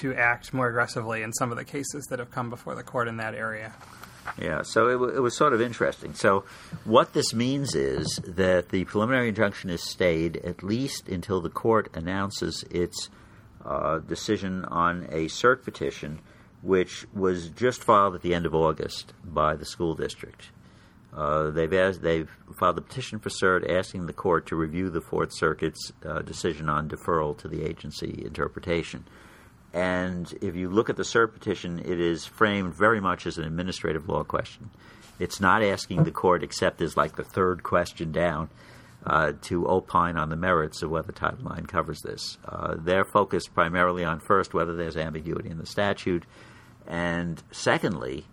to 0.00 0.14
act 0.14 0.52
more 0.52 0.68
aggressively 0.68 1.22
in 1.22 1.32
some 1.32 1.50
of 1.50 1.56
the 1.56 1.64
cases 1.64 2.06
that 2.10 2.18
have 2.18 2.30
come 2.30 2.50
before 2.50 2.74
the 2.74 2.82
court 2.82 3.08
in 3.08 3.16
that 3.16 3.34
area. 3.34 3.72
Yeah, 4.36 4.62
so 4.62 4.88
it, 4.88 4.92
w- 4.92 5.16
it 5.16 5.20
was 5.20 5.34
sort 5.34 5.54
of 5.54 5.60
interesting. 5.60 6.12
So, 6.12 6.44
what 6.84 7.14
this 7.14 7.32
means 7.32 7.74
is 7.74 8.20
that 8.26 8.68
the 8.68 8.84
preliminary 8.84 9.28
injunction 9.28 9.70
is 9.70 9.82
stayed 9.82 10.36
at 10.38 10.62
least 10.62 11.08
until 11.08 11.40
the 11.40 11.48
court 11.48 11.88
announces 11.94 12.64
its 12.70 13.08
uh, 13.64 14.00
decision 14.00 14.64
on 14.66 15.04
a 15.04 15.26
cert 15.26 15.64
petition, 15.64 16.20
which 16.62 17.06
was 17.14 17.48
just 17.48 17.82
filed 17.82 18.14
at 18.14 18.22
the 18.22 18.34
end 18.34 18.44
of 18.44 18.54
August 18.54 19.14
by 19.24 19.54
the 19.56 19.64
school 19.64 19.94
district. 19.94 20.50
Uh, 21.18 21.50
they've 21.50 21.74
asked, 21.74 22.00
they've 22.00 22.30
filed 22.60 22.78
a 22.78 22.80
petition 22.80 23.18
for 23.18 23.28
cert 23.28 23.68
asking 23.68 24.06
the 24.06 24.12
court 24.12 24.46
to 24.46 24.54
review 24.54 24.88
the 24.88 25.00
Fourth 25.00 25.32
Circuit's 25.34 25.92
uh, 26.06 26.22
decision 26.22 26.68
on 26.68 26.88
deferral 26.88 27.36
to 27.38 27.48
the 27.48 27.64
agency 27.64 28.22
interpretation. 28.24 29.04
And 29.74 30.32
if 30.40 30.54
you 30.54 30.70
look 30.70 30.88
at 30.88 30.96
the 30.96 31.02
cert 31.02 31.32
petition, 31.32 31.80
it 31.80 31.98
is 31.98 32.24
framed 32.24 32.76
very 32.76 33.00
much 33.00 33.26
as 33.26 33.36
an 33.36 33.44
administrative 33.44 34.08
law 34.08 34.22
question. 34.22 34.70
It's 35.18 35.40
not 35.40 35.64
asking 35.64 36.04
the 36.04 36.12
court, 36.12 36.44
except 36.44 36.80
as 36.80 36.96
like 36.96 37.16
the 37.16 37.24
third 37.24 37.64
question 37.64 38.12
down, 38.12 38.48
uh, 39.04 39.32
to 39.42 39.68
opine 39.68 40.16
on 40.16 40.28
the 40.28 40.36
merits 40.36 40.82
of 40.82 40.90
whether 40.90 41.10
Title 41.10 41.52
IX 41.52 41.66
covers 41.66 42.00
this. 42.02 42.38
Uh, 42.46 42.76
they're 42.78 43.04
focused 43.04 43.52
primarily 43.54 44.04
on 44.04 44.20
first 44.20 44.54
whether 44.54 44.76
there's 44.76 44.96
ambiguity 44.96 45.50
in 45.50 45.58
the 45.58 45.66
statute, 45.66 46.24
and 46.86 47.42
secondly, 47.50 48.24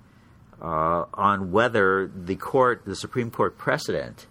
uh, 0.62 1.06
on 1.14 1.51
whether 1.51 2.08
the 2.08 2.36
court, 2.36 2.84
the 2.86 2.95
Supreme 2.95 3.32
Court 3.32 3.58
precedent 3.58 4.28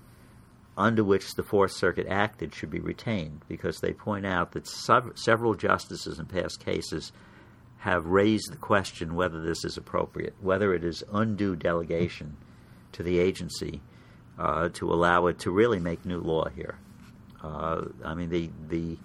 under 0.76 1.04
which 1.04 1.34
the 1.34 1.42
Fourth 1.42 1.72
Circuit 1.72 2.06
acted 2.08 2.54
should 2.54 2.70
be 2.70 2.80
retained, 2.80 3.42
because 3.48 3.78
they 3.78 3.92
point 3.92 4.26
out 4.26 4.52
that 4.52 4.66
several 4.66 5.54
justices 5.54 6.18
in 6.18 6.26
past 6.26 6.64
cases 6.64 7.12
have 7.78 8.06
raised 8.06 8.50
the 8.50 8.56
question 8.56 9.14
whether 9.14 9.40
this 9.40 9.64
is 9.64 9.76
appropriate, 9.76 10.34
whether 10.40 10.74
it 10.74 10.82
is 10.82 11.04
undue 11.12 11.54
delegation 11.54 12.36
to 12.92 13.02
the 13.02 13.18
agency 13.18 13.80
uh, 14.38 14.68
to 14.70 14.92
allow 14.92 15.26
it 15.26 15.38
to 15.38 15.50
really 15.50 15.78
make 15.78 16.04
new 16.04 16.18
law 16.18 16.48
here. 16.48 16.78
Uh, 17.42 17.82
I 18.04 18.14
mean, 18.14 18.30
the 18.30 18.50
the 18.68 18.98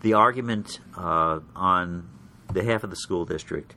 the 0.00 0.14
argument 0.14 0.80
uh, 0.96 1.40
on 1.54 2.08
behalf 2.52 2.84
of 2.84 2.90
the 2.90 2.96
school 2.96 3.24
district 3.24 3.76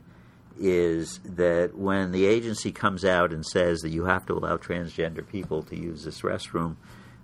is 0.58 1.20
that 1.24 1.76
when 1.76 2.12
the 2.12 2.26
agency 2.26 2.72
comes 2.72 3.04
out 3.04 3.32
and 3.32 3.44
says 3.44 3.80
that 3.80 3.90
you 3.90 4.04
have 4.04 4.26
to 4.26 4.34
allow 4.34 4.56
transgender 4.56 5.26
people 5.26 5.62
to 5.64 5.76
use 5.76 6.04
this 6.04 6.22
restroom, 6.22 6.76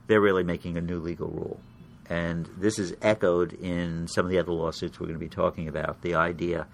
they're 0.06 0.20
really 0.20 0.44
making 0.44 0.76
a 0.76 0.80
new 0.80 0.98
legal 0.98 1.28
rule. 1.28 1.60
And 2.08 2.48
this 2.58 2.78
is 2.78 2.94
echoed 3.00 3.54
in 3.54 4.08
some 4.08 4.26
of 4.26 4.30
the 4.30 4.38
other 4.38 4.52
lawsuits 4.52 5.00
we're 5.00 5.06
going 5.06 5.18
to 5.18 5.24
be 5.24 5.28
talking 5.28 5.68
about. 5.68 6.02
The 6.02 6.14
idea 6.14 6.66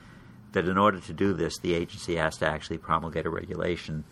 that 0.52 0.66
in 0.66 0.76
order 0.76 1.00
to 1.00 1.12
do 1.12 1.32
this, 1.32 1.58
the 1.58 1.74
agency 1.74 2.16
has 2.16 2.36
to 2.38 2.48
actually 2.48 2.78
promulgate 2.78 3.26
a 3.26 3.30
regulation 3.30 4.04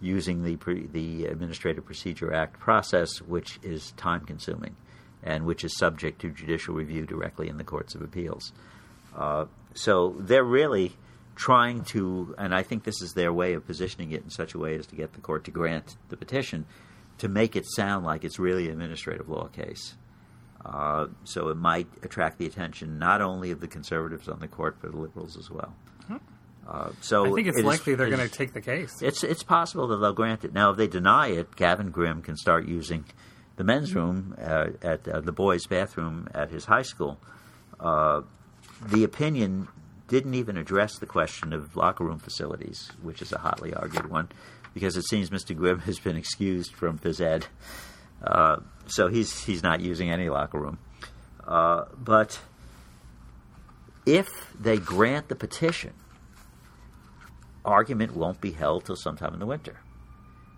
using 0.00 0.44
the 0.44 0.56
pre, 0.56 0.86
the 0.86 1.26
Administrative 1.26 1.84
Procedure 1.84 2.32
Act 2.32 2.58
process, 2.58 3.20
which 3.20 3.58
is 3.62 3.92
time 3.92 4.20
consuming 4.20 4.76
and 5.22 5.44
which 5.44 5.64
is 5.64 5.76
subject 5.76 6.20
to 6.22 6.30
judicial 6.30 6.74
review 6.74 7.04
directly 7.04 7.48
in 7.48 7.58
the 7.58 7.64
courts 7.64 7.94
of 7.94 8.02
appeals. 8.02 8.52
Uh, 9.14 9.46
so 9.74 10.14
they're 10.18 10.44
really 10.44 10.96
trying 11.40 11.82
to, 11.84 12.34
and 12.36 12.54
I 12.54 12.62
think 12.62 12.84
this 12.84 13.00
is 13.00 13.14
their 13.14 13.32
way 13.32 13.54
of 13.54 13.66
positioning 13.66 14.12
it 14.12 14.22
in 14.22 14.28
such 14.28 14.52
a 14.52 14.58
way 14.58 14.74
as 14.74 14.86
to 14.88 14.94
get 14.94 15.14
the 15.14 15.22
court 15.22 15.44
to 15.44 15.50
grant 15.50 15.96
the 16.10 16.16
petition 16.16 16.66
to 17.16 17.28
make 17.28 17.56
it 17.56 17.64
sound 17.66 18.04
like 18.04 18.24
it's 18.24 18.38
really 18.38 18.66
an 18.66 18.72
administrative 18.72 19.26
law 19.26 19.46
case. 19.48 19.94
Uh, 20.64 21.06
so 21.24 21.48
it 21.48 21.56
might 21.56 21.88
attract 22.02 22.36
the 22.36 22.44
attention 22.44 22.98
not 22.98 23.22
only 23.22 23.50
of 23.50 23.60
the 23.60 23.68
conservatives 23.68 24.28
on 24.28 24.38
the 24.40 24.48
court, 24.48 24.76
but 24.82 24.92
the 24.92 24.98
liberals 24.98 25.38
as 25.38 25.50
well. 25.50 25.74
Mm-hmm. 26.02 26.16
Uh, 26.68 26.90
so 27.00 27.24
I 27.24 27.34
think 27.34 27.48
it's 27.48 27.58
it 27.58 27.64
likely 27.64 27.94
is, 27.94 27.98
they're 27.98 28.10
going 28.10 28.28
to 28.28 28.34
take 28.34 28.52
the 28.52 28.60
case. 28.60 29.00
It's 29.00 29.24
it's 29.24 29.42
possible 29.42 29.88
that 29.88 29.96
they'll 29.96 30.12
grant 30.12 30.44
it. 30.44 30.52
Now, 30.52 30.70
if 30.70 30.76
they 30.76 30.88
deny 30.88 31.28
it, 31.28 31.56
Gavin 31.56 31.90
Grimm 31.90 32.20
can 32.20 32.36
start 32.36 32.66
using 32.68 33.06
the 33.56 33.64
men's 33.64 33.94
room 33.94 34.36
uh, 34.38 34.68
at 34.82 35.08
uh, 35.08 35.20
the 35.20 35.32
boys' 35.32 35.66
bathroom 35.66 36.28
at 36.34 36.50
his 36.50 36.66
high 36.66 36.82
school. 36.82 37.18
Uh, 37.80 38.20
the 38.86 39.04
opinion 39.04 39.68
didn't 40.10 40.34
even 40.34 40.56
address 40.56 40.98
the 40.98 41.06
question 41.06 41.52
of 41.52 41.76
locker 41.76 42.04
room 42.04 42.18
facilities, 42.18 42.90
which 43.00 43.22
is 43.22 43.32
a 43.32 43.38
hotly 43.38 43.72
argued 43.72 44.10
one, 44.10 44.28
because 44.74 44.96
it 44.96 45.04
seems 45.04 45.30
Mr. 45.30 45.56
Grimm 45.56 45.78
has 45.80 46.00
been 46.00 46.16
excused 46.16 46.74
from 46.74 46.98
phys 46.98 47.20
ed. 47.20 47.46
Uh, 48.22 48.56
so 48.86 49.06
he's 49.06 49.44
he's 49.44 49.62
not 49.62 49.80
using 49.80 50.10
any 50.10 50.28
locker 50.28 50.58
room. 50.58 50.78
Uh, 51.46 51.84
but 51.96 52.40
if 54.04 54.52
they 54.58 54.78
grant 54.78 55.28
the 55.28 55.36
petition, 55.36 55.92
argument 57.64 58.14
won't 58.14 58.40
be 58.40 58.50
held 58.50 58.84
till 58.84 58.96
sometime 58.96 59.32
in 59.32 59.38
the 59.38 59.46
winter, 59.46 59.78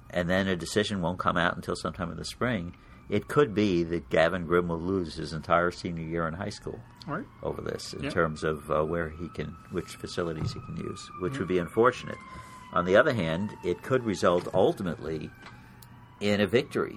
and 0.09 0.31
then 0.31 0.49
a 0.49 0.57
decision 0.57 1.03
won't 1.03 1.19
come 1.19 1.37
out 1.37 1.57
until 1.57 1.77
sometime 1.77 2.11
in 2.11 2.17
the 2.17 2.25
spring. 2.25 2.75
It 3.09 3.29
could 3.29 3.55
be 3.55 3.83
that 3.85 4.09
Gavin 4.11 4.47
Grimm 4.47 4.69
will 4.69 4.79
lose 4.81 5.15
his 5.17 5.33
entire 5.33 5.71
senior 5.71 6.05
year 6.05 6.27
in 6.27 6.35
high 6.35 6.49
school 6.51 6.81
Right. 7.07 7.25
over 7.43 7.61
this 7.61 7.93
in 7.93 8.05
Yep. 8.05 8.13
terms 8.13 8.45
of 8.45 8.71
uh, 8.71 8.83
where 8.85 9.09
he 9.11 9.29
can, 9.29 9.55
which 9.71 9.97
facilities 9.97 10.53
he 10.53 10.61
can 10.61 10.77
use, 10.77 11.11
which 11.21 11.39
would 11.39 11.49
be 11.49 11.59
unfortunate. 11.59 12.17
On 12.73 12.85
the 12.87 12.97
other 12.97 13.13
hand, 13.13 13.51
it 13.65 13.83
could 13.83 14.05
result 14.05 14.49
ultimately 14.55 15.31
in 16.21 16.41
a 16.41 16.47
victory 16.47 16.97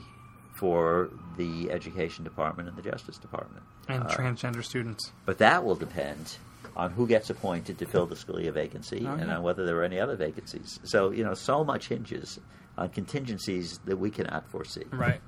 for 0.53 1.10
the 1.38 1.70
Education 1.70 2.24
Department 2.24 2.70
and 2.70 2.78
the 2.78 2.82
Justice 2.89 3.18
Department. 3.18 3.64
And 3.89 4.03
Uh, 4.03 4.08
transgender 4.08 4.64
students. 4.64 5.12
but 5.26 5.38
that 5.39 5.66
will 5.66 5.76
depend 5.76 6.38
on 6.78 6.91
who 6.91 7.08
gets 7.08 7.30
appointed 7.30 7.78
to 7.80 7.86
fill 7.86 8.06
the 8.06 8.16
Scalia 8.16 8.53
vacancy 8.53 9.06
Oh, 9.06 9.14
and 9.16 9.30
on 9.32 9.43
whether 9.43 9.66
there 9.66 9.78
are 9.80 9.84
any 9.84 9.99
other 9.99 10.16
vacancies. 10.16 10.80
So, 10.84 11.10
you 11.12 11.24
know, 11.26 11.34
so 11.34 11.64
much 11.66 11.88
hinges 11.89 12.39
on 12.78 12.89
contingencies 12.89 13.80
that 13.86 13.97
we 13.97 14.10
cannot 14.12 14.47
foresee. 14.49 14.84
Right. 14.91 15.22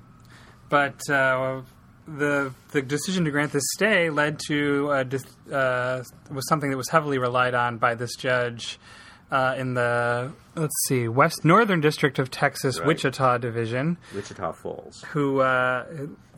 But 0.68 1.00
uh, 1.10 1.62
the 2.06 2.52
the 2.72 2.82
decision 2.82 3.24
to 3.24 3.30
grant 3.30 3.52
this 3.52 3.64
stay 3.74 4.10
led 4.10 4.38
to 4.48 4.90
uh, 4.90 6.02
was 6.30 6.48
something 6.48 6.70
that 6.70 6.76
was 6.76 6.88
heavily 6.90 7.18
relied 7.18 7.54
on 7.54 7.78
by 7.78 7.94
this 7.94 8.14
judge 8.16 8.78
uh, 9.30 9.54
in 9.58 9.74
the 9.74 10.32
let's 10.54 10.74
see 10.86 11.08
West 11.08 11.44
Northern 11.44 11.80
District 11.80 12.18
of 12.18 12.30
Texas 12.30 12.78
Right. 12.78 12.88
Wichita 12.88 13.38
Division, 13.38 13.98
Wichita 14.14 14.52
Falls. 14.52 15.04
who 15.10 15.40
uh, 15.40 15.84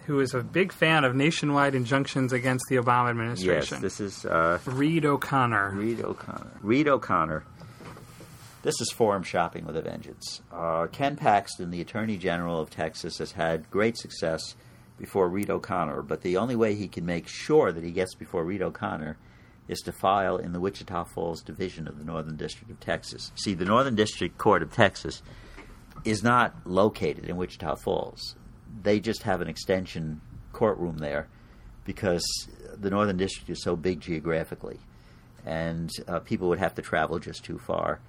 who 0.06 0.20
is 0.20 0.34
a 0.34 0.42
big 0.42 0.72
fan 0.72 1.04
of 1.04 1.14
nationwide 1.14 1.74
injunctions 1.74 2.32
against 2.32 2.64
the 2.68 2.76
Obama 2.76 3.10
administration. 3.10 3.78
Yes, 3.80 3.82
this 3.82 4.00
is 4.00 4.24
uh, 4.26 4.58
Reed 4.66 5.04
O'Connor. 5.04 5.70
Reed 5.74 6.00
O'Connor. 6.00 6.50
Reed 6.62 6.88
O'Connor. 6.88 7.44
This 8.62 8.78
is 8.82 8.90
forum 8.90 9.22
shopping 9.22 9.64
with 9.64 9.76
a 9.78 9.82
vengeance. 9.82 10.42
Uh, 10.52 10.86
Ken 10.92 11.16
Paxton, 11.16 11.70
the 11.70 11.80
Attorney 11.80 12.18
General 12.18 12.60
of 12.60 12.68
Texas, 12.68 13.16
has 13.16 13.32
had 13.32 13.70
great 13.70 13.96
success 13.96 14.54
before 14.98 15.30
Reed 15.30 15.48
O'Connor, 15.48 16.02
but 16.02 16.20
the 16.20 16.36
only 16.36 16.56
way 16.56 16.74
he 16.74 16.86
can 16.86 17.06
make 17.06 17.26
sure 17.26 17.72
that 17.72 17.82
he 17.82 17.90
gets 17.90 18.14
before 18.14 18.44
Reed 18.44 18.60
O'Connor 18.60 19.16
is 19.66 19.80
to 19.80 19.92
file 19.92 20.36
in 20.36 20.52
the 20.52 20.60
Wichita 20.60 21.04
Falls 21.04 21.40
Division 21.40 21.88
of 21.88 21.96
the 21.96 22.04
Northern 22.04 22.36
District 22.36 22.70
of 22.70 22.78
Texas. 22.80 23.32
See, 23.34 23.54
the 23.54 23.64
Northern 23.64 23.94
District 23.94 24.36
Court 24.36 24.62
of 24.62 24.74
Texas 24.74 25.22
is 26.04 26.22
not 26.22 26.54
located 26.66 27.24
in 27.24 27.38
Wichita 27.38 27.76
Falls. 27.76 28.36
They 28.82 29.00
just 29.00 29.22
have 29.22 29.40
an 29.40 29.48
extension 29.48 30.20
courtroom 30.52 30.98
there 30.98 31.28
because 31.86 32.22
the 32.76 32.90
Northern 32.90 33.16
District 33.16 33.48
is 33.48 33.62
so 33.62 33.74
big 33.74 34.00
geographically, 34.00 34.80
and 35.46 35.88
uh, 36.06 36.18
people 36.18 36.50
would 36.50 36.58
have 36.58 36.74
to 36.74 36.82
travel 36.82 37.18
just 37.18 37.42
too 37.42 37.58
far 37.58 38.00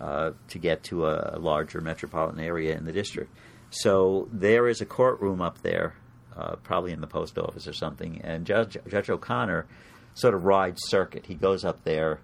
uh, 0.00 0.32
to 0.48 0.58
get 0.58 0.82
to 0.84 1.06
a, 1.06 1.38
larger 1.38 1.80
metropolitan 1.80 2.40
area 2.40 2.76
in 2.76 2.84
the 2.84 2.92
district. 2.92 3.34
So 3.70 4.28
there 4.32 4.68
is 4.68 4.80
a 4.80 4.86
courtroom 4.86 5.40
up 5.40 5.62
there, 5.62 5.94
uh, 6.36 6.56
probably 6.56 6.92
in 6.92 7.00
the 7.00 7.06
post 7.06 7.38
office 7.38 7.66
or 7.66 7.72
something, 7.72 8.20
and 8.22 8.46
Judge, 8.46 8.76
Judge 8.88 9.10
O'Connor 9.10 9.66
sort 10.14 10.34
of 10.34 10.44
rides 10.44 10.80
circuit. 10.86 11.26
He 11.26 11.34
goes 11.34 11.64
up 11.64 11.84
there 11.84 12.20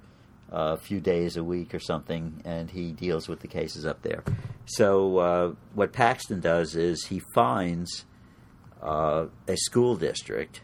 uh, 0.52 0.74
a 0.74 0.76
few 0.76 1.00
days 1.00 1.36
a 1.36 1.44
week 1.44 1.74
or 1.74 1.78
something, 1.78 2.42
and 2.44 2.70
he 2.70 2.92
deals 2.92 3.28
with 3.28 3.40
the 3.40 3.48
cases 3.48 3.86
up 3.86 4.02
there. 4.02 4.22
So 4.66 5.18
uh, 5.18 5.54
what 5.74 5.92
Paxton 5.92 6.40
does 6.40 6.76
is 6.76 7.06
he 7.06 7.22
finds 7.34 8.04
uh, 8.82 9.26
a 9.48 9.56
school 9.56 9.96
district 9.96 10.60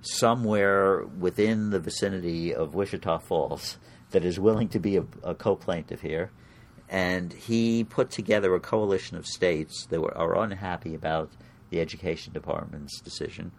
somewhere 0.00 1.04
within 1.04 1.70
the 1.70 1.80
vicinity 1.80 2.54
of 2.54 2.74
Wichita 2.74 3.18
Falls 3.18 3.78
that 4.10 4.24
is 4.24 4.38
willing 4.38 4.68
to 4.68 4.78
be 4.78 4.96
a, 4.96 5.04
a 5.22 5.34
co-plaintiff 5.34 6.00
here, 6.00 6.30
and 6.88 7.32
he 7.32 7.84
put 7.84 8.10
together 8.10 8.54
a 8.54 8.60
coalition 8.60 9.16
of 9.16 9.26
states 9.26 9.86
that 9.86 10.00
were, 10.00 10.16
are 10.16 10.36
unhappy 10.42 10.94
about 10.94 11.30
the 11.70 11.80
education 11.80 12.32
department's 12.32 13.00
decision, 13.00 13.52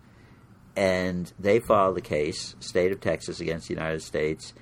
and 0.76 1.34
they 1.39 1.60
filed 1.60 1.98
a 1.98 2.02
case, 2.02 2.56
state 2.60 2.91
of 2.91 3.02
Texas 3.02 3.39
against 3.39 3.68
the 3.68 3.74
United 3.74 4.02
States, 4.02 4.54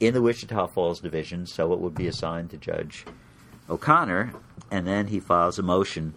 in 0.00 0.14
the 0.14 0.22
Wichita 0.22 0.68
Falls 0.68 1.00
division, 1.00 1.46
so 1.46 1.72
it 1.72 1.80
would 1.80 1.94
be 1.94 2.06
assigned 2.06 2.50
to 2.50 2.56
Judge 2.56 3.04
O'Connor, 3.68 4.32
and 4.70 4.86
then 4.86 5.08
he 5.08 5.20
files 5.20 5.58
a 5.58 5.62
motion 5.62 6.14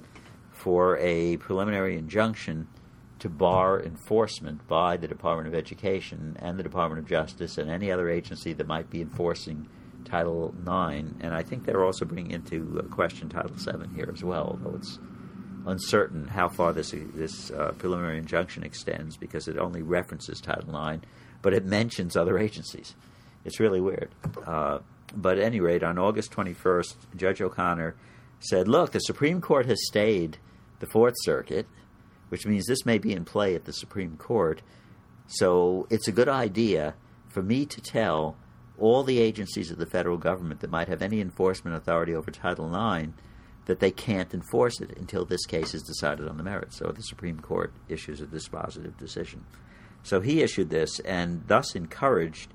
for 0.51 0.97
a 0.99 1.37
preliminary 1.37 1.97
injunction 1.97 2.67
to 3.21 3.29
bar 3.29 3.81
enforcement 3.81 4.67
by 4.67 4.97
the 4.97 5.07
Department 5.07 5.47
of 5.47 5.53
Education 5.53 6.35
and 6.39 6.57
the 6.57 6.63
Department 6.63 6.99
of 6.99 7.07
Justice 7.07 7.59
and 7.59 7.69
any 7.69 7.91
other 7.91 8.09
agency 8.09 8.51
that 8.53 8.67
might 8.67 8.89
be 8.89 9.01
enforcing 9.01 9.67
Title 10.05 10.53
IX. 10.61 11.13
And 11.21 11.33
I 11.33 11.43
think 11.43 11.65
they're 11.65 11.85
also 11.85 12.03
bringing 12.03 12.31
into 12.31 12.83
question 12.89 13.29
Title 13.29 13.51
VII 13.55 13.95
here 13.95 14.09
as 14.11 14.23
well, 14.23 14.57
although 14.59 14.75
it's 14.75 14.97
uncertain 15.67 16.27
how 16.27 16.49
far 16.49 16.73
this 16.73 16.95
this 17.13 17.51
uh, 17.51 17.71
preliminary 17.77 18.17
injunction 18.17 18.63
extends 18.63 19.17
because 19.17 19.47
it 19.47 19.59
only 19.59 19.83
references 19.83 20.41
Title 20.41 20.75
IX, 20.75 21.05
but 21.43 21.53
it 21.53 21.63
mentions 21.63 22.17
other 22.17 22.39
agencies. 22.39 22.95
It's 23.45 23.59
really 23.59 23.81
weird. 23.81 24.09
Uh, 24.45 24.79
but 25.15 25.37
at 25.37 25.43
any 25.43 25.59
rate, 25.59 25.83
on 25.83 25.99
August 25.99 26.31
21st, 26.31 26.95
Judge 27.15 27.41
O'Connor 27.41 27.95
said, 28.39 28.67
Look, 28.67 28.91
the 28.91 28.99
Supreme 28.99 29.41
Court 29.41 29.67
has 29.67 29.85
stayed 29.85 30.37
the 30.79 30.87
Fourth 30.87 31.15
Circuit, 31.23 31.67
which 32.31 32.45
means 32.45 32.65
this 32.65 32.85
may 32.85 32.97
be 32.97 33.11
in 33.11 33.25
play 33.25 33.55
at 33.55 33.65
the 33.65 33.73
Supreme 33.73 34.15
Court. 34.15 34.61
So 35.27 35.85
it's 35.89 36.07
a 36.07 36.13
good 36.13 36.29
idea 36.29 36.95
for 37.27 37.43
me 37.43 37.65
to 37.65 37.81
tell 37.81 38.37
all 38.79 39.03
the 39.03 39.19
agencies 39.19 39.69
of 39.69 39.77
the 39.77 39.85
federal 39.85 40.17
government 40.17 40.61
that 40.61 40.71
might 40.71 40.87
have 40.87 41.01
any 41.01 41.19
enforcement 41.19 41.75
authority 41.75 42.15
over 42.15 42.31
Title 42.31 42.73
IX 42.73 43.09
that 43.65 43.81
they 43.81 43.91
can't 43.91 44.33
enforce 44.33 44.79
it 44.79 44.97
until 44.97 45.25
this 45.25 45.45
case 45.45 45.75
is 45.75 45.83
decided 45.83 46.25
on 46.29 46.37
the 46.37 46.43
merits, 46.43 46.81
or 46.81 46.93
the 46.93 47.03
Supreme 47.03 47.41
Court 47.41 47.73
issues 47.89 48.21
a 48.21 48.25
dispositive 48.25 48.97
decision. 48.97 49.45
So 50.03 50.21
he 50.21 50.41
issued 50.41 50.69
this 50.69 51.01
and 51.01 51.43
thus 51.47 51.75
encouraged 51.75 52.53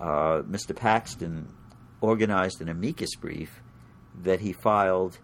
uh, 0.00 0.42
Mr. 0.48 0.76
Paxton 0.76 1.48
organized 2.00 2.60
an 2.60 2.68
amicus 2.68 3.16
brief 3.16 3.62
that 4.22 4.40
he 4.40 4.52
filed 4.52 5.18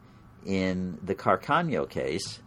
in 0.45 0.99
the 1.03 1.15
Carcano 1.15 1.89
case, 1.89 2.41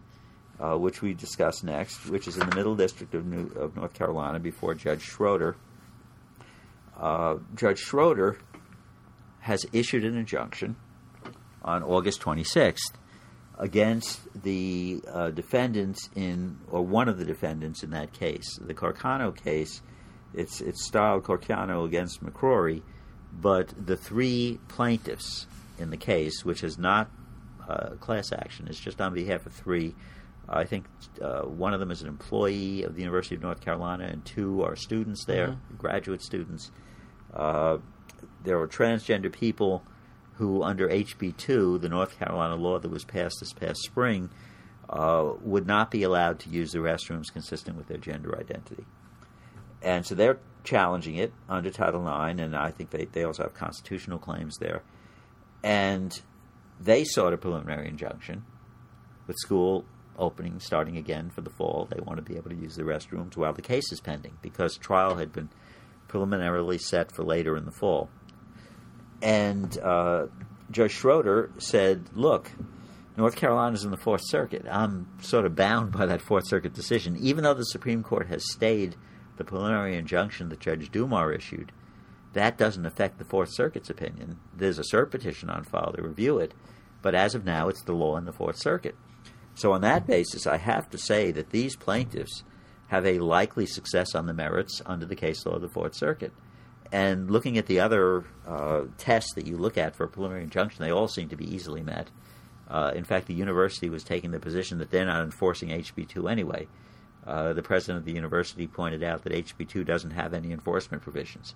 uh, 0.62 0.78
which 0.78 1.02
we 1.02 1.14
discuss 1.14 1.64
next, 1.64 2.08
which 2.10 2.28
is 2.28 2.38
in 2.38 2.48
the 2.50 2.56
Middle 2.56 2.76
District 2.76 3.14
of, 3.16 3.26
New, 3.26 3.48
of 3.60 3.76
North 3.76 3.94
Carolina 3.94 4.40
before 4.40 4.76
Judge 4.76 5.02
Schroeder. 5.02 5.56
Uh, 7.00 7.38
Judge 7.56 7.80
Schroeder 7.80 8.38
has 9.40 9.66
issued 9.74 10.06
an 10.06 10.16
injunction 10.16 10.76
on 11.64 11.82
August 11.84 12.22
26th 12.22 12.94
against 13.58 14.22
the 14.44 15.02
uh, 15.08 15.30
defendants 15.30 16.10
in, 16.16 16.58
or 16.70 16.84
one 16.84 17.08
of 17.10 17.18
the 17.18 17.26
defendants 17.26 17.84
in 17.84 17.92
that 17.92 18.14
case. 18.14 18.58
The 18.60 18.74
Carcano 18.74 19.36
case, 19.36 19.82
it's, 20.34 20.62
it's 20.62 20.86
styled 20.86 21.24
Carcano 21.24 21.86
against 21.86 22.24
McCrory, 22.24 22.82
but 23.34 23.74
the 23.84 23.98
three 23.98 24.60
plaintiffs 24.68 25.48
in 25.80 25.90
the 25.90 25.98
case, 25.98 26.46
which 26.46 26.64
is 26.64 26.78
not 26.78 27.10
uh, 27.68 27.92
class 28.00 28.32
action, 28.32 28.68
it's 28.68 28.80
just 28.80 29.02
on 29.02 29.14
behalf 29.14 29.46
of 29.46 29.54
three. 29.54 29.96
I 30.50 30.66
think 30.66 30.86
uh, 31.22 31.42
one 31.42 31.74
of 31.74 31.80
them 31.80 31.92
is 31.92 32.02
an 32.02 32.08
employee 32.08 32.84
of 32.84 32.96
the 32.96 33.02
University 33.02 33.36
of 33.36 33.42
North 33.42 33.62
Carolina, 33.62 34.06
and 34.06 34.26
two 34.26 34.64
are 34.64 34.76
students 34.76 35.26
there, 35.26 35.58
graduate 35.78 36.22
students. 36.22 36.72
Uh, 37.34 37.78
there 38.44 38.60
are 38.60 38.68
transgender 38.68 39.32
people 39.32 39.84
who, 40.36 40.64
under 40.64 40.90
HB 40.90 41.38
2, 41.38 41.78
the 41.78 41.90
North 41.90 42.18
Carolina 42.18 42.56
law 42.56 42.80
that 42.80 42.90
was 42.90 43.06
passed 43.06 43.38
this 43.40 43.54
past 43.54 43.80
spring, 43.84 44.30
uh, 44.90 45.34
would 45.42 45.66
not 45.66 45.92
be 45.92 46.04
allowed 46.04 46.40
to 46.40 46.50
use 46.50 46.72
the 46.72 46.80
restrooms 46.80 47.32
consistent 47.32 47.78
with 47.78 47.88
their 47.88 47.98
gender 47.98 48.38
identity. 48.38 48.86
And 49.82 50.06
so 50.06 50.16
they're 50.16 50.40
challenging 50.64 51.16
it 51.16 51.34
under 51.48 51.72
Title 51.72 52.02
IX, 52.02 52.42
and 52.42 52.56
I 52.56 52.72
think 52.72 52.90
they, 52.90 53.06
they 53.06 53.24
also 53.24 53.44
have 53.44 53.54
constitutional 53.54 54.20
claims 54.20 54.58
there. 54.58 54.84
And 55.64 56.20
they 56.80 57.04
sought 57.04 57.34
a 57.34 57.38
preliminary 57.38 57.88
injunction 57.88 58.44
with 59.28 59.38
school 59.38 59.86
opening 60.18 60.60
starting 60.60 60.98
again 60.98 61.30
for 61.30 61.42
the 61.42 61.50
fall. 61.50 61.88
They 61.90 62.02
want 62.02 62.18
to 62.18 62.24
be 62.24 62.38
able 62.38 62.50
to 62.50 62.56
use 62.56 62.76
the 62.76 62.84
restrooms 62.84 63.36
while 63.36 63.54
the 63.54 63.62
case 63.62 63.92
is 63.92 64.02
pending 64.02 64.38
because 64.42 64.78
trial 64.78 65.16
had 65.16 65.32
been 65.32 65.50
preliminarily 66.08 66.78
set 66.78 67.12
for 67.12 67.24
later 67.24 67.56
in 67.58 67.66
the 67.66 67.72
fall. 67.72 68.10
And 69.22 69.78
uh, 69.80 70.28
Judge 70.70 70.92
Schroeder 70.92 71.52
said, 71.58 72.10
look, 72.14 72.52
North 73.18 73.36
Carolina's 73.36 73.84
in 73.84 73.92
the 73.92 73.98
Fourth 73.98 74.22
Circuit. 74.26 74.66
I'm 74.70 75.08
sort 75.22 75.46
of 75.46 75.56
bound 75.56 75.92
by 75.92 76.06
that 76.06 76.22
Fourth 76.22 76.48
Circuit 76.48 76.74
decision. 76.74 77.18
Even 77.20 77.44
though 77.44 77.54
the 77.54 77.66
Supreme 77.66 78.04
Court 78.04 78.28
has 78.28 78.52
stayed 78.52 78.96
the 79.38 79.44
preliminary 79.44 79.98
injunction 79.98 80.50
that 80.50 80.60
Judge 80.60 80.92
Doumar 80.92 81.36
issued, 81.36 81.72
that 82.34 82.58
doesn't 82.58 82.86
affect 82.86 83.18
the 83.18 83.26
Fourth 83.26 83.54
Circuit's 83.54 83.90
opinion. 83.90 84.40
There's 84.56 84.80
a 84.80 84.84
cert 84.84 85.12
petition 85.12 85.50
on 85.50 85.64
file 85.64 85.94
to 85.94 86.02
review 86.02 86.40
it, 86.40 86.54
but 87.02 87.16
as 87.16 87.36
of 87.36 87.46
now, 87.46 87.68
it's 87.68 87.84
the 87.84 87.94
law 87.94 88.18
in 88.18 88.26
the 88.26 88.32
Fourth 88.32 88.58
Circuit. 88.58 88.96
So, 89.56 89.74
on 89.74 89.82
that 89.82 90.08
basis, 90.08 90.48
I 90.48 90.58
have 90.58 90.90
to 90.92 90.98
say 90.98 91.32
that 91.32 91.50
these 91.50 91.76
plaintiffs 91.76 92.44
have 92.88 93.06
a 93.06 93.20
likely 93.20 93.66
success 93.66 94.16
on 94.16 94.26
the 94.26 94.34
merits 94.34 94.82
under 94.86 95.06
the 95.06 95.16
case 95.16 95.46
law 95.46 95.56
of 95.56 95.62
the 95.62 95.70
Fourth 95.70 95.96
Circuit. 95.96 96.34
And 96.92 97.32
looking 97.32 97.58
at 97.58 97.68
the 97.68 97.80
other 97.80 98.26
uh, 98.46 98.84
tests 98.98 99.34
that 99.36 99.48
you 99.48 99.56
look 99.58 99.78
at 99.78 99.96
for 99.96 100.04
a 100.04 100.10
preliminary 100.10 100.44
injunction, 100.44 100.84
they 100.84 100.92
all 100.92 101.08
seem 101.08 101.30
to 101.30 101.38
be 101.38 101.54
easily 101.54 101.82
met. 101.82 102.10
Uh, 102.68 102.92
in 102.94 103.04
fact, 103.04 103.28
the 103.28 103.34
university 103.34 103.90
was 103.90 104.04
taking 104.04 104.32
the 104.32 104.40
position 104.40 104.78
that 104.80 104.92
they're 104.92 105.06
not 105.06 105.24
enforcing 105.24 105.70
HB2 105.70 106.30
anyway. 106.30 106.68
Uh, 107.26 107.54
the 107.54 107.62
president 107.62 108.00
of 108.00 108.06
the 108.06 108.14
university 108.14 108.68
pointed 108.68 109.04
out 109.04 109.24
that 109.24 109.34
HB2 109.34 109.86
doesn't 109.86 110.12
have 110.12 110.34
any 110.34 110.52
enforcement 110.52 111.04
provisions. 111.04 111.54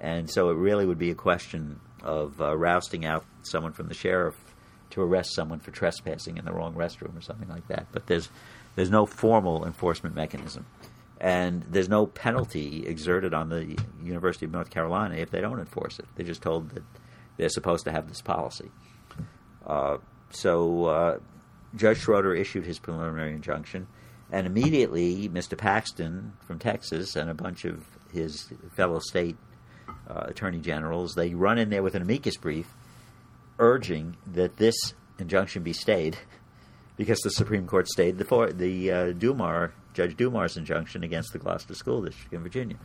And 0.00 0.30
so 0.30 0.50
it 0.50 0.56
really 0.56 0.86
would 0.86 0.98
be 0.98 1.10
a 1.10 1.14
question 1.14 1.80
of 2.02 2.40
uh, 2.40 2.56
rousting 2.56 3.04
out 3.04 3.24
someone 3.42 3.72
from 3.72 3.88
the 3.88 3.94
sheriff 3.94 4.36
to 4.92 5.02
arrest 5.02 5.34
someone 5.34 5.58
for 5.58 5.70
trespassing 5.70 6.36
in 6.36 6.44
the 6.44 6.52
wrong 6.52 6.74
restroom 6.74 7.16
or 7.16 7.20
something 7.20 7.48
like 7.48 7.66
that. 7.68 7.86
But 7.92 8.06
there's 8.06 8.28
there's 8.76 8.90
no 8.90 9.04
formal 9.04 9.66
enforcement 9.66 10.14
mechanism, 10.14 10.66
and 11.20 11.62
there's 11.62 11.88
no 11.88 12.06
penalty 12.06 12.86
exerted 12.86 13.34
on 13.34 13.48
the 13.48 13.76
University 14.02 14.46
of 14.46 14.52
North 14.52 14.70
Carolina 14.70 15.16
if 15.16 15.30
they 15.30 15.40
don't 15.40 15.58
enforce 15.58 15.98
it. 15.98 16.06
They're 16.14 16.26
just 16.26 16.42
told 16.42 16.70
that 16.70 16.82
they're 17.36 17.48
supposed 17.48 17.84
to 17.84 17.92
have 17.92 18.08
this 18.08 18.20
policy. 18.20 18.70
Uh, 19.66 19.98
so 20.30 20.84
uh, 20.86 21.18
Judge 21.74 21.98
Schroeder 21.98 22.34
issued 22.34 22.64
his 22.64 22.78
preliminary 22.78 23.32
injunction, 23.32 23.86
and 24.30 24.46
immediately 24.46 25.28
Mr. 25.28 25.56
Paxton 25.56 26.32
from 26.40 26.58
Texas 26.58 27.16
and 27.16 27.30
a 27.30 27.34
bunch 27.34 27.64
of 27.64 27.84
his 28.12 28.52
fellow 28.74 28.98
state 28.98 29.36
uh, 30.08 30.24
attorney 30.26 30.58
generals 30.58 31.14
they 31.14 31.32
run 31.34 31.58
in 31.58 31.70
there 31.70 31.82
with 31.82 31.94
an 31.94 32.02
amicus 32.02 32.36
brief 32.36 32.66
urging 33.58 34.16
that 34.26 34.56
this 34.56 34.74
injunction 35.18 35.62
be 35.62 35.72
stayed 35.72 36.16
because 36.96 37.18
the 37.20 37.30
Supreme 37.30 37.66
Court 37.66 37.88
stayed 37.88 38.18
the 38.18 38.24
for, 38.24 38.52
the 38.52 38.90
uh, 38.90 39.12
Doumar 39.12 39.72
Judge 39.94 40.16
Doumar's 40.16 40.56
injunction 40.56 41.04
against 41.04 41.32
the 41.32 41.38
Gloucester 41.38 41.74
School 41.74 42.02
District 42.02 42.32
in 42.32 42.42
Virginia. 42.42 42.76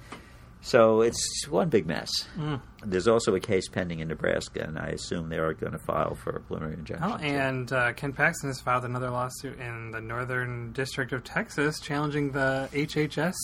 So 0.62 1.02
it's 1.02 1.48
one 1.48 1.70
big 1.70 1.86
mess. 1.86 2.10
Mm. 2.36 2.60
There's 2.84 3.08
also 3.08 3.36
a 3.36 3.40
case 3.40 3.70
pending 3.70 4.00
in 4.00 4.08
Nebraska, 4.08 4.64
and 4.64 4.78
I 4.78 4.88
assume 4.88 5.30
they 5.30 5.38
are 5.38 5.54
going 5.54 5.72
to 5.72 5.78
file 5.78 6.16
for 6.16 6.32
a 6.32 6.40
preliminary 6.42 6.80
injunction. 6.80 7.10
Oh, 7.10 7.16
and 7.18 7.72
uh, 7.72 7.94
Ken 7.94 8.12
Paxton 8.12 8.50
has 8.50 8.60
filed 8.60 8.84
another 8.84 9.10
lawsuit 9.10 9.60
in 9.60 9.92
the 9.92 10.02
Northern 10.02 10.72
District 10.74 11.14
of 11.14 11.24
Texas 11.24 11.80
challenging 11.80 12.32
the 12.32 12.70
HHS 12.74 13.36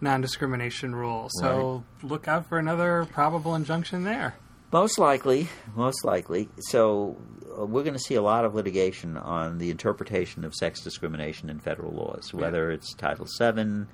non-discrimination 0.00 0.94
rule. 0.94 1.28
So 1.40 1.84
right. 2.00 2.10
look 2.10 2.28
out 2.28 2.48
for 2.48 2.58
another 2.58 3.06
probable 3.10 3.54
injunction 3.54 4.04
there. 4.04 4.36
Most 4.72 4.98
likely, 4.98 5.48
most 5.74 6.04
likely. 6.04 6.48
So 6.58 7.16
uh, 7.58 7.64
we're 7.66 7.84
going 7.84 7.94
to 7.94 8.00
see 8.00 8.14
a 8.14 8.22
lot 8.22 8.44
of 8.44 8.54
litigation 8.54 9.16
on 9.16 9.58
the 9.58 9.70
interpretation 9.70 10.44
of 10.44 10.54
sex 10.54 10.80
discrimination 10.80 11.48
in 11.48 11.60
federal 11.60 11.92
laws, 11.92 12.34
whether 12.34 12.68
yeah. 12.68 12.74
it's 12.74 12.92
Title 12.94 13.26
VII 13.38 13.86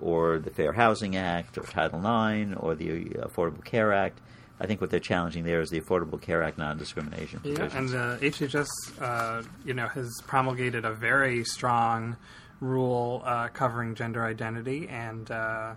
or 0.00 0.38
the 0.38 0.50
Fair 0.50 0.72
Housing 0.72 1.16
Act 1.16 1.58
or 1.58 1.62
Title 1.62 1.98
IX 1.98 2.54
or 2.56 2.74
the 2.74 3.04
Affordable 3.20 3.64
Care 3.64 3.92
Act. 3.92 4.20
I 4.60 4.66
think 4.66 4.80
what 4.80 4.90
they're 4.90 5.00
challenging 5.00 5.44
there 5.44 5.60
is 5.60 5.70
the 5.70 5.80
Affordable 5.80 6.20
Care 6.20 6.42
Act 6.42 6.58
non-discrimination. 6.58 7.40
Yeah, 7.44 7.68
and 7.72 7.88
the 7.88 8.18
HHS, 8.20 8.68
uh, 9.00 9.42
you 9.64 9.74
know, 9.74 9.88
has 9.88 10.20
promulgated 10.26 10.84
a 10.84 10.92
very 10.92 11.44
strong 11.44 12.16
rule 12.60 13.22
uh, 13.24 13.48
covering 13.48 13.94
gender 13.94 14.24
identity, 14.24 14.86
and 14.88 15.30
uh, 15.30 15.74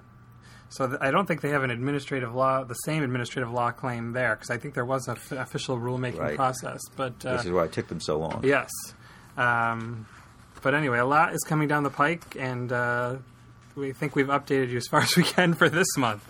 so 0.73 0.87
th- 0.87 0.99
I 1.01 1.11
don't 1.11 1.27
think 1.27 1.41
they 1.41 1.49
have 1.49 1.63
an 1.63 1.69
administrative 1.69 2.33
law, 2.33 2.63
the 2.63 2.73
same 2.73 3.03
administrative 3.03 3.51
law 3.51 3.69
claim 3.69 4.13
there, 4.13 4.35
because 4.35 4.49
I 4.49 4.57
think 4.57 4.73
there 4.73 4.85
was 4.85 5.07
an 5.07 5.17
f- 5.17 5.31
official 5.31 5.77
rulemaking 5.77 6.17
right. 6.17 6.35
process. 6.35 6.81
But 6.95 7.23
uh, 7.23 7.37
this 7.37 7.45
is 7.45 7.51
why 7.51 7.65
it 7.65 7.73
took 7.73 7.87
them 7.87 7.99
so 7.99 8.17
long. 8.17 8.41
Yes, 8.43 8.71
um, 9.37 10.07
but 10.63 10.73
anyway, 10.73 10.97
a 10.97 11.05
lot 11.05 11.33
is 11.35 11.41
coming 11.41 11.67
down 11.67 11.83
the 11.83 11.91
pike, 11.91 12.35
and 12.39 12.71
uh, 12.71 13.17
we 13.75 13.91
think 13.91 14.15
we've 14.15 14.27
updated 14.27 14.69
you 14.69 14.77
as 14.77 14.87
far 14.87 15.01
as 15.03 15.15
we 15.15 15.23
can 15.23 15.53
for 15.53 15.69
this 15.69 15.95
month. 15.95 16.27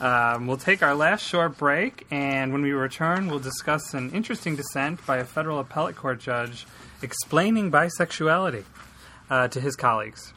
Um, 0.00 0.46
we'll 0.46 0.56
take 0.56 0.82
our 0.82 0.94
last 0.94 1.26
short 1.26 1.58
break, 1.58 2.06
and 2.10 2.52
when 2.52 2.62
we 2.62 2.70
return, 2.70 3.28
we'll 3.28 3.40
discuss 3.40 3.94
an 3.94 4.12
interesting 4.12 4.54
dissent 4.54 5.04
by 5.06 5.18
a 5.18 5.24
federal 5.24 5.58
appellate 5.58 5.96
court 5.96 6.20
judge 6.20 6.66
explaining 7.02 7.72
bisexuality 7.72 8.64
uh, 9.28 9.48
to 9.48 9.60
his 9.60 9.74
colleagues. 9.74 10.32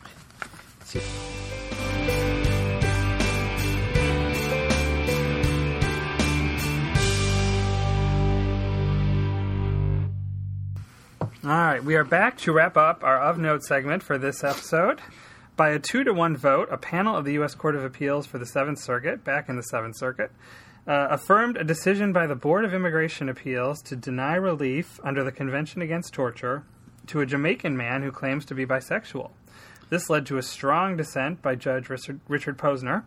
All 11.46 11.52
right, 11.52 11.84
we 11.84 11.94
are 11.94 12.04
back 12.04 12.40
to 12.40 12.52
wrap 12.52 12.76
up 12.76 13.04
our 13.04 13.22
of 13.22 13.38
note 13.38 13.62
segment 13.62 14.02
for 14.02 14.18
this 14.18 14.44
episode. 14.44 15.00
By 15.56 15.70
a 15.70 15.80
two 15.80 16.04
to 16.04 16.12
one 16.12 16.36
vote, 16.36 16.70
a 16.72 16.78
panel 16.78 17.16
of 17.16 17.24
the 17.24 17.34
U.S. 17.34 17.54
Court 17.54 17.76
of 17.76 17.84
Appeals 17.84 18.26
for 18.26 18.40
the 18.40 18.48
Seventh 18.48 18.80
Circuit, 18.80 19.24
back 19.24 19.48
in 19.48 19.56
the 19.56 19.62
Seventh 19.62 19.96
Circuit, 19.96 20.32
uh, 20.88 21.10
affirmed 21.12 21.58
a 21.58 21.64
decision 21.64 22.12
by 22.12 22.26
the 22.26 22.34
Board 22.34 22.66
of 22.66 22.74
Immigration 22.74 23.30
Appeals 23.30 23.80
to 23.84 23.96
deny 23.96 24.34
relief 24.34 25.00
under 25.04 25.24
the 25.24 25.32
Convention 25.32 25.84
Against 25.84 26.16
Torture 26.16 26.64
to 27.06 27.22
a 27.22 27.28
Jamaican 27.28 27.78
man 27.78 28.02
who 28.02 28.12
claims 28.12 28.44
to 28.46 28.56
be 28.56 28.66
bisexual. 28.66 29.30
This 29.92 30.10
led 30.10 30.26
to 30.26 30.40
a 30.40 30.42
strong 30.42 30.98
dissent 30.98 31.44
by 31.44 31.54
Judge 31.54 31.90
Richard, 31.90 32.22
Richard 32.28 32.58
Posner. 32.58 33.04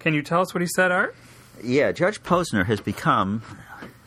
Can 0.00 0.12
you 0.12 0.22
tell 0.22 0.40
us 0.40 0.52
what 0.52 0.60
he 0.60 0.68
said, 0.74 0.90
Art? 0.90 1.14
Yeah, 1.62 1.92
Judge 1.92 2.20
Posner 2.24 2.66
has 2.66 2.80
become, 2.80 3.42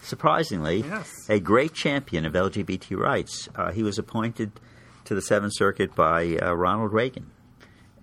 surprisingly, 0.02 0.82
yes. 0.82 1.12
a 1.30 1.40
great 1.40 1.74
champion 1.74 2.26
of 2.26 2.34
LGBT 2.34 2.98
rights. 2.98 3.50
Uh, 3.56 3.72
he 3.72 3.84
was 3.84 3.98
appointed 3.98 4.52
to 5.06 5.16
the 5.16 5.22
Seventh 5.22 5.54
Circuit 5.56 5.96
by 5.96 6.38
uh, 6.38 6.54
Ronald 6.54 6.94
Reagan. 6.94 7.32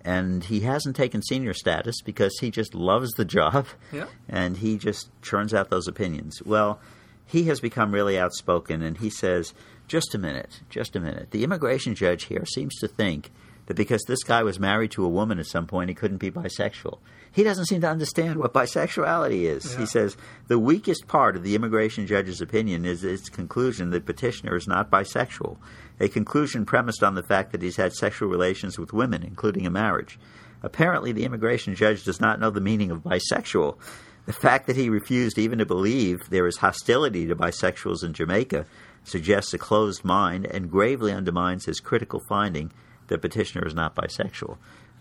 And 0.01 0.45
he 0.45 0.61
hasn't 0.61 0.95
taken 0.95 1.21
senior 1.21 1.53
status 1.53 2.01
because 2.01 2.37
he 2.39 2.49
just 2.49 2.73
loves 2.73 3.11
the 3.11 3.25
job 3.25 3.67
yeah. 3.91 4.05
and 4.29 4.57
he 4.57 4.77
just 4.77 5.09
churns 5.21 5.53
out 5.53 5.69
those 5.69 5.87
opinions. 5.87 6.41
Well, 6.45 6.79
he 7.25 7.43
has 7.43 7.59
become 7.59 7.91
really 7.91 8.17
outspoken 8.17 8.81
and 8.81 8.97
he 8.97 9.09
says, 9.09 9.53
just 9.87 10.15
a 10.15 10.17
minute, 10.17 10.61
just 10.69 10.95
a 10.95 10.99
minute. 10.99 11.31
The 11.31 11.43
immigration 11.43 11.93
judge 11.93 12.25
here 12.25 12.45
seems 12.45 12.75
to 12.75 12.87
think 12.87 13.31
that 13.67 13.75
because 13.75 14.03
this 14.03 14.23
guy 14.23 14.43
was 14.43 14.59
married 14.59 14.91
to 14.91 15.05
a 15.05 15.09
woman 15.09 15.39
at 15.39 15.45
some 15.45 15.67
point, 15.67 15.89
he 15.89 15.95
couldn't 15.95 16.17
be 16.17 16.31
bisexual. 16.31 16.99
He 17.31 17.43
doesn't 17.43 17.65
seem 17.65 17.81
to 17.81 17.89
understand 17.89 18.39
what 18.39 18.53
bisexuality 18.53 19.43
is. 19.43 19.73
Yeah. 19.73 19.79
He 19.79 19.85
says 19.85 20.17
the 20.47 20.57
weakest 20.57 21.07
part 21.07 21.35
of 21.35 21.43
the 21.43 21.53
immigration 21.53 22.07
judge's 22.07 22.41
opinion 22.41 22.85
is 22.85 23.03
its 23.03 23.29
conclusion 23.29 23.91
that 23.91 24.05
petitioner 24.05 24.55
is 24.55 24.67
not 24.67 24.89
bisexual, 24.89 25.57
a 25.99 26.07
conclusion 26.07 26.65
premised 26.65 27.03
on 27.03 27.15
the 27.15 27.23
fact 27.23 27.51
that 27.51 27.61
he's 27.61 27.75
had 27.75 27.93
sexual 27.93 28.29
relations 28.29 28.79
with 28.79 28.93
women, 28.93 29.21
including 29.21 29.67
a 29.67 29.69
marriage. 29.69 30.17
Apparently, 30.63 31.11
the 31.11 31.25
immigration 31.25 31.75
judge 31.75 32.03
does 32.03 32.19
not 32.19 32.39
know 32.39 32.49
the 32.49 32.61
meaning 32.61 32.89
of 32.89 33.03
bisexual. 33.03 33.77
The 34.25 34.33
fact 34.33 34.67
that 34.67 34.75
he 34.75 34.89
refused 34.89 35.37
even 35.37 35.59
to 35.59 35.65
believe 35.65 36.29
there 36.29 36.47
is 36.47 36.57
hostility 36.57 37.27
to 37.27 37.35
bisexuals 37.35 38.03
in 38.03 38.13
Jamaica 38.13 38.65
suggests 39.03 39.53
a 39.53 39.57
closed 39.57 40.03
mind 40.03 40.45
and 40.45 40.71
gravely 40.71 41.13
undermines 41.13 41.65
his 41.65 41.79
critical 41.79 42.21
finding 42.27 42.71
the 43.07 43.17
petitioner 43.17 43.65
is 43.65 43.73
not 43.73 43.95
bisexual. 43.95 44.57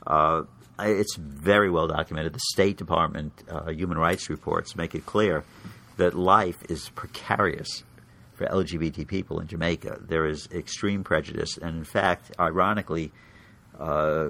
Uh, 0.06 0.42
it's 0.78 1.16
very 1.16 1.70
well 1.70 1.88
documented. 1.88 2.32
The 2.34 2.40
State 2.52 2.76
Department 2.76 3.32
uh, 3.48 3.70
human 3.70 3.98
rights 3.98 4.28
reports 4.28 4.76
make 4.76 4.94
it 4.94 5.06
clear 5.06 5.44
that 5.96 6.14
life 6.14 6.58
is 6.68 6.90
precarious 6.90 7.82
for 8.34 8.46
LGBT 8.46 9.06
people 9.06 9.40
in 9.40 9.46
Jamaica. 9.46 10.00
There 10.06 10.26
is 10.26 10.48
extreme 10.52 11.02
prejudice, 11.02 11.56
and 11.56 11.78
in 11.78 11.84
fact, 11.84 12.30
ironically, 12.38 13.12
uh, 13.80 14.28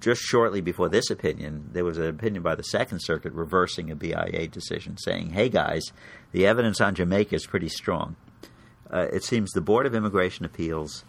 just 0.00 0.20
shortly 0.20 0.60
before 0.60 0.88
this 0.88 1.10
opinion, 1.10 1.70
there 1.72 1.84
was 1.84 1.98
an 1.98 2.06
opinion 2.06 2.42
by 2.42 2.56
the 2.56 2.64
Second 2.64 3.00
Circuit 3.00 3.32
reversing 3.32 3.90
a 3.90 3.96
BIA 3.96 4.48
decision, 4.48 4.96
saying, 4.96 5.30
"Hey 5.30 5.48
guys, 5.48 5.84
the 6.32 6.46
evidence 6.46 6.80
on 6.80 6.94
Jamaica 6.94 7.36
is 7.36 7.46
pretty 7.46 7.68
strong." 7.68 8.16
Uh, 8.92 9.06
it 9.12 9.24
seems 9.24 9.50
the 9.52 9.60
Board 9.60 9.86
of 9.86 9.94
Immigration 9.94 10.44
Appeals 10.44 11.04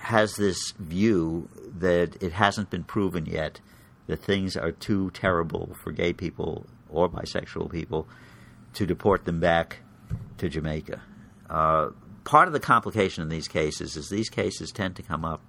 has 0.00 0.34
this 0.36 0.72
view 0.78 1.48
that 1.78 2.22
it 2.22 2.32
hasn't 2.32 2.70
been 2.70 2.84
proven 2.84 3.26
yet 3.26 3.60
that 4.06 4.18
things 4.18 4.56
are 4.56 4.72
too 4.72 5.10
terrible 5.10 5.76
for 5.82 5.92
gay 5.92 6.12
people 6.12 6.66
or 6.88 7.08
bisexual 7.08 7.70
people 7.70 8.08
to 8.72 8.86
deport 8.86 9.24
them 9.24 9.40
back 9.40 9.78
to 10.38 10.48
Jamaica. 10.48 11.02
Uh, 11.48 11.90
part 12.24 12.48
of 12.48 12.54
the 12.54 12.60
complication 12.60 13.22
in 13.22 13.28
these 13.28 13.46
cases 13.46 13.96
is 13.96 14.08
these 14.08 14.30
cases 14.30 14.72
tend 14.72 14.96
to 14.96 15.02
come 15.02 15.24
up 15.24 15.42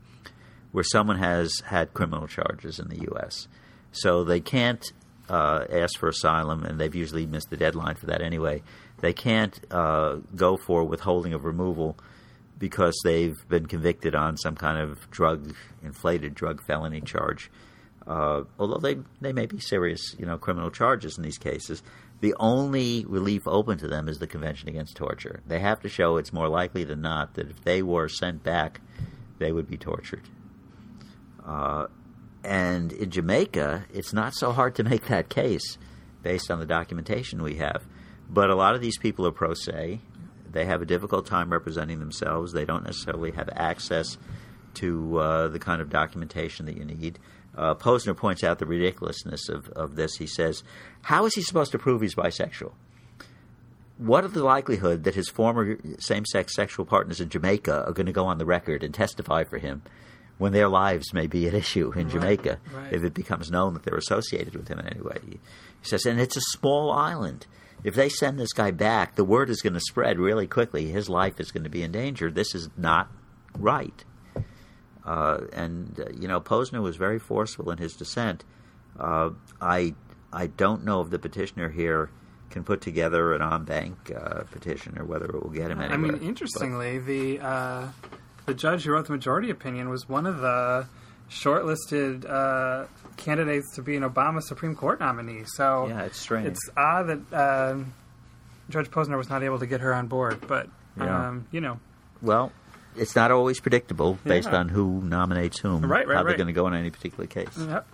where 0.74 0.84
someone 0.84 1.18
has 1.18 1.62
had 1.66 1.93
criminal 1.93 2.28
charges 2.28 2.78
in 2.78 2.89
the 2.89 2.99
U.S. 3.04 3.47
So 3.93 4.24
they 4.24 4.41
can't 4.41 4.84
uh, 5.30 5.66
ask 5.72 5.97
for 5.97 6.10
asylum, 6.10 6.64
and 6.64 6.80
they've 6.80 6.93
usually 6.93 7.26
missed 7.26 7.49
the 7.49 7.58
deadline 7.58 7.95
for 7.95 8.08
that 8.08 8.22
anyway. 8.22 8.64
They 8.99 9.14
can't 9.14 9.60
uh, 9.72 10.18
go 10.36 10.58
for 10.58 10.84
withholding 10.84 11.34
of 11.34 11.45
removal 11.45 11.97
because 12.62 12.97
they've 13.03 13.38
been 13.49 13.66
convicted 13.66 14.14
on 14.14 14.38
some 14.38 14.55
kind 14.55 14.80
of 14.80 15.09
drug 15.09 15.53
inflated 15.84 16.36
drug 16.36 16.64
felony 16.64 17.01
charge. 17.01 17.51
Uh, 18.07 18.43
although 18.59 18.78
they 18.78 18.97
they 19.20 19.34
may 19.34 19.47
be 19.47 19.59
serious, 19.59 20.16
you 20.18 20.26
know, 20.26 20.38
criminal 20.38 20.70
charges 20.70 21.18
in 21.18 21.24
these 21.24 21.39
cases, 21.39 21.82
the 22.22 22.36
only 22.39 23.03
relief 23.05 23.47
open 23.47 23.80
to 23.80 23.88
them 23.88 24.07
is 24.07 24.20
the 24.20 24.28
Convention 24.28 24.70
Against 24.70 24.95
Torture. 24.95 25.41
They 25.47 25.59
have 25.59 25.82
to 25.82 25.89
show 25.89 26.18
it's 26.18 26.32
more 26.32 26.47
likely 26.47 26.84
than 26.84 27.01
not 27.01 27.34
that 27.34 27.49
if 27.49 27.64
they 27.64 27.82
were 27.82 28.07
sent 28.07 28.43
back 28.43 28.80
they 29.39 29.51
would 29.51 29.68
be 29.68 29.78
tortured. 29.78 30.30
Uh, 31.43 31.88
and 32.43 32.91
in 32.93 33.09
Jamaica, 33.09 33.86
it's 33.91 34.14
not 34.14 34.36
so 34.36 34.51
hard 34.51 34.76
to 34.76 34.84
make 34.84 35.07
that 35.07 35.30
case 35.30 35.80
based 36.22 36.51
on 36.51 36.59
the 36.59 36.66
documentation 36.68 37.41
we 37.41 37.55
have. 37.55 37.84
But 38.30 38.51
a 38.51 38.55
lot 38.55 38.76
of 38.76 38.82
these 38.82 38.99
people 38.99 39.26
are 39.26 39.32
pro 39.32 39.55
se. 39.55 40.01
They 40.52 40.66
have 40.66 40.82
a 40.82 40.86
difficult 40.86 41.26
time 41.26 41.52
representing 41.52 41.99
themselves. 41.99 42.54
They 42.54 42.66
don't 42.66 42.84
necessarily 42.84 43.32
have 43.32 43.49
access 43.54 44.18
to 44.76 45.18
uh, 45.18 45.47
the 45.49 45.60
kind 45.60 45.82
of 45.82 45.89
documentation 45.89 46.66
that 46.66 46.78
you 46.78 46.86
need. 46.86 47.20
Uh, 47.56 47.76
Posner 47.76 48.16
points 48.16 48.43
out 48.43 48.60
the 48.60 48.66
ridiculousness 48.66 49.49
of, 49.49 49.70
of 49.70 49.95
this. 49.95 50.16
He 50.16 50.28
says, 50.28 50.64
How 51.02 51.26
is 51.26 51.36
he 51.36 51.41
supposed 51.41 51.72
to 51.74 51.80
prove 51.80 52.02
he's 52.02 52.16
bisexual? 52.16 52.72
What 53.97 54.26
is 54.26 54.32
the 54.32 54.43
likelihood 54.43 55.04
that 55.04 55.16
his 55.16 55.30
former 55.30 55.78
same 55.99 56.26
sex 56.26 56.56
sexual 56.56 56.86
partners 56.86 57.22
in 57.22 57.30
Jamaica 57.30 57.86
are 57.86 57.91
going 57.91 58.08
to 58.08 58.12
go 58.12 58.26
on 58.26 58.38
the 58.38 58.45
record 58.45 58.84
and 58.84 58.93
testify 58.93 59.43
for 59.43 59.60
him 59.60 59.84
when 60.38 60.54
their 60.54 60.70
lives 60.70 61.14
may 61.14 61.28
be 61.28 61.47
at 61.47 61.54
issue 61.54 61.91
in 61.91 62.10
Jamaica 62.10 62.60
right. 62.74 62.93
if 62.93 63.04
it 63.04 63.14
becomes 63.14 63.52
known 63.52 63.74
that 63.76 63.84
they're 63.84 63.97
associated 63.97 64.56
with 64.56 64.70
him 64.70 64.80
in 64.80 64.88
any 64.88 65.02
way? 65.02 65.20
He 65.30 65.39
says, 65.84 66.06
And 66.06 66.20
it's 66.20 66.38
a 66.38 66.41
small 66.41 66.91
island. 66.91 67.45
If 67.84 67.96
they 67.96 68.10
send 68.10 68.40
this 68.40 68.54
guy 68.54 68.72
back, 68.72 69.16
the 69.16 69.24
word 69.24 69.50
is 69.50 69.62
going 69.62 69.74
to 69.74 69.80
spread 69.80 70.20
really 70.20 70.48
quickly. 70.48 70.92
His 70.92 71.10
life 71.10 71.40
is 71.40 71.52
going 71.52 71.64
to 71.64 71.70
be 71.70 71.82
in 71.82 71.92
danger. 71.92 72.30
This 72.30 72.54
is 72.54 72.70
not 72.78 73.10
right. 73.58 74.04
Uh, 75.04 75.40
and 75.54 76.00
uh, 76.00 76.12
you 76.20 76.28
know, 76.28 76.40
Posner 76.40 76.82
was 76.82 76.96
very 76.96 77.20
forceful 77.20 77.72
in 77.72 77.80
his 77.80 77.94
dissent. 77.94 78.44
Uh, 79.00 79.32
I 79.60 79.96
I 80.32 80.48
don't 80.48 80.86
know 80.86 81.02
if 81.02 81.10
the 81.10 81.20
petitioner 81.20 81.70
here 81.70 82.12
can 82.52 82.64
put 82.64 82.82
together 82.82 83.34
an 83.34 83.42
en 83.42 83.64
banc 83.64 84.12
uh, 84.16 84.44
petition 84.52 84.98
or 85.00 85.06
whether 85.06 85.26
it 85.26 85.44
will 85.44 85.50
get 85.50 85.72
him 85.72 85.82
anywhere. 85.82 85.94
I 85.94 85.98
mean, 85.98 86.22
interestingly, 86.22 87.00
the 87.00 87.40
uh, 87.40 87.88
the 88.46 88.54
judge 88.54 88.84
who 88.84 88.92
wrote 88.92 89.08
the 89.08 89.14
majority 89.14 89.50
opinion 89.50 89.90
was 89.90 90.08
one 90.08 90.28
of 90.28 90.40
the 90.42 90.88
shortlisted 91.32 92.30
uh, 92.30 92.86
candidates 93.18 93.74
to 93.76 93.82
be 93.82 93.96
an 93.96 94.04
Obama 94.04 94.42
Supreme 94.42 94.76
Court 94.76 95.00
nominee. 95.00 95.44
So 95.46 95.88
yeah, 95.88 96.02
it's 96.04 96.20
strange. 96.20 96.48
it's 96.48 96.70
odd 96.78 97.08
that 97.08 97.34
uh, 97.34 97.78
Judge 98.70 98.92
Posner 98.92 99.18
was 99.18 99.30
not 99.30 99.42
able 99.42 99.58
to 99.60 99.66
get 99.66 99.80
her 99.82 99.94
on 99.94 100.08
board. 100.08 100.46
But 100.48 100.68
Yeah. 100.98 101.30
um, 101.30 101.48
you 101.52 101.62
know, 101.62 101.80
well, 102.22 102.52
it's 102.98 103.16
not 103.16 103.32
always 103.32 103.62
predictable 103.62 104.20
based 104.26 104.50
Yeah. 104.52 104.58
on 104.60 104.68
who 104.70 105.02
nominates 105.02 105.60
whom. 105.60 105.86
Right, 105.86 106.06
right, 106.06 106.18
how 106.18 106.24
they're 106.24 106.36
going 106.36 106.48
to 106.48 106.54
go 106.54 106.68
in 106.68 106.74
any 106.74 106.90
particular 106.90 107.28
case. 107.28 107.58
Yep. 107.58 107.88